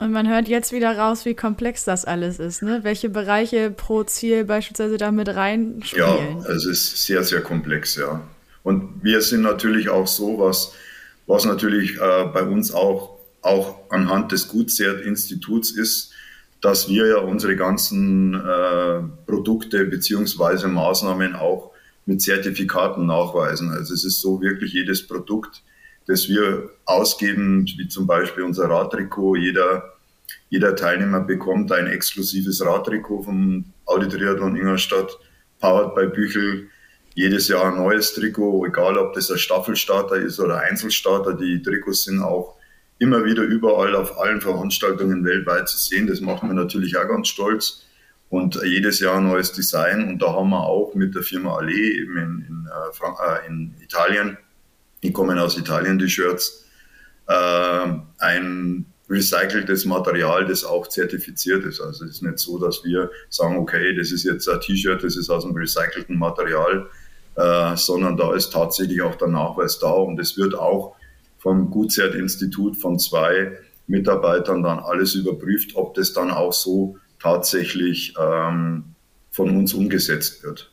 Und 0.00 0.12
man 0.12 0.28
hört 0.28 0.46
jetzt 0.46 0.70
wieder 0.72 0.96
raus, 0.96 1.24
wie 1.24 1.34
komplex 1.34 1.84
das 1.84 2.04
alles 2.04 2.38
ist, 2.38 2.62
ne? 2.62 2.80
Welche 2.84 3.08
Bereiche 3.08 3.72
pro 3.72 4.04
Ziel 4.04 4.44
beispielsweise 4.44 4.96
da 4.96 5.10
mit 5.10 5.28
reinspielen. 5.28 6.42
Ja, 6.44 6.50
es 6.50 6.66
ist 6.66 7.04
sehr, 7.04 7.24
sehr 7.24 7.40
komplex, 7.40 7.96
ja. 7.96 8.22
Und 8.62 9.02
wir 9.02 9.22
sind 9.22 9.42
natürlich 9.42 9.88
auch 9.88 10.06
so, 10.06 10.38
was 10.38 10.72
was 11.28 11.44
natürlich 11.44 12.00
äh, 12.00 12.24
bei 12.32 12.42
uns 12.42 12.72
auch, 12.72 13.18
auch 13.42 13.90
anhand 13.90 14.32
des 14.32 14.48
Gutsert-Instituts 14.48 15.70
ist, 15.70 16.12
dass 16.60 16.88
wir 16.88 17.06
ja 17.06 17.18
unsere 17.18 17.54
ganzen 17.54 18.34
äh, 18.34 19.02
Produkte 19.26 19.84
beziehungsweise 19.84 20.66
Maßnahmen 20.66 21.36
auch 21.36 21.70
mit 22.06 22.22
Zertifikaten 22.22 23.06
nachweisen. 23.06 23.70
Also 23.70 23.94
es 23.94 24.04
ist 24.04 24.20
so 24.20 24.40
wirklich 24.40 24.72
jedes 24.72 25.06
Produkt, 25.06 25.62
das 26.06 26.28
wir 26.28 26.70
ausgeben, 26.86 27.66
wie 27.76 27.86
zum 27.86 28.06
Beispiel 28.06 28.42
unser 28.42 28.70
Radtrikot, 28.70 29.36
jeder, 29.36 29.92
jeder 30.48 30.74
Teilnehmer 30.74 31.20
bekommt 31.20 31.70
ein 31.70 31.86
exklusives 31.86 32.64
Radtrikot 32.64 33.24
vom 33.24 33.66
Audi 33.84 34.08
Triathlon 34.08 34.56
Ingolstadt, 34.56 35.18
powered 35.60 35.94
by 35.94 36.06
Büchel, 36.06 36.70
jedes 37.18 37.48
Jahr 37.48 37.72
ein 37.72 37.78
neues 37.78 38.14
Trikot, 38.14 38.64
egal 38.64 38.96
ob 38.96 39.12
das 39.12 39.28
ein 39.28 39.38
Staffelstarter 39.38 40.14
ist 40.14 40.38
oder 40.38 40.60
Einzelstarter. 40.60 41.34
Die 41.34 41.60
Trikots 41.60 42.04
sind 42.04 42.22
auch 42.22 42.54
immer 43.00 43.24
wieder 43.24 43.42
überall 43.42 43.96
auf 43.96 44.20
allen 44.20 44.40
Veranstaltungen 44.40 45.24
weltweit 45.24 45.68
zu 45.68 45.78
sehen. 45.78 46.06
Das 46.06 46.20
macht 46.20 46.44
mir 46.44 46.54
natürlich 46.54 46.96
auch 46.96 47.08
ganz 47.08 47.26
stolz. 47.26 47.84
Und 48.30 48.60
jedes 48.62 49.00
Jahr 49.00 49.16
ein 49.16 49.26
neues 49.26 49.50
Design. 49.50 50.08
Und 50.08 50.22
da 50.22 50.32
haben 50.32 50.50
wir 50.50 50.62
auch 50.64 50.94
mit 50.94 51.16
der 51.16 51.22
Firma 51.24 51.56
Allee 51.56 52.02
eben 52.02 52.16
in, 52.18 52.46
in, 52.46 52.68
äh, 52.68 53.46
in 53.48 53.74
Italien, 53.82 54.38
die 55.02 55.12
kommen 55.12 55.40
aus 55.40 55.58
Italien, 55.58 55.98
die 55.98 56.08
Shirts, 56.08 56.66
äh, 57.26 57.86
ein 58.18 58.86
recyceltes 59.10 59.86
Material, 59.86 60.46
das 60.46 60.62
auch 60.62 60.86
zertifiziert 60.86 61.64
ist. 61.64 61.80
Also 61.80 62.04
es 62.04 62.12
ist 62.12 62.22
nicht 62.22 62.38
so, 62.38 62.58
dass 62.58 62.84
wir 62.84 63.10
sagen, 63.28 63.56
okay, 63.56 63.96
das 63.96 64.12
ist 64.12 64.22
jetzt 64.22 64.48
ein 64.48 64.60
T-Shirt, 64.60 65.02
das 65.02 65.16
ist 65.16 65.30
aus 65.30 65.44
einem 65.44 65.56
recycelten 65.56 66.16
Material, 66.16 66.88
äh, 67.38 67.76
sondern 67.76 68.16
da 68.16 68.34
ist 68.34 68.52
tatsächlich 68.52 69.00
auch 69.02 69.14
der 69.14 69.28
Nachweis 69.28 69.78
da 69.78 69.90
und 69.92 70.18
es 70.18 70.36
wird 70.36 70.54
auch 70.56 70.96
vom 71.38 71.70
Gutzert-Institut 71.70 72.76
von 72.76 72.98
zwei 72.98 73.56
Mitarbeitern 73.86 74.62
dann 74.62 74.80
alles 74.80 75.14
überprüft, 75.14 75.76
ob 75.76 75.94
das 75.94 76.12
dann 76.12 76.30
auch 76.32 76.52
so 76.52 76.98
tatsächlich 77.20 78.14
ähm, 78.20 78.94
von 79.30 79.56
uns 79.56 79.72
umgesetzt 79.72 80.42
wird. 80.42 80.72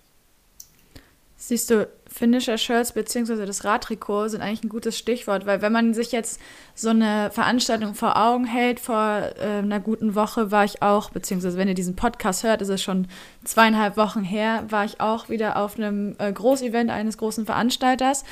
Siehst 1.38 1.70
du, 1.70 1.88
Finisher-Shirts 2.16 2.94
bzw. 2.94 3.46
das 3.46 3.66
Radtrikot 3.66 4.30
sind 4.30 4.42
eigentlich 4.42 4.64
ein 4.64 4.70
gutes 4.70 4.98
Stichwort, 4.98 5.46
weil 5.46 5.62
wenn 5.62 5.74
man 5.74 5.94
sich 5.94 6.14
jetzt 6.14 6.40
so 6.74 6.88
eine 6.90 7.30
Veranstaltung 7.30 7.94
vor 7.94 8.16
Augen 8.16 8.46
hält, 8.46 8.80
vor 8.80 9.32
äh, 9.38 9.60
einer 9.60 9.82
guten 9.82 10.16
Woche 10.16 10.50
war 10.50 10.64
ich 10.64 10.82
auch, 10.82 11.10
beziehungsweise 11.10 11.58
wenn 11.58 11.68
ihr 11.68 11.74
diesen 11.74 11.98
Podcast 11.98 12.46
hört, 12.46 12.62
ist 12.62 12.70
es 12.70 12.82
schon 12.82 13.08
zweieinhalb 13.44 13.98
Wochen 13.98 14.24
her, 14.24 14.64
war 14.70 14.86
ich 14.86 15.02
auch 15.02 15.28
wieder 15.28 15.58
auf 15.58 15.78
einem 15.78 16.16
äh, 16.18 16.32
Großevent 16.32 16.90
eines 16.90 17.18
großen 17.18 17.46
Veranstalters 17.46 18.24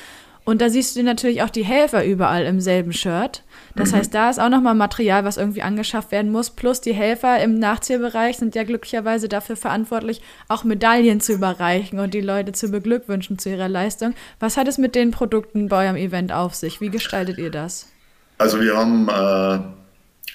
und 0.44 0.60
da 0.60 0.68
siehst 0.68 0.94
du 0.94 1.02
natürlich 1.02 1.42
auch 1.42 1.50
die 1.50 1.64
Helfer 1.64 2.04
überall 2.04 2.44
im 2.44 2.60
selben 2.60 2.92
Shirt. 2.92 3.42
Das 3.76 3.92
mhm. 3.92 3.96
heißt, 3.96 4.14
da 4.14 4.28
ist 4.28 4.38
auch 4.38 4.50
nochmal 4.50 4.74
Material, 4.74 5.24
was 5.24 5.38
irgendwie 5.38 5.62
angeschafft 5.62 6.12
werden 6.12 6.30
muss. 6.30 6.50
Plus 6.50 6.82
die 6.82 6.92
Helfer 6.92 7.42
im 7.42 7.58
Nachzielbereich 7.58 8.36
sind 8.36 8.54
ja 8.54 8.62
glücklicherweise 8.64 9.28
dafür 9.28 9.56
verantwortlich, 9.56 10.20
auch 10.48 10.64
Medaillen 10.64 11.20
zu 11.20 11.32
überreichen 11.32 11.98
und 11.98 12.12
die 12.12 12.20
Leute 12.20 12.52
zu 12.52 12.68
beglückwünschen 12.68 13.38
zu 13.38 13.48
ihrer 13.48 13.70
Leistung. 13.70 14.14
Was 14.38 14.58
hat 14.58 14.68
es 14.68 14.76
mit 14.76 14.94
den 14.94 15.12
Produkten 15.12 15.68
bei 15.68 15.86
eurem 15.86 15.96
Event 15.96 16.30
auf 16.30 16.54
sich? 16.54 16.82
Wie 16.82 16.90
gestaltet 16.90 17.38
ihr 17.38 17.50
das? 17.50 17.88
Also 18.36 18.60
wir 18.60 18.76
haben 18.76 19.08
äh, 19.08 19.60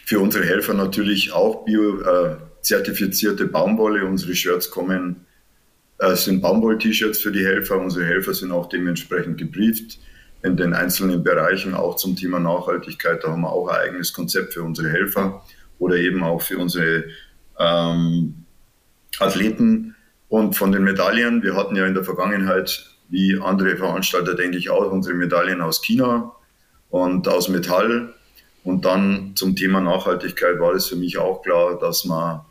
für 0.06 0.19
unsere 0.19 0.43
Helfer 0.43 0.74
natürlich 0.74 1.34
auch 1.34 1.65
bio-zertifizierte 1.65 3.43
äh, 3.43 3.48
Baumwolle. 3.48 4.06
Unsere 4.06 4.34
Shirts 4.34 4.72
kommen 4.72 5.28
es 5.99 6.25
sind 6.25 6.41
Baumwoll-T-Shirts 6.41 7.19
für 7.19 7.31
die 7.31 7.45
Helfer. 7.45 7.77
Unsere 7.77 8.05
Helfer 8.05 8.33
sind 8.33 8.51
auch 8.51 8.69
dementsprechend 8.69 9.38
gebrieft 9.38 9.99
in 10.41 10.55
den 10.55 10.73
einzelnen 10.73 11.23
Bereichen, 11.23 11.73
auch 11.73 11.97
zum 11.97 12.15
Thema 12.15 12.39
Nachhaltigkeit. 12.39 13.23
Da 13.23 13.29
haben 13.31 13.41
wir 13.41 13.51
auch 13.51 13.67
ein 13.67 13.89
eigenes 13.89 14.13
Konzept 14.13 14.53
für 14.53 14.63
unsere 14.63 14.89
Helfer 14.89 15.43
oder 15.77 15.97
eben 15.97 16.23
auch 16.23 16.41
für 16.41 16.57
unsere 16.57 17.05
ähm, 17.59 18.45
Athleten. 19.19 19.95
Und 20.29 20.55
von 20.55 20.71
den 20.71 20.83
Medaillen, 20.83 21.43
wir 21.43 21.55
hatten 21.55 21.75
ja 21.75 21.85
in 21.85 21.95
der 21.95 22.03
Vergangenheit, 22.03 22.85
wie 23.09 23.39
andere 23.39 23.75
Veranstalter, 23.75 24.35
denke 24.35 24.57
ich 24.57 24.69
auch, 24.69 24.91
unsere 24.91 25.15
Medaillen 25.15 25.62
aus 25.62 25.81
China 25.81 26.31
und 26.89 27.27
aus 27.27 27.49
Metall. 27.49 28.13
Und 28.63 28.85
dann 28.85 29.33
zum 29.35 29.55
Thema 29.55 29.81
Nachhaltigkeit 29.81 30.59
war 30.59 30.73
es 30.73 30.88
für 30.88 30.95
mich 30.95 31.17
auch 31.17 31.41
klar, 31.41 31.79
dass 31.79 32.05
man 32.05 32.41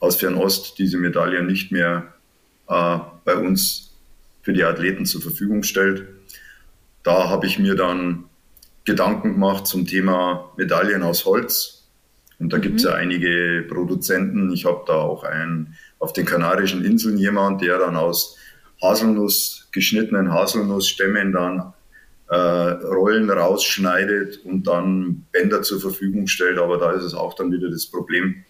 aus 0.00 0.16
Fernost 0.16 0.78
diese 0.78 0.96
Medaillen 0.96 1.46
nicht 1.46 1.70
mehr 1.70 2.14
äh, 2.70 2.98
bei 3.24 3.34
uns 3.36 3.90
für 4.42 4.52
die 4.52 4.64
Athleten 4.64 5.04
zur 5.04 5.20
Verfügung 5.20 5.62
stellt. 5.62 6.06
Da 7.02 7.28
habe 7.28 7.46
ich 7.46 7.58
mir 7.58 7.74
dann 7.74 8.24
Gedanken 8.84 9.34
gemacht 9.34 9.66
zum 9.66 9.86
Thema 9.86 10.52
Medaillen 10.56 11.02
aus 11.02 11.24
Holz. 11.24 11.88
Und 12.38 12.52
da 12.52 12.56
mhm. 12.56 12.62
gibt 12.62 12.76
es 12.76 12.84
ja 12.84 12.94
einige 12.94 13.66
Produzenten. 13.68 14.50
Ich 14.52 14.64
habe 14.64 14.84
da 14.86 14.94
auch 14.94 15.24
einen 15.24 15.76
auf 15.98 16.12
den 16.12 16.24
Kanarischen 16.24 16.84
Inseln 16.84 17.18
jemand, 17.18 17.60
der 17.60 17.78
dann 17.78 17.96
aus 17.96 18.38
Haselnuss, 18.82 19.68
geschnittenen 19.72 20.32
Haselnussstämmen 20.32 21.32
dann 21.32 21.74
äh, 22.28 22.36
Rollen 22.36 23.28
rausschneidet 23.28 24.38
und 24.44 24.66
dann 24.66 25.26
Bänder 25.32 25.62
zur 25.62 25.80
Verfügung 25.80 26.28
stellt. 26.28 26.58
Aber 26.58 26.78
da 26.78 26.92
ist 26.92 27.04
es 27.04 27.14
auch 27.14 27.34
dann 27.34 27.52
wieder 27.52 27.68
das 27.68 27.86
Problem. 27.86 28.44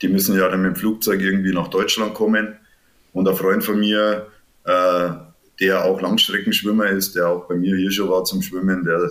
Die 0.00 0.08
müssen 0.08 0.36
ja 0.36 0.48
dann 0.48 0.62
mit 0.62 0.76
dem 0.76 0.76
Flugzeug 0.76 1.20
irgendwie 1.20 1.52
nach 1.52 1.68
Deutschland 1.68 2.14
kommen. 2.14 2.58
Und 3.12 3.28
ein 3.28 3.36
Freund 3.36 3.64
von 3.64 3.78
mir, 3.78 4.28
äh, 4.64 5.10
der 5.60 5.84
auch 5.84 6.00
Langstreckenschwimmer 6.00 6.86
ist, 6.86 7.14
der 7.14 7.28
auch 7.28 7.46
bei 7.46 7.54
mir 7.54 7.76
hier 7.76 7.90
schon 7.90 8.08
war 8.08 8.24
zum 8.24 8.42
Schwimmen, 8.42 8.84
der, 8.84 9.10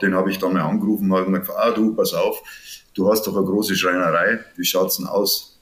den 0.00 0.14
habe 0.14 0.30
ich 0.30 0.38
dann 0.38 0.54
mal 0.54 0.62
angerufen 0.62 1.10
und 1.10 1.18
habe 1.18 1.30
gefragt, 1.30 1.58
ah 1.60 1.70
du, 1.70 1.94
pass 1.94 2.14
auf, 2.14 2.42
du 2.94 3.10
hast 3.10 3.26
doch 3.26 3.36
eine 3.36 3.46
große 3.46 3.76
Schreinerei, 3.76 4.40
wie 4.56 4.64
schaut's 4.64 4.96
denn 4.96 5.06
aus? 5.06 5.60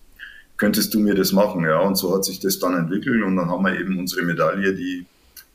Könntest 0.57 0.95
du 0.95 1.01
mir 1.01 1.15
das 1.15 1.33
machen? 1.33 1.65
Ja, 1.65 1.81
und 1.81 1.97
so 1.97 2.15
hat 2.15 2.25
sich 2.25 2.39
das 2.39 2.59
dann 2.59 2.77
entwickelt 2.77 3.23
und 3.25 3.37
dann 3.37 3.51
haben 3.51 3.65
wir 3.65 3.79
eben 3.79 3.99
unsere 3.99 4.23
Medaille, 4.23 4.75
die 4.75 5.07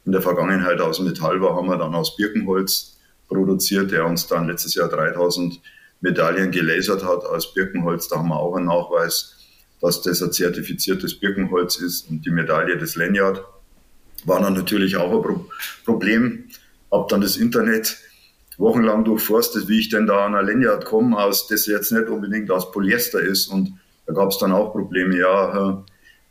in 0.05 0.11
der 0.11 0.21
Vergangenheit 0.21 0.79
aus 0.81 0.99
Metall 0.99 1.41
war, 1.41 1.55
haben 1.55 1.67
wir 1.67 1.77
dann 1.77 1.95
aus 1.95 2.15
Birkenholz 2.15 2.97
produziert, 3.27 3.91
der 3.91 4.05
uns 4.05 4.27
dann 4.27 4.47
letztes 4.47 4.75
Jahr 4.75 4.89
3000 4.89 5.59
Medaillen 6.01 6.51
gelasert 6.51 7.03
hat 7.03 7.25
aus 7.25 7.53
Birkenholz. 7.53 8.07
Da 8.07 8.17
haben 8.17 8.29
wir 8.29 8.39
auch 8.39 8.55
einen 8.55 8.67
Nachweis, 8.67 9.35
dass 9.85 10.01
das 10.01 10.23
ein 10.23 10.31
zertifiziertes 10.31 11.19
Birkenholz 11.19 11.75
ist 11.75 12.09
und 12.09 12.25
die 12.25 12.31
Medaille 12.31 12.75
des 12.75 12.95
Lanyard 12.95 13.43
war 14.25 14.41
dann 14.41 14.55
natürlich 14.55 14.97
auch 14.97 15.11
ein 15.11 15.21
Pro 15.21 15.45
Problem. 15.85 16.45
Hab 16.91 17.07
dann 17.09 17.21
das 17.21 17.37
Internet 17.37 17.95
wochenlang 18.57 19.03
durchforstet, 19.03 19.67
wie 19.67 19.79
ich 19.79 19.89
denn 19.89 20.07
da 20.07 20.25
an 20.25 20.33
ein 20.33 20.47
Lanyard 20.47 20.85
komme, 20.85 21.15
aus 21.17 21.47
das 21.47 21.67
jetzt 21.67 21.91
nicht 21.91 22.07
unbedingt 22.07 22.49
aus 22.49 22.71
Polyester 22.71 23.19
ist 23.19 23.47
und 23.47 23.73
da 24.07 24.13
gab 24.13 24.29
es 24.31 24.39
dann 24.39 24.53
auch 24.53 24.71
Probleme. 24.71 25.17
Ja, 25.17 25.83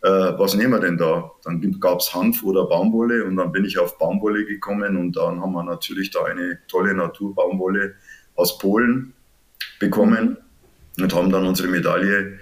äh, 0.02 0.08
was 0.08 0.54
nehmen 0.54 0.72
wir 0.72 0.80
denn 0.80 0.98
da? 0.98 1.30
Dann 1.44 1.78
gab 1.78 2.00
es 2.00 2.12
Hanf 2.12 2.42
oder 2.42 2.66
Baumwolle 2.66 3.24
und 3.24 3.36
dann 3.36 3.52
bin 3.52 3.64
ich 3.64 3.78
auf 3.78 3.98
Baumwolle 3.98 4.46
gekommen 4.46 4.96
und 4.96 5.16
dann 5.16 5.40
haben 5.40 5.52
wir 5.52 5.62
natürlich 5.62 6.10
da 6.10 6.24
eine 6.24 6.58
tolle 6.66 6.92
Naturbaumwolle 6.92 7.94
aus 8.34 8.58
Polen 8.58 9.12
bekommen 9.78 10.38
und 10.98 11.14
haben 11.14 11.30
dann 11.30 11.46
unsere 11.46 11.68
Medaille 11.68 12.40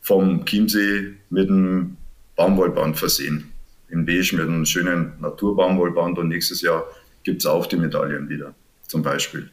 vom 0.00 0.44
Chiemsee 0.44 1.14
mit 1.30 1.48
einem 1.48 1.96
Baumwollband 2.36 2.96
versehen. 2.96 3.52
In 3.88 4.06
Beige 4.06 4.36
mit 4.36 4.46
einem 4.46 4.64
schönen 4.64 5.12
Naturbaumwollband 5.20 6.18
und 6.18 6.28
nächstes 6.28 6.62
Jahr 6.62 6.84
gibt 7.22 7.42
es 7.42 7.46
auch 7.46 7.66
die 7.66 7.76
Medaillen 7.76 8.28
wieder, 8.28 8.54
zum 8.86 9.02
Beispiel. 9.02 9.50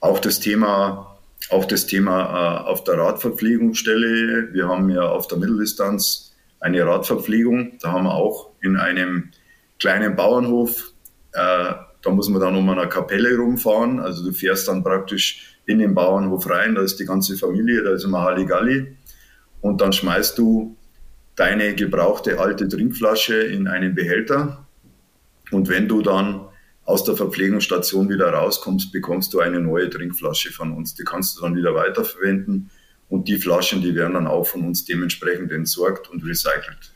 Auch 0.00 0.18
das 0.20 0.40
Thema, 0.40 1.18
auch 1.50 1.64
das 1.64 1.86
Thema 1.86 2.62
äh, 2.64 2.68
auf 2.68 2.84
der 2.84 2.98
Radverpflegungsstelle. 2.98 4.52
Wir 4.52 4.68
haben 4.68 4.88
ja 4.90 5.02
auf 5.02 5.26
der 5.26 5.38
Mitteldistanz 5.38 6.34
eine 6.60 6.84
Radverpflegung. 6.86 7.78
Da 7.80 7.92
haben 7.92 8.04
wir 8.04 8.14
auch 8.14 8.50
in 8.60 8.76
einem 8.76 9.30
kleinen 9.78 10.16
Bauernhof, 10.16 10.92
äh, 11.32 11.74
da 12.02 12.10
muss 12.10 12.28
man 12.28 12.40
dann 12.40 12.56
um 12.56 12.68
eine 12.70 12.88
Kapelle 12.88 13.36
rumfahren. 13.36 14.00
Also 14.00 14.24
du 14.24 14.32
fährst 14.32 14.68
dann 14.68 14.82
praktisch 14.82 15.58
in 15.66 15.78
den 15.78 15.94
Bauernhof 15.94 16.48
rein, 16.48 16.74
da 16.74 16.82
ist 16.82 16.98
die 16.98 17.04
ganze 17.04 17.36
Familie, 17.36 17.82
da 17.82 17.92
ist 17.92 18.04
immer 18.04 18.22
Halligalli. 18.22 18.96
Und 19.60 19.80
dann 19.80 19.92
schmeißt 19.92 20.38
du 20.38 20.76
deine 21.36 21.74
gebrauchte 21.74 22.40
alte 22.40 22.68
Trinkflasche 22.68 23.36
in 23.36 23.66
einen 23.68 23.94
Behälter. 23.94 24.66
Und 25.50 25.68
wenn 25.68 25.88
du 25.88 26.02
dann 26.02 26.48
aus 26.84 27.04
der 27.04 27.16
Verpflegungsstation 27.16 28.08
wieder 28.08 28.32
rauskommst, 28.32 28.92
bekommst 28.92 29.34
du 29.34 29.40
eine 29.40 29.60
neue 29.60 29.90
Trinkflasche 29.90 30.52
von 30.52 30.72
uns. 30.72 30.94
Die 30.94 31.04
kannst 31.04 31.36
du 31.36 31.42
dann 31.42 31.54
wieder 31.54 31.74
weiterverwenden 31.74 32.70
und 33.08 33.28
die 33.28 33.38
Flaschen, 33.38 33.82
die 33.82 33.94
werden 33.94 34.14
dann 34.14 34.26
auch 34.26 34.46
von 34.46 34.64
uns 34.64 34.84
dementsprechend 34.84 35.52
entsorgt 35.52 36.08
und 36.10 36.24
recycelt. 36.24 36.92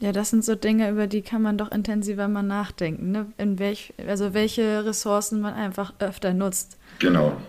Ja, 0.00 0.12
das 0.12 0.30
sind 0.30 0.44
so 0.44 0.54
Dinge, 0.54 0.90
über 0.90 1.06
die 1.06 1.22
kann 1.22 1.40
man 1.40 1.56
doch 1.56 1.70
intensiver 1.70 2.28
mal 2.28 2.42
nachdenken. 2.42 3.10
Ne? 3.10 3.26
In 3.38 3.58
welch, 3.58 3.94
also 4.06 4.34
welche 4.34 4.84
Ressourcen 4.84 5.40
man 5.40 5.54
einfach 5.54 5.94
öfter 5.98 6.34
nutzt. 6.34 6.76
Genau. 6.98 7.40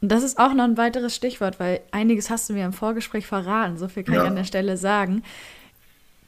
Und 0.00 0.12
das 0.12 0.22
ist 0.22 0.38
auch 0.38 0.54
noch 0.54 0.64
ein 0.64 0.76
weiteres 0.76 1.14
Stichwort, 1.14 1.58
weil 1.58 1.80
einiges 1.90 2.30
hast 2.30 2.48
du 2.48 2.54
mir 2.54 2.64
im 2.64 2.72
Vorgespräch 2.72 3.26
verraten. 3.26 3.76
So 3.78 3.88
viel 3.88 4.04
kann 4.04 4.14
ja. 4.14 4.22
ich 4.22 4.28
an 4.28 4.36
der 4.36 4.44
Stelle 4.44 4.76
sagen 4.76 5.22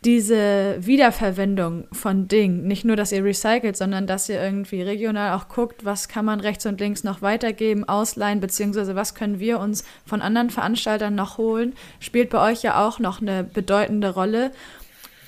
diese 0.04 0.76
Wiederverwendung 0.78 1.87
von 1.92 2.26
Dingen, 2.26 2.66
nicht 2.66 2.87
nur, 2.87 2.96
dass 2.96 3.12
ihr 3.12 3.22
recycelt, 3.22 3.76
sondern 3.76 4.06
dass 4.06 4.30
ihr 4.30 4.42
irgendwie 4.42 4.80
regional 4.80 5.37
auch 5.37 5.48
guckt, 5.48 5.85
was 5.85 6.09
kann 6.09 6.24
man 6.24 6.40
rechts 6.40 6.64
und 6.64 6.80
links 6.80 7.04
noch 7.04 7.20
weitergeben, 7.20 7.87
ausleihen, 7.87 8.40
beziehungsweise 8.40 8.96
was 8.96 9.14
können 9.14 9.40
wir 9.40 9.61
uns 9.61 9.85
von 10.06 10.22
anderen 10.22 10.48
Veranstaltern 10.48 11.14
noch 11.14 11.37
holen, 11.37 11.74
spielt 11.98 12.30
bei 12.30 12.50
euch 12.50 12.62
ja 12.62 12.87
auch 12.87 12.98
noch 12.98 13.20
eine 13.20 13.44
bedeutende 13.44 14.14
Rolle. 14.14 14.52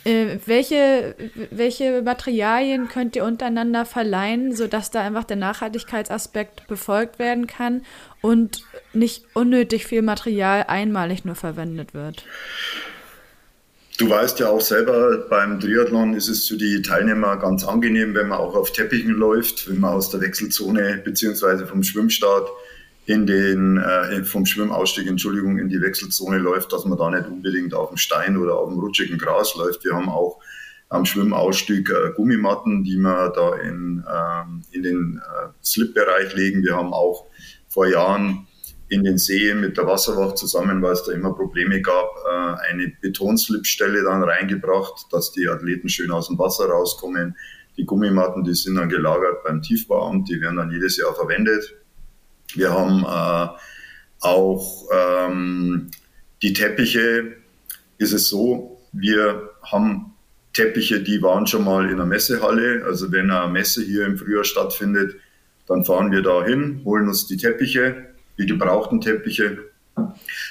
Äh, 0.05 0.39
welche, 0.47 1.15
welche 1.51 2.01
Materialien 2.01 2.89
könnt 2.89 3.15
ihr 3.15 3.25
untereinander 3.25 3.85
verleihen, 3.85 4.57
sodass 4.57 4.91
da 4.91 5.03
einfach 5.03 5.25
der 5.25 5.37
Nachhaltigkeitsaspekt 5.37 6.67
befolgt 6.67 7.19
werden 7.19 7.47
kann 7.47 7.83
und 8.23 8.65
nicht 8.95 9.25
unnötig 9.35 9.87
viel 9.87 10.01
Material 10.01 10.65
einmalig 10.69 11.27
nur 11.27 11.35
verwendet 11.35 11.93
wird? 11.93 12.25
Du 13.99 14.09
weißt 14.09 14.41
ja 14.41 14.49
auch 14.49 14.61
selber, 14.61 15.27
beim 15.29 15.61
Triathlon 15.61 16.15
ist 16.15 16.29
es 16.29 16.49
für 16.49 16.57
die 16.57 16.81
Teilnehmer 16.81 17.37
ganz 17.37 17.63
angenehm, 17.65 18.15
wenn 18.15 18.29
man 18.29 18.39
auch 18.39 18.55
auf 18.55 18.73
Teppichen 18.73 19.13
läuft, 19.13 19.69
wenn 19.69 19.81
man 19.81 19.93
aus 19.93 20.09
der 20.09 20.23
Wechselzone 20.23 21.03
beziehungsweise 21.05 21.67
vom 21.67 21.83
Schwimmstart 21.83 22.49
in 23.05 23.27
den, 23.27 23.79
äh, 23.79 24.25
vom 24.25 24.47
Schwimmausstieg, 24.47 25.07
Entschuldigung, 25.07 25.59
in 25.59 25.69
die 25.69 25.81
Wechselzone 25.81 26.39
läuft, 26.39 26.73
dass 26.73 26.85
man 26.85 26.97
da 26.97 27.11
nicht 27.11 27.27
unbedingt 27.27 27.75
auf 27.75 27.89
dem 27.89 27.99
Stein 27.99 28.37
oder 28.37 28.57
auf 28.57 28.71
dem 28.71 28.79
rutschigen 28.79 29.19
Gras 29.19 29.55
läuft. 29.57 29.85
Wir 29.85 29.95
haben 29.95 30.09
auch 30.09 30.41
am 30.89 31.05
Schwimmausstieg 31.05 31.91
äh, 31.91 32.13
Gummimatten, 32.15 32.85
die 32.85 32.97
wir 32.97 33.31
da 33.31 33.57
in, 33.57 34.05
äh, 34.07 34.77
in 34.77 34.83
den 34.83 35.21
äh, 35.21 35.49
Slip-Bereich 35.65 36.35
legen. 36.35 36.63
Wir 36.63 36.77
haben 36.77 36.93
auch 36.93 37.27
vor 37.73 37.87
Jahren 37.87 38.47
in 38.89 39.05
den 39.05 39.17
See 39.17 39.55
mit 39.55 39.79
der 39.79 39.87
Wasserwacht 39.87 40.37
zusammen, 40.37 40.83
weil 40.83 40.93
es 40.93 41.05
da 41.05 41.13
immer 41.13 41.33
Probleme 41.33 41.81
gab, 41.81 42.11
äh, 42.31 42.71
eine 42.71 42.93
Betonslipstelle 43.01 44.03
dann 44.05 44.23
reingebracht, 44.23 45.07
dass 45.11 45.33
die 45.33 45.49
Athleten 45.49 45.89
schön 45.89 46.11
aus 46.11 46.29
dem 46.29 46.39
Wasser 46.39 46.67
rauskommen. 46.67 47.35
Die 47.79 47.87
Gummimatten, 47.87 48.45
die 48.45 48.55
sind 48.55 48.75
dann 48.75 48.91
gelagert 48.91 49.45
beim 49.45 49.63
Tiefbauamt, 49.63 50.29
die 50.29 50.41
werden 50.43 50.57
dann 50.57 50.71
jedes 50.71 50.99
Jahr 50.99 51.15
verwendet. 51.15 51.75
Wir 52.55 52.71
haben 52.71 53.03
äh, 53.05 53.59
auch 54.21 54.89
ähm, 54.93 55.91
die 56.43 56.53
Teppiche, 56.53 57.37
ist 57.97 58.13
es 58.13 58.29
so, 58.29 58.79
wir 58.93 59.51
haben 59.63 60.13
Teppiche, 60.53 61.01
die 61.01 61.23
waren 61.23 61.47
schon 61.47 61.65
mal 61.65 61.89
in 61.89 61.97
der 61.97 62.05
Messehalle. 62.05 62.85
Also 62.85 63.11
wenn 63.11 63.31
eine 63.31 63.51
Messe 63.51 63.83
hier 63.83 64.05
im 64.05 64.19
Frühjahr 64.19 64.45
stattfindet, 64.45 65.17
dann 65.67 65.85
fahren 65.85 66.11
wir 66.11 66.23
da 66.23 66.45
hin, 66.45 66.83
holen 66.85 67.09
uns 67.09 67.27
die 67.27 67.37
Teppiche, 67.37 68.07
die 68.39 68.47
gebrauchten 68.47 69.01
Teppiche. 69.01 69.59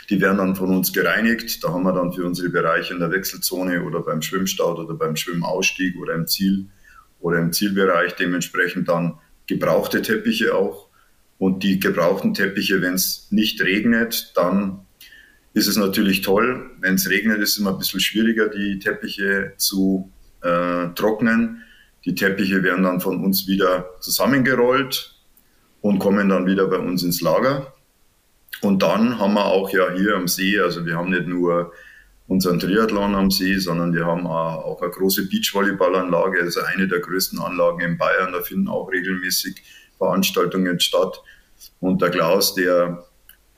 Die 0.09 0.21
werden 0.21 0.37
dann 0.37 0.55
von 0.55 0.69
uns 0.69 0.93
gereinigt. 0.93 1.63
Da 1.63 1.69
haben 1.69 1.83
wir 1.83 1.93
dann 1.93 2.13
für 2.13 2.25
unsere 2.25 2.49
Bereiche 2.49 2.93
in 2.93 2.99
der 2.99 3.11
Wechselzone 3.11 3.83
oder 3.83 4.01
beim 4.01 4.21
Schwimmstart 4.21 4.77
oder 4.77 4.93
beim 4.93 5.15
Schwimmausstieg 5.15 5.97
oder 5.97 6.13
im 6.13 6.27
Ziel 6.27 6.67
oder 7.19 7.39
im 7.39 7.51
Zielbereich 7.51 8.15
dementsprechend 8.15 8.87
dann 8.87 9.17
gebrauchte 9.47 10.01
Teppiche 10.01 10.55
auch. 10.55 10.87
Und 11.37 11.63
die 11.63 11.79
gebrauchten 11.79 12.35
Teppiche, 12.35 12.81
wenn 12.81 12.93
es 12.93 13.27
nicht 13.31 13.61
regnet, 13.61 14.31
dann 14.35 14.85
ist 15.53 15.67
es 15.67 15.75
natürlich 15.75 16.21
toll. 16.21 16.69
Wenn 16.79 16.95
es 16.95 17.09
regnet, 17.09 17.39
ist 17.39 17.53
es 17.53 17.57
immer 17.57 17.71
ein 17.71 17.79
bisschen 17.79 17.99
schwieriger, 17.99 18.47
die 18.47 18.79
Teppiche 18.79 19.53
zu 19.57 20.11
äh, 20.41 20.87
trocknen. 20.95 21.63
Die 22.05 22.15
Teppiche 22.15 22.63
werden 22.63 22.83
dann 22.83 22.99
von 22.99 23.23
uns 23.23 23.47
wieder 23.47 23.89
zusammengerollt 23.99 25.15
und 25.81 25.99
kommen 25.99 26.29
dann 26.29 26.45
wieder 26.45 26.67
bei 26.67 26.77
uns 26.77 27.03
ins 27.03 27.21
Lager. 27.21 27.73
Und 28.61 28.81
dann 28.83 29.19
haben 29.19 29.33
wir 29.33 29.45
auch 29.45 29.71
ja 29.71 29.91
hier 29.91 30.15
am 30.15 30.27
See, 30.27 30.59
also 30.59 30.85
wir 30.85 30.95
haben 30.95 31.09
nicht 31.09 31.27
nur 31.27 31.71
unseren 32.27 32.59
Triathlon 32.59 33.13
am 33.15 33.29
See, 33.29 33.57
sondern 33.57 33.93
wir 33.93 34.05
haben 34.05 34.25
auch 34.25 34.81
eine 34.81 34.91
große 34.91 35.27
Beachvolleyballanlage, 35.27 36.41
also 36.41 36.61
eine 36.61 36.87
der 36.87 36.99
größten 36.99 37.39
Anlagen 37.39 37.81
in 37.81 37.97
Bayern. 37.97 38.31
Da 38.31 38.41
finden 38.41 38.67
auch 38.67 38.91
regelmäßig 38.91 39.61
Veranstaltungen 39.97 40.79
statt. 40.79 41.21
Und 41.79 42.01
der 42.01 42.09
Klaus, 42.09 42.55
der 42.55 43.05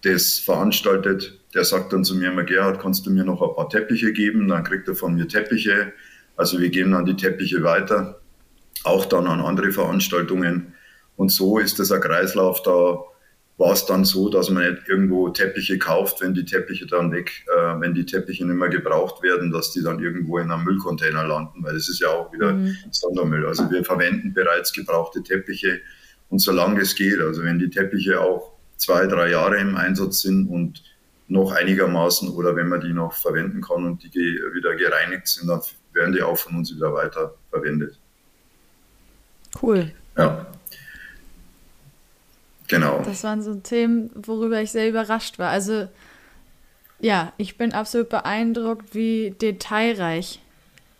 das 0.01 0.39
veranstaltet, 0.39 1.39
der 1.53 1.63
sagt 1.63 1.93
dann 1.93 2.03
zu 2.03 2.15
mir 2.15 2.32
immer, 2.32 2.43
Gerhard, 2.43 2.82
kannst 2.82 3.06
du 3.06 3.12
mir 3.12 3.23
noch 3.23 3.41
ein 3.41 3.56
paar 3.56 3.69
Teppiche 3.69 4.12
geben? 4.12 4.47
Dann 4.47 4.63
kriegt 4.63 4.88
er 4.88 4.95
von 4.95 5.13
mir 5.13 5.27
Teppiche. 5.27 5.93
Also 6.36 6.60
wir 6.60 6.69
geben 6.69 6.91
dann 6.91 7.06
die 7.06 7.15
Teppiche 7.15 7.62
weiter, 7.63 8.19
auch 8.83 9.05
dann 9.05 9.27
an 9.27 9.41
andere 9.41 9.71
Veranstaltungen. 9.71 10.73
Und 11.15 11.31
so 11.31 11.59
ist 11.59 11.79
das 11.79 11.91
ein 11.91 12.01
Kreislauf, 12.01 12.61
da 12.63 12.97
war 13.57 13.71
es 13.71 13.85
dann 13.85 14.03
so, 14.03 14.29
dass 14.29 14.49
man 14.49 14.69
nicht 14.69 14.87
irgendwo 14.87 15.29
Teppiche 15.29 15.77
kauft, 15.77 16.21
wenn 16.21 16.33
die 16.33 16.45
Teppiche 16.45 16.87
dann 16.87 17.11
weg, 17.11 17.45
äh, 17.55 17.79
wenn 17.79 17.93
die 17.93 18.05
Teppiche 18.05 18.45
nicht 18.45 18.55
mehr 18.55 18.69
gebraucht 18.69 19.21
werden, 19.21 19.51
dass 19.51 19.71
die 19.71 19.83
dann 19.83 19.99
irgendwo 19.99 20.39
in 20.39 20.51
einem 20.51 20.63
Müllcontainer 20.63 21.25
landen, 21.25 21.63
weil 21.63 21.73
das 21.75 21.87
ist 21.87 21.99
ja 21.99 22.09
auch 22.09 22.33
wieder 22.33 22.53
mhm. 22.53 22.75
Sondermüll. 22.89 23.45
Also 23.45 23.69
wir 23.69 23.85
verwenden 23.85 24.33
bereits 24.33 24.73
gebrauchte 24.73 25.21
Teppiche 25.21 25.81
und 26.29 26.39
solange 26.39 26.81
es 26.81 26.95
geht, 26.95 27.21
also 27.21 27.43
wenn 27.43 27.59
die 27.59 27.69
Teppiche 27.69 28.19
auch 28.19 28.53
zwei, 28.77 29.05
drei 29.05 29.29
Jahre 29.29 29.59
im 29.59 29.75
Einsatz 29.75 30.21
sind 30.21 30.47
und 30.47 30.83
noch 31.27 31.51
einigermaßen 31.51 32.29
oder 32.29 32.55
wenn 32.55 32.69
man 32.69 32.81
die 32.81 32.93
noch 32.93 33.13
verwenden 33.13 33.61
kann 33.61 33.85
und 33.85 34.03
die 34.03 34.39
wieder 34.53 34.75
gereinigt 34.75 35.27
sind, 35.27 35.47
dann 35.47 35.61
werden 35.93 36.13
die 36.13 36.23
auch 36.23 36.37
von 36.37 36.57
uns 36.57 36.75
wieder 36.75 36.93
weiter 36.93 37.35
verwendet. 37.49 37.99
Cool. 39.61 39.91
Ja. 40.17 40.45
Genau. 42.67 43.01
Das 43.05 43.23
waren 43.23 43.43
so 43.43 43.55
Themen, 43.55 44.09
worüber 44.15 44.61
ich 44.61 44.71
sehr 44.71 44.89
überrascht 44.89 45.37
war. 45.37 45.49
Also 45.49 45.87
ja, 46.99 47.33
ich 47.37 47.57
bin 47.57 47.73
absolut 47.73 48.09
beeindruckt, 48.09 48.95
wie 48.95 49.31
detailreich 49.41 50.39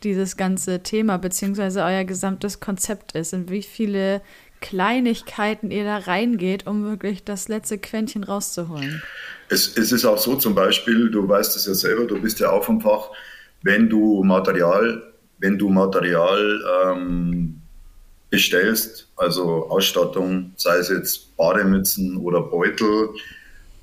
dieses 0.04 0.36
ganze 0.36 0.84
Thema 0.84 1.18
bzw. 1.18 1.80
euer 1.80 2.04
gesamtes 2.04 2.60
Konzept 2.60 3.14
ist 3.14 3.34
und 3.34 3.50
wie 3.50 3.64
viele 3.64 4.22
Kleinigkeiten 4.60 5.72
ihr 5.72 5.84
da 5.86 5.98
reingeht, 5.98 6.68
um 6.68 6.86
wirklich 6.86 7.24
das 7.24 7.48
letzte 7.48 7.78
Quäntchen 7.78 8.24
rauszuholen. 8.24 9.02
Es, 9.50 9.78
es 9.78 9.92
ist 9.92 10.06
auch 10.06 10.18
so 10.18 10.36
zum 10.36 10.56
Beispiel, 10.56 11.10
du 11.10 11.28
weißt 11.28 11.56
es 11.56 11.66
ja 11.66 11.74
selber, 11.74 12.06
du 12.06 12.22
bist 12.22 12.40
ja 12.40 12.50
auch 12.50 12.64
vom 12.64 12.82
Fach, 12.82 13.12
wenn 13.62 13.90
du 13.90 14.24
Material, 14.24 15.04
wenn 15.40 15.58
du 15.58 15.70
Material 15.70 16.62
ähm, 16.86 17.63
bestellst, 18.34 19.08
also 19.16 19.70
Ausstattung, 19.70 20.54
sei 20.56 20.78
es 20.78 20.90
jetzt 20.90 21.38
Bademützen 21.38 22.18
oder 22.18 22.42
Beutel, 22.42 23.10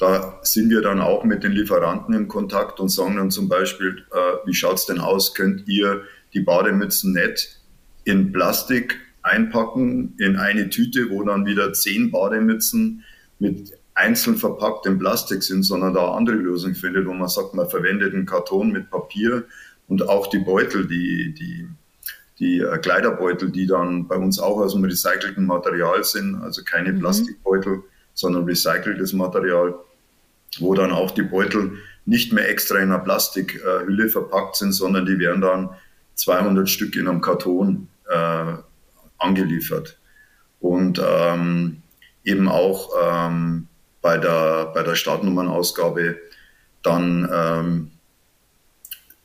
da 0.00 0.40
sind 0.42 0.70
wir 0.70 0.82
dann 0.82 1.00
auch 1.00 1.22
mit 1.22 1.44
den 1.44 1.52
Lieferanten 1.52 2.16
im 2.16 2.26
Kontakt 2.26 2.80
und 2.80 2.88
sagen 2.88 3.14
dann 3.14 3.30
zum 3.30 3.48
Beispiel, 3.48 4.04
äh, 4.10 4.48
wie 4.48 4.52
schaut 4.52 4.78
es 4.78 4.86
denn 4.86 4.98
aus, 4.98 5.34
könnt 5.36 5.68
ihr 5.68 6.02
die 6.34 6.40
Bademützen 6.40 7.12
nicht 7.12 7.60
in 8.02 8.32
Plastik 8.32 8.98
einpacken, 9.22 10.16
in 10.18 10.34
eine 10.34 10.68
Tüte, 10.68 11.10
wo 11.10 11.22
dann 11.22 11.46
wieder 11.46 11.72
zehn 11.72 12.10
Bademützen 12.10 13.04
mit 13.38 13.70
einzeln 13.94 14.36
verpacktem 14.36 14.98
Plastik 14.98 15.44
sind, 15.44 15.62
sondern 15.62 15.94
da 15.94 16.10
andere 16.10 16.34
Lösungen 16.34 16.74
findet, 16.74 17.06
wo 17.06 17.12
man 17.12 17.28
sagt, 17.28 17.54
man 17.54 17.70
verwendet 17.70 18.14
einen 18.14 18.26
Karton 18.26 18.72
mit 18.72 18.90
Papier 18.90 19.44
und 19.86 20.08
auch 20.08 20.26
die 20.26 20.40
Beutel, 20.40 20.88
die, 20.88 21.34
die 21.34 21.68
die 22.40 22.58
äh, 22.58 22.78
Kleiderbeutel, 22.78 23.50
die 23.50 23.66
dann 23.66 24.08
bei 24.08 24.16
uns 24.16 24.40
auch 24.40 24.58
aus 24.58 24.72
dem 24.72 24.84
recycelten 24.84 25.46
Material 25.46 26.02
sind, 26.02 26.42
also 26.42 26.64
keine 26.64 26.92
mhm. 26.92 27.00
Plastikbeutel, 27.00 27.82
sondern 28.14 28.44
recyceltes 28.44 29.12
Material, 29.12 29.74
wo 30.58 30.74
dann 30.74 30.90
auch 30.90 31.12
die 31.12 31.22
Beutel 31.22 31.74
nicht 32.06 32.32
mehr 32.32 32.48
extra 32.48 32.78
in 32.78 32.90
einer 32.90 32.98
Plastikhülle 32.98 34.08
verpackt 34.08 34.56
sind, 34.56 34.72
sondern 34.72 35.06
die 35.06 35.18
werden 35.18 35.42
dann 35.42 35.70
200 36.14 36.68
Stück 36.68 36.96
in 36.96 37.06
einem 37.06 37.20
Karton 37.20 37.88
äh, 38.08 38.54
angeliefert. 39.18 39.98
Und 40.58 41.00
ähm, 41.04 41.82
eben 42.24 42.48
auch 42.48 42.90
ähm, 43.00 43.68
bei 44.02 44.18
der, 44.18 44.72
bei 44.74 44.82
der 44.82 44.94
Startnummernausgabe 44.94 46.16
dann 46.82 47.28
ähm, 47.32 47.90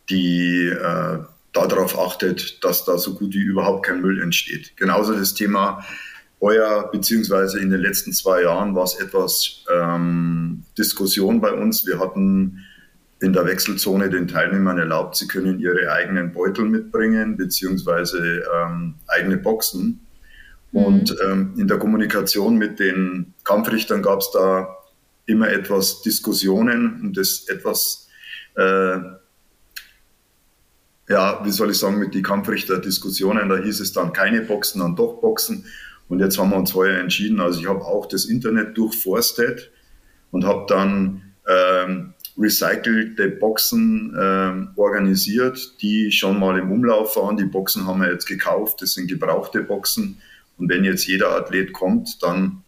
die 0.09 0.67
äh, 0.67 1.19
darauf 1.55 1.97
achtet, 1.97 2.63
dass 2.63 2.85
da 2.85 2.97
so 2.97 3.15
gut 3.15 3.33
wie 3.33 3.43
überhaupt 3.43 3.85
kein 3.85 4.01
Müll 4.01 4.21
entsteht. 4.21 4.75
Genauso 4.77 5.13
das 5.13 5.33
Thema 5.33 5.85
Euer, 6.41 6.89
beziehungsweise 6.91 7.59
in 7.59 7.69
den 7.69 7.79
letzten 7.79 8.11
zwei 8.11 8.43
Jahren 8.43 8.75
war 8.75 8.83
es 8.83 8.95
etwas 8.95 9.63
ähm, 9.73 10.63
Diskussion 10.77 11.39
bei 11.39 11.53
uns. 11.53 11.87
Wir 11.87 11.99
hatten 11.99 12.65
in 13.21 13.33
der 13.33 13.45
Wechselzone 13.45 14.09
den 14.09 14.27
Teilnehmern 14.27 14.77
erlaubt, 14.77 15.15
sie 15.15 15.27
können 15.27 15.59
ihre 15.59 15.91
eigenen 15.91 16.33
Beutel 16.33 16.65
mitbringen, 16.65 17.37
beziehungsweise 17.37 18.43
ähm, 18.53 18.95
eigene 19.07 19.37
Boxen. 19.37 20.05
Mhm. 20.71 20.79
Und 20.83 21.15
ähm, 21.25 21.53
in 21.57 21.67
der 21.67 21.79
Kommunikation 21.79 22.57
mit 22.57 22.79
den 22.79 23.33
Kampfrichtern 23.45 24.01
gab 24.03 24.19
es 24.19 24.29
da 24.31 24.67
immer 25.25 25.49
etwas 25.49 26.01
Diskussionen 26.01 26.99
und 27.01 27.17
das 27.17 27.47
etwas 27.47 28.09
äh, 28.55 28.97
ja, 31.07 31.41
wie 31.43 31.51
soll 31.51 31.71
ich 31.71 31.77
sagen, 31.77 31.99
mit 31.99 32.13
den 32.13 32.23
Kampfrichter-Diskussionen, 32.23 33.49
da 33.49 33.57
hieß 33.57 33.79
es 33.79 33.93
dann 33.93 34.13
keine 34.13 34.41
Boxen, 34.41 34.81
dann 34.81 34.95
doch 34.95 35.21
Boxen. 35.21 35.65
Und 36.07 36.19
jetzt 36.19 36.37
haben 36.37 36.49
wir 36.51 36.57
uns 36.57 36.73
heuer 36.73 36.99
entschieden. 36.99 37.39
Also 37.39 37.59
ich 37.59 37.67
habe 37.67 37.81
auch 37.81 38.07
das 38.07 38.25
Internet 38.25 38.77
durchforstet 38.77 39.71
und 40.31 40.45
habe 40.45 40.65
dann 40.67 41.21
ähm, 41.47 42.13
recycelte 42.37 43.29
Boxen 43.29 44.15
ähm, 44.19 44.69
organisiert, 44.75 45.81
die 45.81 46.11
schon 46.11 46.39
mal 46.39 46.59
im 46.59 46.71
Umlauf 46.71 47.15
waren. 47.15 47.37
Die 47.37 47.45
Boxen 47.45 47.85
haben 47.85 48.01
wir 48.01 48.11
jetzt 48.11 48.25
gekauft, 48.25 48.81
das 48.81 48.93
sind 48.93 49.07
gebrauchte 49.07 49.61
Boxen. 49.61 50.21
Und 50.57 50.69
wenn 50.69 50.83
jetzt 50.83 51.07
jeder 51.07 51.31
Athlet 51.31 51.73
kommt, 51.73 52.21
dann 52.23 52.63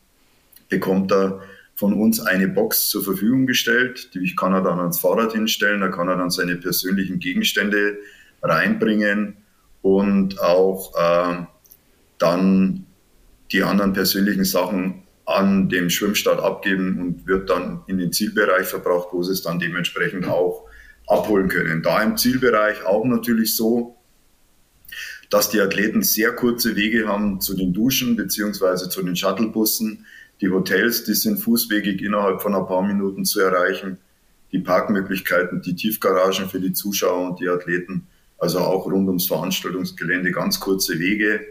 bekommt 0.69 1.12
er 1.12 1.41
von 1.76 1.93
uns 1.93 2.19
eine 2.19 2.47
Box 2.47 2.89
zur 2.89 3.04
Verfügung 3.04 3.45
gestellt. 3.45 4.13
Die 4.13 4.36
kann 4.36 4.54
er 4.54 4.62
dann 4.62 4.80
ans 4.80 5.00
Fahrrad 5.00 5.34
hinstellen, 5.34 5.82
da 5.82 5.89
kann 5.89 6.08
er 6.08 6.17
dann 6.17 6.32
seine 6.32 6.56
persönlichen 6.56 7.19
Gegenstände 7.19 7.97
reinbringen 8.41 9.38
und 9.82 10.39
auch 10.41 10.93
äh, 10.95 11.45
dann 12.17 12.86
die 13.52 13.63
anderen 13.63 13.93
persönlichen 13.93 14.45
Sachen 14.45 15.04
an 15.26 15.69
dem 15.69 15.89
Schwimmstart 15.89 16.39
abgeben 16.39 17.00
und 17.02 17.28
wird 17.28 17.50
dann 17.50 17.82
in 17.88 17.97
den 17.97 18.13
Zielbereich 18.13 18.67
verbraucht, 18.67 19.10
wo 19.12 19.23
sie 19.23 19.34
es 19.34 19.41
dann 19.41 19.60
dementsprechend 19.60 20.28
auch 20.28 20.63
abholen 21.08 21.50
können. 21.50 21.84
Da 21.84 22.02
im 22.02 22.17
Zielbereich 22.17 22.86
auch 22.86 23.06
natürlich 23.06 23.56
so, 23.56 23.97
dass 25.30 25.50
die 25.50 25.60
Athleten 25.60 26.04
sehr 26.04 26.34
kurze 26.34 26.76
Wege 26.76 27.08
haben 27.08 27.41
zu 27.41 27.56
den 27.56 27.73
Duschen 27.73 28.15
beziehungsweise 28.15 28.89
zu 28.89 29.02
den 29.04 29.15
Shuttlebussen. 29.15 30.06
Die 30.39 30.50
Hotels, 30.50 31.04
die 31.04 31.13
sind 31.13 31.39
fußwegig 31.39 32.02
innerhalb 32.02 32.41
von 32.41 32.56
ein 32.56 32.67
paar 32.67 32.84
Minuten 32.84 33.26
zu 33.26 33.41
erreichen. 33.41 33.97
Die 34.54 34.60
Parkmöglichkeiten, 34.60 35.62
die 35.62 35.76
Tiefgaragen 35.76 36.47
für 36.47 36.62
die 36.62 36.71
Zuschauer 36.71 37.32
und 37.32 37.39
die 37.41 37.50
Athleten 37.50 38.08
also 38.38 38.60
auch 38.60 38.86
rund 38.86 39.08
ums 39.08 39.28
Veranstaltungsgelände 39.28 40.32
ganz 40.32 40.60
kurze 40.60 41.00
Wege 41.00 41.41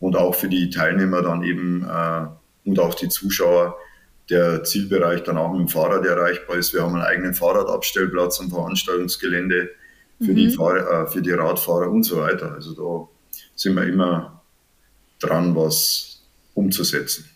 und 0.00 0.16
auch 0.16 0.34
für 0.34 0.48
die 0.48 0.70
Teilnehmer 0.70 1.22
dann 1.22 1.42
eben 1.42 1.84
äh, 1.84 2.26
und 2.64 2.78
auch 2.78 2.94
die 2.94 3.08
Zuschauer 3.08 3.76
der 4.30 4.64
Zielbereich 4.64 5.22
dann 5.24 5.36
auch 5.36 5.52
mit 5.52 5.60
dem 5.60 5.68
Fahrrad 5.68 6.04
erreichbar 6.06 6.56
ist. 6.56 6.72
Wir 6.72 6.82
haben 6.82 6.94
einen 6.94 7.04
eigenen 7.04 7.34
Fahrradabstellplatz 7.34 8.40
am 8.40 8.50
Veranstaltungsgelände 8.50 9.70
für, 10.18 10.32
mhm. 10.32 10.36
die, 10.36 10.50
Fahr 10.50 10.76
äh, 10.76 11.06
für 11.06 11.22
die 11.22 11.32
Radfahrer 11.32 11.90
und 11.90 12.04
so 12.04 12.18
weiter. 12.18 12.52
Also 12.52 12.74
da 12.74 13.08
sind 13.54 13.74
wir 13.74 13.84
immer 13.84 14.42
dran, 15.18 15.54
was 15.54 16.22
umzusetzen. 16.54 17.28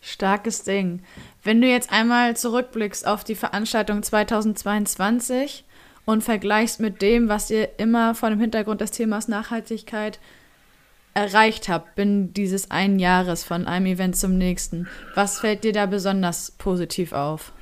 Starkes 0.00 0.64
Ding. 0.64 1.02
Wenn 1.42 1.60
du 1.60 1.68
jetzt 1.68 1.90
einmal 1.92 2.36
zurückblickst 2.36 3.06
auf 3.06 3.24
die 3.24 3.34
Veranstaltung 3.34 4.02
2022, 4.02 5.64
und 6.08 6.24
vergleichst 6.24 6.80
mit 6.80 7.02
dem, 7.02 7.28
was 7.28 7.50
ihr 7.50 7.68
immer 7.78 8.14
vor 8.14 8.30
dem 8.30 8.40
Hintergrund 8.40 8.80
des 8.80 8.92
Themas 8.92 9.28
Nachhaltigkeit 9.28 10.18
erreicht 11.12 11.68
habt, 11.68 11.96
binnen 11.96 12.32
dieses 12.32 12.70
einen 12.70 12.98
Jahres 12.98 13.44
von 13.44 13.66
einem 13.66 13.84
Event 13.84 14.16
zum 14.16 14.38
nächsten. 14.38 14.88
Was 15.14 15.40
fällt 15.40 15.64
dir 15.64 15.74
da 15.74 15.84
besonders 15.84 16.52
positiv 16.52 17.12
auf? 17.12 17.52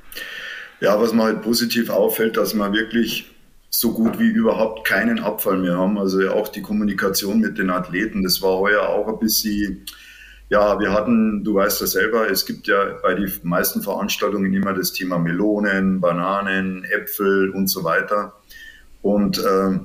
Ja, 0.79 0.97
was 0.97 1.11
mir 1.11 1.23
halt 1.23 1.41
positiv 1.41 1.89
auffällt, 1.89 2.37
dass 2.37 2.53
wir 2.53 2.71
wirklich 2.71 3.29
so 3.69 3.91
gut 3.91 4.17
wie 4.17 4.29
überhaupt 4.29 4.87
keinen 4.87 5.19
Abfall 5.19 5.57
mehr 5.57 5.77
haben. 5.77 5.97
Also 5.97 6.31
auch 6.31 6.47
die 6.47 6.61
Kommunikation 6.61 7.41
mit 7.41 7.57
den 7.57 7.69
Athleten, 7.69 8.23
das 8.23 8.41
war 8.41 8.59
heuer 8.59 8.87
auch 8.87 9.09
ein 9.09 9.19
bisschen 9.19 9.85
ja, 10.49 10.79
wir 10.79 10.93
hatten, 10.93 11.43
du 11.43 11.55
weißt 11.55 11.81
ja 11.81 11.87
selber, 11.87 12.29
es 12.29 12.45
gibt 12.45 12.67
ja 12.67 12.97
bei 13.03 13.13
den 13.13 13.31
meisten 13.43 13.81
Veranstaltungen 13.81 14.53
immer 14.53 14.73
das 14.73 14.93
Thema 14.93 15.17
Melonen, 15.17 15.99
Bananen, 15.99 16.85
Äpfel 16.85 17.49
und 17.49 17.67
so 17.67 17.83
weiter. 17.83 18.33
Und 19.01 19.39
äh, 19.39 19.79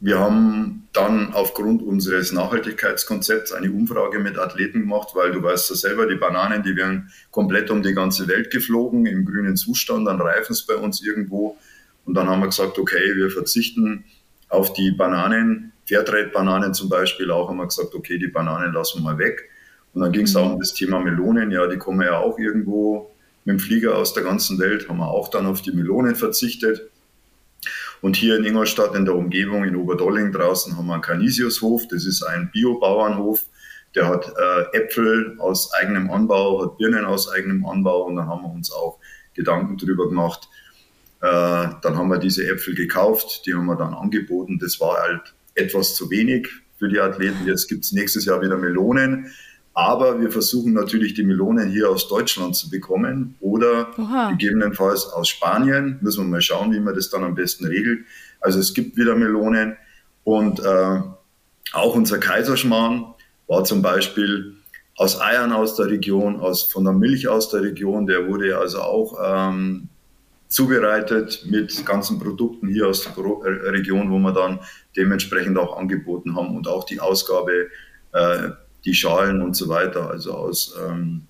wir 0.00 0.20
haben 0.20 0.88
dann 0.92 1.32
aufgrund 1.34 1.82
unseres 1.82 2.30
Nachhaltigkeitskonzepts 2.30 3.52
eine 3.52 3.72
Umfrage 3.72 4.20
mit 4.20 4.38
Athleten 4.38 4.80
gemacht, 4.80 5.08
weil 5.14 5.32
du 5.32 5.42
weißt 5.42 5.70
ja 5.70 5.76
selber, 5.76 6.06
die 6.06 6.14
Bananen, 6.14 6.62
die 6.62 6.76
werden 6.76 7.10
komplett 7.32 7.70
um 7.70 7.82
die 7.82 7.94
ganze 7.94 8.28
Welt 8.28 8.52
geflogen 8.52 9.06
im 9.06 9.24
grünen 9.24 9.56
Zustand, 9.56 10.06
dann 10.06 10.20
reifen 10.20 10.52
es 10.52 10.64
bei 10.64 10.76
uns 10.76 11.02
irgendwo. 11.02 11.56
Und 12.04 12.14
dann 12.14 12.28
haben 12.28 12.40
wir 12.40 12.46
gesagt, 12.46 12.78
okay, 12.78 13.16
wir 13.16 13.30
verzichten 13.30 14.04
auf 14.48 14.72
die 14.72 14.92
Bananen, 14.92 15.72
Fairtrade-Bananen 15.88 16.74
zum 16.74 16.88
Beispiel 16.88 17.30
auch, 17.30 17.48
haben 17.48 17.56
wir 17.56 17.66
gesagt, 17.66 17.94
okay, 17.94 18.18
die 18.18 18.28
Bananen 18.28 18.72
lassen 18.72 18.98
wir 18.98 19.12
mal 19.12 19.18
weg. 19.18 19.48
Und 19.94 20.02
dann 20.02 20.12
ging 20.12 20.24
es 20.24 20.34
mhm. 20.34 20.40
auch 20.40 20.52
um 20.52 20.60
das 20.60 20.74
Thema 20.74 21.00
Melonen, 21.00 21.50
ja, 21.50 21.66
die 21.66 21.78
kommen 21.78 22.02
ja 22.02 22.18
auch 22.18 22.38
irgendwo 22.38 23.10
mit 23.44 23.54
dem 23.54 23.58
Flieger 23.58 23.96
aus 23.96 24.12
der 24.12 24.22
ganzen 24.22 24.58
Welt, 24.58 24.88
haben 24.88 24.98
wir 24.98 25.08
auch 25.08 25.28
dann 25.28 25.46
auf 25.46 25.62
die 25.62 25.72
Melonen 25.72 26.14
verzichtet. 26.14 26.90
Und 28.00 28.16
hier 28.16 28.36
in 28.36 28.44
Ingolstadt 28.44 28.94
in 28.94 29.06
der 29.06 29.16
Umgebung, 29.16 29.64
in 29.64 29.74
Oberdolling 29.74 30.30
draußen, 30.30 30.76
haben 30.76 30.86
wir 30.86 30.94
einen 30.94 31.02
Canisiushof. 31.02 31.88
Das 31.88 32.06
ist 32.06 32.22
ein 32.22 32.50
Biobauernhof. 32.52 33.44
der 33.94 34.06
hat 34.06 34.32
äh, 34.36 34.76
Äpfel 34.76 35.36
aus 35.38 35.72
eigenem 35.72 36.10
Anbau, 36.10 36.62
hat 36.62 36.76
Birnen 36.76 37.04
aus 37.04 37.28
eigenem 37.32 37.66
Anbau 37.66 38.02
und 38.02 38.16
dann 38.16 38.28
haben 38.28 38.42
wir 38.42 38.52
uns 38.52 38.70
auch 38.70 38.98
Gedanken 39.34 39.78
darüber 39.78 40.08
gemacht. 40.08 40.48
Äh, 41.20 41.68
dann 41.82 41.96
haben 41.96 42.08
wir 42.08 42.18
diese 42.18 42.46
Äpfel 42.46 42.74
gekauft, 42.74 43.46
die 43.46 43.54
haben 43.54 43.66
wir 43.66 43.76
dann 43.76 43.94
angeboten. 43.94 44.58
Das 44.60 44.78
war 44.78 44.98
halt 44.98 45.34
etwas 45.58 45.94
zu 45.94 46.10
wenig 46.10 46.48
für 46.78 46.88
die 46.88 47.00
Athleten. 47.00 47.46
Jetzt 47.46 47.68
gibt 47.68 47.84
es 47.84 47.92
nächstes 47.92 48.24
Jahr 48.24 48.40
wieder 48.40 48.56
Melonen. 48.56 49.32
Aber 49.74 50.20
wir 50.20 50.32
versuchen 50.32 50.72
natürlich 50.72 51.14
die 51.14 51.22
Melonen 51.22 51.70
hier 51.70 51.88
aus 51.88 52.08
Deutschland 52.08 52.56
zu 52.56 52.68
bekommen 52.68 53.36
oder 53.40 53.90
Aha. 53.96 54.30
gegebenenfalls 54.30 55.06
aus 55.06 55.28
Spanien. 55.28 55.98
Müssen 56.00 56.24
wir 56.24 56.28
mal 56.28 56.40
schauen, 56.40 56.72
wie 56.72 56.80
man 56.80 56.96
das 56.96 57.10
dann 57.10 57.22
am 57.22 57.36
besten 57.36 57.64
regelt. 57.64 58.00
Also 58.40 58.58
es 58.58 58.74
gibt 58.74 58.96
wieder 58.96 59.14
Melonen 59.14 59.76
und 60.24 60.58
äh, 60.58 61.00
auch 61.72 61.94
unser 61.94 62.18
Kaiserschmarrn 62.18 63.14
war 63.46 63.64
zum 63.64 63.80
Beispiel 63.80 64.56
aus 64.96 65.20
Eiern 65.20 65.52
aus 65.52 65.76
der 65.76 65.86
Region, 65.86 66.40
aus, 66.40 66.64
von 66.64 66.82
der 66.82 66.92
Milch 66.92 67.28
aus 67.28 67.50
der 67.50 67.62
Region. 67.62 68.06
Der 68.06 68.26
wurde 68.26 68.58
also 68.58 68.80
auch 68.80 69.16
ähm, 69.24 69.88
zubereitet 70.48 71.44
mit 71.46 71.84
ganzen 71.84 72.18
Produkten 72.18 72.68
hier 72.68 72.88
aus 72.88 73.02
der 73.02 73.12
äh, 73.12 73.68
Region, 73.68 74.10
wo 74.10 74.18
wir 74.18 74.32
dann 74.32 74.60
dementsprechend 74.96 75.58
auch 75.58 75.76
angeboten 75.76 76.34
haben 76.36 76.56
und 76.56 76.66
auch 76.66 76.84
die 76.84 77.00
Ausgabe 77.00 77.68
äh, 78.12 78.50
die 78.84 78.94
Schalen 78.94 79.42
und 79.42 79.54
so 79.54 79.68
weiter, 79.68 80.10
also 80.10 80.32
aus 80.32 80.74
ähm, 80.88 81.26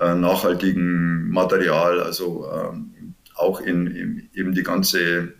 äh, 0.00 0.14
nachhaltigem 0.14 1.30
Material, 1.30 2.00
also 2.00 2.48
ähm, 2.52 3.14
auch 3.36 3.60
in, 3.60 3.86
in, 3.86 4.28
eben 4.34 4.54
die 4.54 4.62
ganze, 4.62 5.34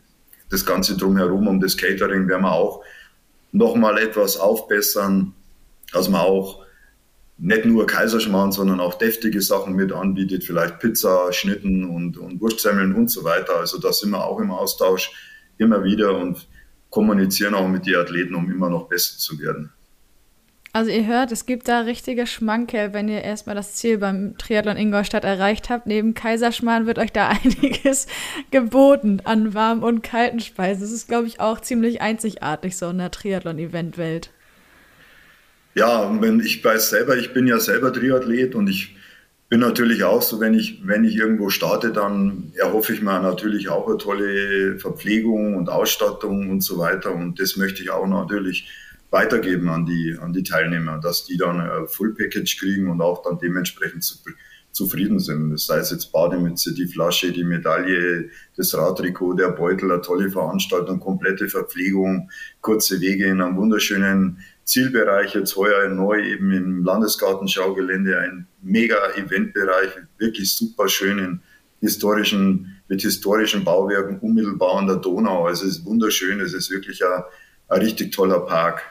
das 0.51 0.65
ganze 0.65 0.97
drumherum 0.97 1.49
um 1.49 1.61
das 1.61 1.77
Catering 1.77 2.29
werden 2.29 2.43
wir 2.43 2.53
auch 2.53 2.85
nochmal 3.51 3.99
etwas 3.99 4.37
aufbessern, 4.37 5.35
dass 5.93 6.09
man 6.09 6.21
auch 6.21 6.65
nicht 7.39 7.65
nur 7.65 7.87
Kaiserschmarrn, 7.87 8.53
sondern 8.53 8.81
auch 8.81 8.95
deftige 8.95 9.41
Sachen 9.41 9.75
mit 9.75 9.93
anbietet, 9.93 10.45
vielleicht 10.45 10.81
Pizza, 10.81 11.33
Schnitten 11.33 11.85
und, 11.85 12.19
und 12.19 12.41
Wurstsemmeln 12.41 12.95
und 12.95 13.11
so 13.11 13.23
weiter. 13.23 13.57
Also 13.57 13.79
da 13.79 13.93
sind 13.93 14.11
wir 14.11 14.25
auch 14.25 14.41
im 14.41 14.51
Austausch 14.51 15.13
immer 15.57 15.85
wieder 15.85 16.17
und 16.17 16.49
kommunizieren 16.91 17.55
auch 17.55 17.69
mit 17.69 17.87
den 17.87 17.97
Athleten, 17.97 18.35
um 18.35 18.51
immer 18.51 18.69
noch 18.69 18.89
besser 18.89 19.19
zu 19.19 19.39
werden. 19.39 19.73
Also 20.73 20.91
ihr 20.91 21.07
hört, 21.07 21.33
es 21.33 21.47
gibt 21.47 21.67
da 21.67 21.81
richtige 21.81 22.27
Schmanke, 22.27 22.91
wenn 22.93 23.09
ihr 23.09 23.23
erstmal 23.23 23.57
das 23.57 23.75
Ziel 23.75 23.99
beim 23.99 24.37
Triathlon 24.37 24.77
Ingolstadt 24.77 25.25
erreicht 25.25 25.71
habt. 25.71 25.87
Neben 25.87 26.15
Kaiserschmarrn 26.15 26.87
wird 26.87 26.99
euch 26.99 27.13
da 27.13 27.29
einiges 27.45 28.07
geboten 28.51 29.23
an 29.25 29.55
warmen 29.55 29.83
und 29.83 30.03
kalten 30.03 30.41
Speisen. 30.41 30.83
Das 30.83 30.93
ist, 30.93 31.09
glaube 31.09 31.27
ich, 31.27 31.41
auch 31.41 31.61
ziemlich 31.61 32.01
einzigartig 32.01 32.77
so 32.77 32.91
in 32.91 32.99
der 32.99 33.11
Triathlon-Event-Welt. 33.11 34.31
Ja, 35.75 36.01
und 36.01 36.23
wenn 36.23 36.41
ich 36.41 36.65
weiß 36.65 36.91
selber, 36.91 37.17
ich 37.17 37.33
bin 37.33 37.47
ja 37.47 37.61
selber 37.61 37.93
Triathlet 37.93 38.55
und 38.55 38.69
ich 38.69 38.97
bin 39.49 39.61
natürlich 39.61 40.05
auch 40.05 40.21
so, 40.21 40.41
wenn 40.41 40.55
ich, 40.55 40.87
wenn 40.87 41.05
ich 41.05 41.17
irgendwo 41.17 41.49
starte, 41.49 41.93
dann 41.93 42.53
erhoffe 42.57 42.93
ich 42.93 43.01
mir 43.01 43.21
natürlich 43.21 43.69
auch 43.69 43.89
eine 43.89 43.97
tolle 43.97 44.79
Verpflegung 44.79 45.57
und 45.57 45.71
Ausstattung 45.71 46.51
und 46.51 46.63
so 46.63 46.79
weiter. 46.79 47.15
Und 47.15 47.41
das 47.41 47.57
möchte 47.57 47.83
ich 47.83 47.91
auch 47.91 48.07
natürlich 48.07 48.69
weitergeben 49.11 49.71
an 49.71 49.87
die, 49.87 50.17
an 50.21 50.35
die 50.35 50.43
Teilnehmer, 50.43 50.99
dass 50.99 51.25
die 51.25 51.39
dann 51.39 51.61
ein 51.61 51.89
Full 51.89 52.15
Package 52.15 52.59
kriegen 52.59 52.91
und 52.91 53.01
auch 53.01 53.23
dann 53.23 53.39
dementsprechend 53.39 54.05
zu, 54.05 54.19
zufrieden 54.73 55.19
sind. 55.19 55.51
Das 55.51 55.65
sei 55.65 55.79
es 55.79 55.91
jetzt 55.91 56.13
Bademütze, 56.13 56.75
die 56.75 56.87
Flasche, 56.87 57.33
die 57.33 57.45
Medaille, 57.45 58.29
das 58.57 58.77
Radtrikot, 58.77 59.33
der 59.35 59.49
Beutel, 59.49 59.91
eine 59.91 60.03
tolle 60.03 60.31
Veranstaltung, 60.31 61.01
komplette 61.01 61.49
Verpflegung, 61.49 62.31
kurze 62.61 63.01
Wege 63.01 63.25
in 63.27 63.41
einem 63.41 63.57
wunderschönen 63.57 64.45
Zielbereich, 64.69 65.35
jetzt 65.35 65.57
heuer 65.57 65.89
neu 65.89 66.21
eben 66.23 66.53
im 66.53 66.85
Landesgartenschaugelände, 66.85 68.21
ein 68.21 68.47
mega 68.61 68.97
Eventbereich, 69.17 69.93
wirklich 70.19 70.55
super 70.55 70.91
schön 70.91 71.19
in 71.19 71.41
historischen, 71.81 72.79
mit 72.87 73.01
historischen 73.01 73.65
Bauwerken 73.65 74.19
unmittelbar 74.19 74.77
an 74.77 74.87
der 74.87 74.97
Donau. 74.97 75.47
Also 75.47 75.65
es 75.65 75.79
ist 75.79 75.87
wunderschön, 75.87 76.41
es 76.41 76.53
ist 76.53 76.71
wirklich 76.71 77.03
ein, 77.03 77.23
ein 77.69 77.81
richtig 77.81 78.13
toller 78.13 78.41
Park. 78.41 78.83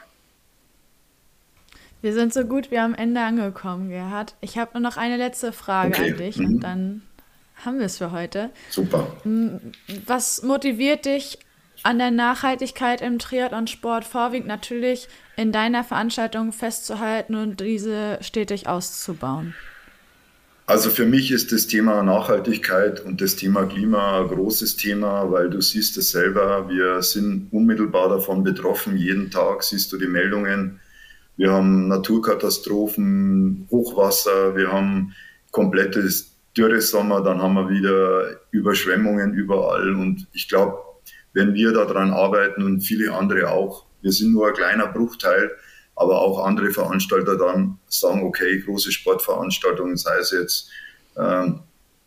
Wir 2.02 2.12
sind 2.12 2.34
so 2.34 2.44
gut 2.44 2.72
wie 2.72 2.78
am 2.78 2.94
Ende 2.96 3.20
angekommen, 3.20 3.88
Gerhard. 3.88 4.34
Ich 4.40 4.58
habe 4.58 4.72
nur 4.74 4.82
noch 4.82 4.96
eine 4.96 5.16
letzte 5.16 5.52
Frage 5.52 5.94
okay. 5.94 6.10
an 6.10 6.16
dich 6.16 6.38
mhm. 6.38 6.46
und 6.46 6.60
dann 6.60 7.02
haben 7.64 7.78
wir 7.78 7.86
es 7.86 7.98
für 7.98 8.10
heute. 8.10 8.50
Super. 8.70 9.16
Was 10.06 10.42
motiviert 10.42 11.04
dich 11.04 11.38
an 11.82 11.98
der 11.98 12.10
Nachhaltigkeit 12.10 13.00
im 13.00 13.18
Triathlonsport 13.18 14.04
vorwiegend 14.04 14.48
natürlich 14.48 15.08
in 15.36 15.52
deiner 15.52 15.84
Veranstaltung 15.84 16.52
festzuhalten 16.52 17.34
und 17.34 17.60
diese 17.60 18.18
stetig 18.20 18.68
auszubauen? 18.68 19.54
Also 20.66 20.90
für 20.90 21.06
mich 21.06 21.30
ist 21.30 21.50
das 21.50 21.66
Thema 21.66 22.02
Nachhaltigkeit 22.02 23.00
und 23.00 23.22
das 23.22 23.36
Thema 23.36 23.64
Klima 23.64 24.20
ein 24.20 24.28
großes 24.28 24.76
Thema, 24.76 25.30
weil 25.30 25.48
du 25.48 25.62
siehst 25.62 25.96
es 25.96 26.10
selber, 26.10 26.68
wir 26.68 27.00
sind 27.02 27.48
unmittelbar 27.52 28.10
davon 28.10 28.44
betroffen. 28.44 28.98
Jeden 28.98 29.30
Tag 29.30 29.62
siehst 29.62 29.90
du 29.92 29.96
die 29.96 30.08
Meldungen 30.08 30.78
wir 31.38 31.52
haben 31.52 31.86
Naturkatastrophen, 31.86 33.68
Hochwasser, 33.70 34.56
wir 34.56 34.72
haben 34.72 35.14
komplettes 35.52 36.34
Dürresommer, 36.56 37.22
dann 37.22 37.40
haben 37.40 37.54
wir 37.54 37.70
wieder 37.70 38.40
Überschwemmungen 38.50 39.34
überall. 39.34 39.94
Und 39.94 40.26
ich 40.32 40.48
glaube, 40.48 40.78
wenn 41.38 41.54
wir 41.54 41.72
daran 41.72 42.10
arbeiten 42.10 42.64
und 42.64 42.80
viele 42.80 43.12
andere 43.14 43.50
auch, 43.50 43.84
wir 44.02 44.10
sind 44.10 44.32
nur 44.32 44.48
ein 44.48 44.54
kleiner 44.54 44.88
Bruchteil, 44.88 45.52
aber 45.94 46.20
auch 46.20 46.44
andere 46.44 46.70
Veranstalter 46.70 47.36
dann 47.36 47.78
sagen, 47.88 48.24
okay, 48.24 48.60
große 48.60 48.90
Sportveranstaltungen, 48.90 49.96
sei 49.96 50.16
es 50.18 50.32
jetzt 50.32 50.70
äh, 51.14 51.50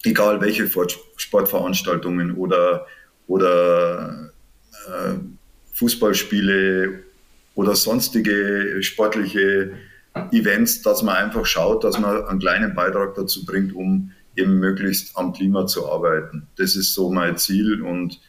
egal 0.03 0.41
welche 0.41 0.69
Sportveranstaltungen 1.15 2.35
oder, 2.35 2.85
oder 3.27 4.31
äh, 4.87 5.13
Fußballspiele 5.73 6.99
oder 7.55 7.75
sonstige 7.75 8.83
sportliche 8.83 9.71
Events, 10.31 10.81
dass 10.81 11.03
man 11.03 11.15
einfach 11.15 11.45
schaut, 11.45 11.85
dass 11.85 11.97
man 11.97 12.25
einen 12.25 12.39
kleinen 12.39 12.75
Beitrag 12.75 13.15
dazu 13.15 13.45
bringt, 13.45 13.73
um 13.73 14.11
eben 14.35 14.59
möglichst 14.59 15.17
am 15.17 15.31
Klima 15.31 15.67
zu 15.67 15.89
arbeiten. 15.89 16.47
Das 16.57 16.75
ist 16.75 16.93
so 16.93 17.11
mein 17.11 17.37
Ziel 17.37 17.81
und 17.81 18.19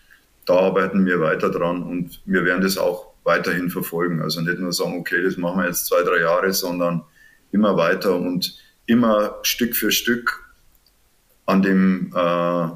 da 0.47 0.55
arbeiten 0.59 1.07
wir 1.07 1.20
weiter 1.20 1.51
dran 1.51 1.82
und 1.82 2.20
wir 2.24 2.45
werden 2.45 2.62
das 2.62 2.78
auch 2.78 3.12
weiterhin 3.24 3.70
verfolgen. 3.70 4.20
Also 4.20 4.40
nicht 4.40 4.59
nur 4.59 4.72
sagen, 4.72 4.99
okay, 4.99 5.22
das 5.22 5.36
machen 5.36 5.61
wir 5.61 5.66
jetzt 5.66 5.86
zwei, 5.86 6.03
drei 6.03 6.20
Jahre, 6.20 6.53
sondern 6.53 7.03
immer 7.53 7.76
weiter 7.76 8.16
und 8.16 8.59
immer 8.86 9.38
Stück 9.43 9.76
für 9.76 9.93
Stück 9.93 10.53
an 11.47 11.62
dem 11.62 12.12
äh, 12.14 12.68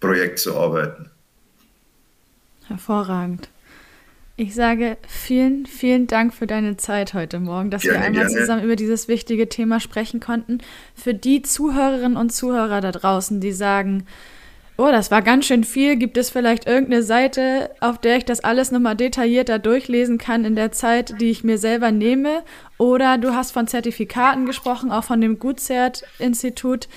Projekt 0.00 0.38
zu 0.38 0.56
arbeiten. 0.56 1.10
Hervorragend. 2.66 3.48
Ich 4.38 4.54
sage 4.54 4.98
vielen, 5.08 5.64
vielen 5.64 6.06
Dank 6.06 6.34
für 6.34 6.46
deine 6.46 6.76
Zeit 6.76 7.14
heute 7.14 7.40
Morgen, 7.40 7.70
dass 7.70 7.82
gerne, 7.82 7.98
wir 7.98 8.04
einmal 8.04 8.26
gerne. 8.26 8.38
zusammen 8.38 8.64
über 8.64 8.76
dieses 8.76 9.08
wichtige 9.08 9.48
Thema 9.48 9.80
sprechen 9.80 10.20
konnten. 10.20 10.58
Für 10.94 11.14
die 11.14 11.40
Zuhörerinnen 11.40 12.18
und 12.18 12.30
Zuhörer 12.30 12.82
da 12.82 12.92
draußen, 12.92 13.40
die 13.40 13.52
sagen, 13.52 14.06
oh, 14.76 14.90
das 14.90 15.10
war 15.10 15.22
ganz 15.22 15.46
schön 15.46 15.64
viel, 15.64 15.96
gibt 15.96 16.16
es 16.16 16.30
vielleicht 16.30 16.66
irgendeine 16.66 17.02
Seite, 17.02 17.70
auf 17.80 17.98
der 17.98 18.18
ich 18.18 18.24
das 18.24 18.44
alles 18.44 18.70
nochmal 18.70 18.94
detaillierter 18.96 19.58
durchlesen 19.58 20.18
kann 20.18 20.44
in 20.44 20.54
der 20.54 20.70
Zeit, 20.72 21.20
die 21.20 21.30
ich 21.30 21.42
mir 21.44 21.58
selber 21.58 21.90
nehme? 21.90 22.42
Oder 22.78 23.18
du 23.18 23.34
hast 23.34 23.52
von 23.52 23.66
Zertifikaten 23.66 24.46
gesprochen, 24.46 24.92
auch 24.92 25.04
von 25.04 25.20
dem 25.20 25.38
Gutzert-Institut. 25.38 26.88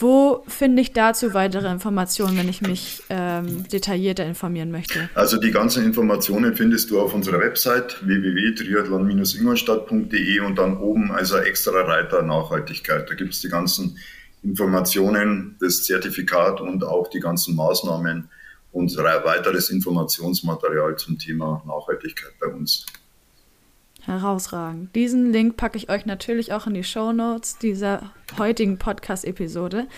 Wo 0.00 0.42
finde 0.48 0.80
ich 0.80 0.94
dazu 0.94 1.34
weitere 1.34 1.70
Informationen, 1.70 2.38
wenn 2.38 2.48
ich 2.48 2.62
mich 2.62 3.02
ähm, 3.10 3.68
detaillierter 3.68 4.24
informieren 4.24 4.70
möchte? 4.70 5.10
Also 5.14 5.36
die 5.36 5.50
ganzen 5.50 5.84
Informationen 5.84 6.56
findest 6.56 6.90
du 6.90 6.98
auf 6.98 7.12
unserer 7.12 7.40
Website 7.40 7.98
www.triathlon-ingolstadt.de 8.02 10.40
und 10.40 10.56
dann 10.56 10.78
oben 10.78 11.12
also 11.12 11.36
extra 11.36 11.82
Reiter 11.82 12.22
Nachhaltigkeit. 12.22 13.10
Da 13.10 13.14
gibt 13.14 13.34
es 13.34 13.42
die 13.42 13.50
ganzen 13.50 13.98
Informationen, 14.46 15.56
das 15.60 15.82
Zertifikat 15.82 16.60
und 16.60 16.84
auch 16.84 17.08
die 17.08 17.20
ganzen 17.20 17.56
Maßnahmen 17.56 18.28
und 18.72 18.96
weiteres 18.96 19.70
Informationsmaterial 19.70 20.96
zum 20.96 21.18
Thema 21.18 21.62
Nachhaltigkeit 21.66 22.32
bei 22.40 22.48
uns. 22.48 22.86
Herausragend. 24.02 24.94
Diesen 24.94 25.32
Link 25.32 25.56
packe 25.56 25.76
ich 25.76 25.90
euch 25.90 26.06
natürlich 26.06 26.52
auch 26.52 26.68
in 26.68 26.74
die 26.74 26.84
Show 26.84 27.12
Notes 27.12 27.58
dieser 27.58 28.12
heutigen 28.38 28.78
Podcast-Episode. 28.78 29.88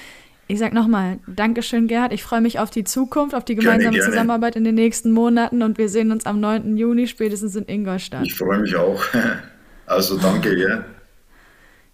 Ich 0.46 0.58
sage 0.58 0.74
nochmal, 0.74 1.18
Dankeschön, 1.26 1.88
Gerhard. 1.88 2.14
Ich 2.14 2.22
freue 2.22 2.40
mich 2.40 2.58
auf 2.58 2.70
die 2.70 2.84
Zukunft, 2.84 3.34
auf 3.34 3.44
die 3.44 3.54
gemeinsame 3.54 3.82
gerne, 3.82 3.98
gerne. 3.98 4.10
Zusammenarbeit 4.10 4.56
in 4.56 4.64
den 4.64 4.76
nächsten 4.76 5.10
Monaten 5.10 5.62
und 5.62 5.76
wir 5.76 5.90
sehen 5.90 6.10
uns 6.10 6.24
am 6.24 6.40
9. 6.40 6.78
Juni 6.78 7.06
spätestens 7.06 7.54
in 7.54 7.68
Ingolstadt. 7.68 8.24
Ich 8.24 8.34
freue 8.34 8.60
mich 8.60 8.74
auch. 8.74 9.02
Also 9.90 10.18
danke, 10.18 10.54
ja. 10.54 10.84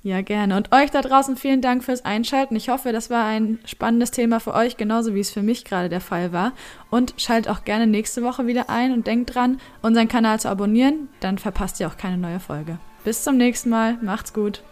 Ja, 0.05 0.21
gerne. 0.21 0.55
Und 0.59 0.71
euch 0.71 0.91
da 0.91 1.01
draußen 1.01 1.35
vielen 1.35 1.63
Dank 1.63 1.83
fürs 1.83 2.05
Einschalten. 2.05 2.55
Ich 2.57 2.69
hoffe, 2.69 2.93
das 2.93 3.09
war 3.09 3.25
ein 3.25 3.59
spannendes 3.65 4.11
Thema 4.11 4.39
für 4.39 4.53
euch, 4.53 4.77
genauso 4.77 5.15
wie 5.15 5.21
es 5.21 5.31
für 5.31 5.41
mich 5.41 5.65
gerade 5.65 5.89
der 5.89 6.03
Fall 6.03 6.31
war. 6.31 6.53
Und 6.91 7.15
schaltet 7.17 7.51
auch 7.51 7.65
gerne 7.65 7.87
nächste 7.87 8.23
Woche 8.23 8.47
wieder 8.47 8.69
ein 8.69 8.93
und 8.93 9.07
denkt 9.07 9.35
dran, 9.35 9.59
unseren 9.81 10.07
Kanal 10.07 10.39
zu 10.39 10.51
abonnieren, 10.51 11.09
dann 11.21 11.39
verpasst 11.39 11.81
ihr 11.81 11.89
auch 11.89 11.97
keine 11.97 12.19
neue 12.19 12.39
Folge. 12.39 12.77
Bis 13.03 13.25
zum 13.25 13.39
nächsten 13.39 13.71
Mal. 13.71 13.97
Macht's 14.03 14.35
gut. 14.35 14.63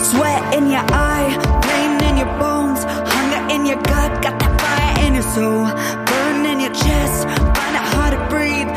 Sweat 0.00 0.52
in 0.52 0.66
your 0.66 0.84
eye, 0.90 1.38
pain 1.60 1.96
in 2.10 2.18
your 2.18 2.38
bones, 2.40 2.84
hunger 2.84 3.54
in 3.54 3.64
your 3.64 3.76
gut, 3.76 4.22
got 4.22 4.40
that 4.40 4.60
fire 4.60 5.06
in 5.06 5.14
your 5.14 5.22
soul, 5.22 5.66
burn 6.04 6.44
in 6.44 6.58
your 6.58 6.72
chest, 6.72 7.28
find 7.28 7.76
it 7.76 7.94
hard 7.94 8.12
to 8.12 8.28
breathe, 8.28 8.68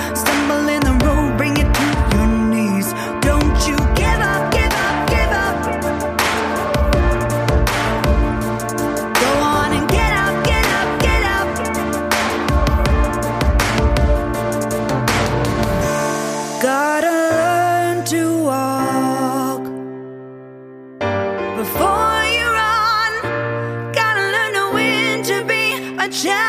Yeah. 26.23 26.46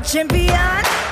Champion. 0.00 1.07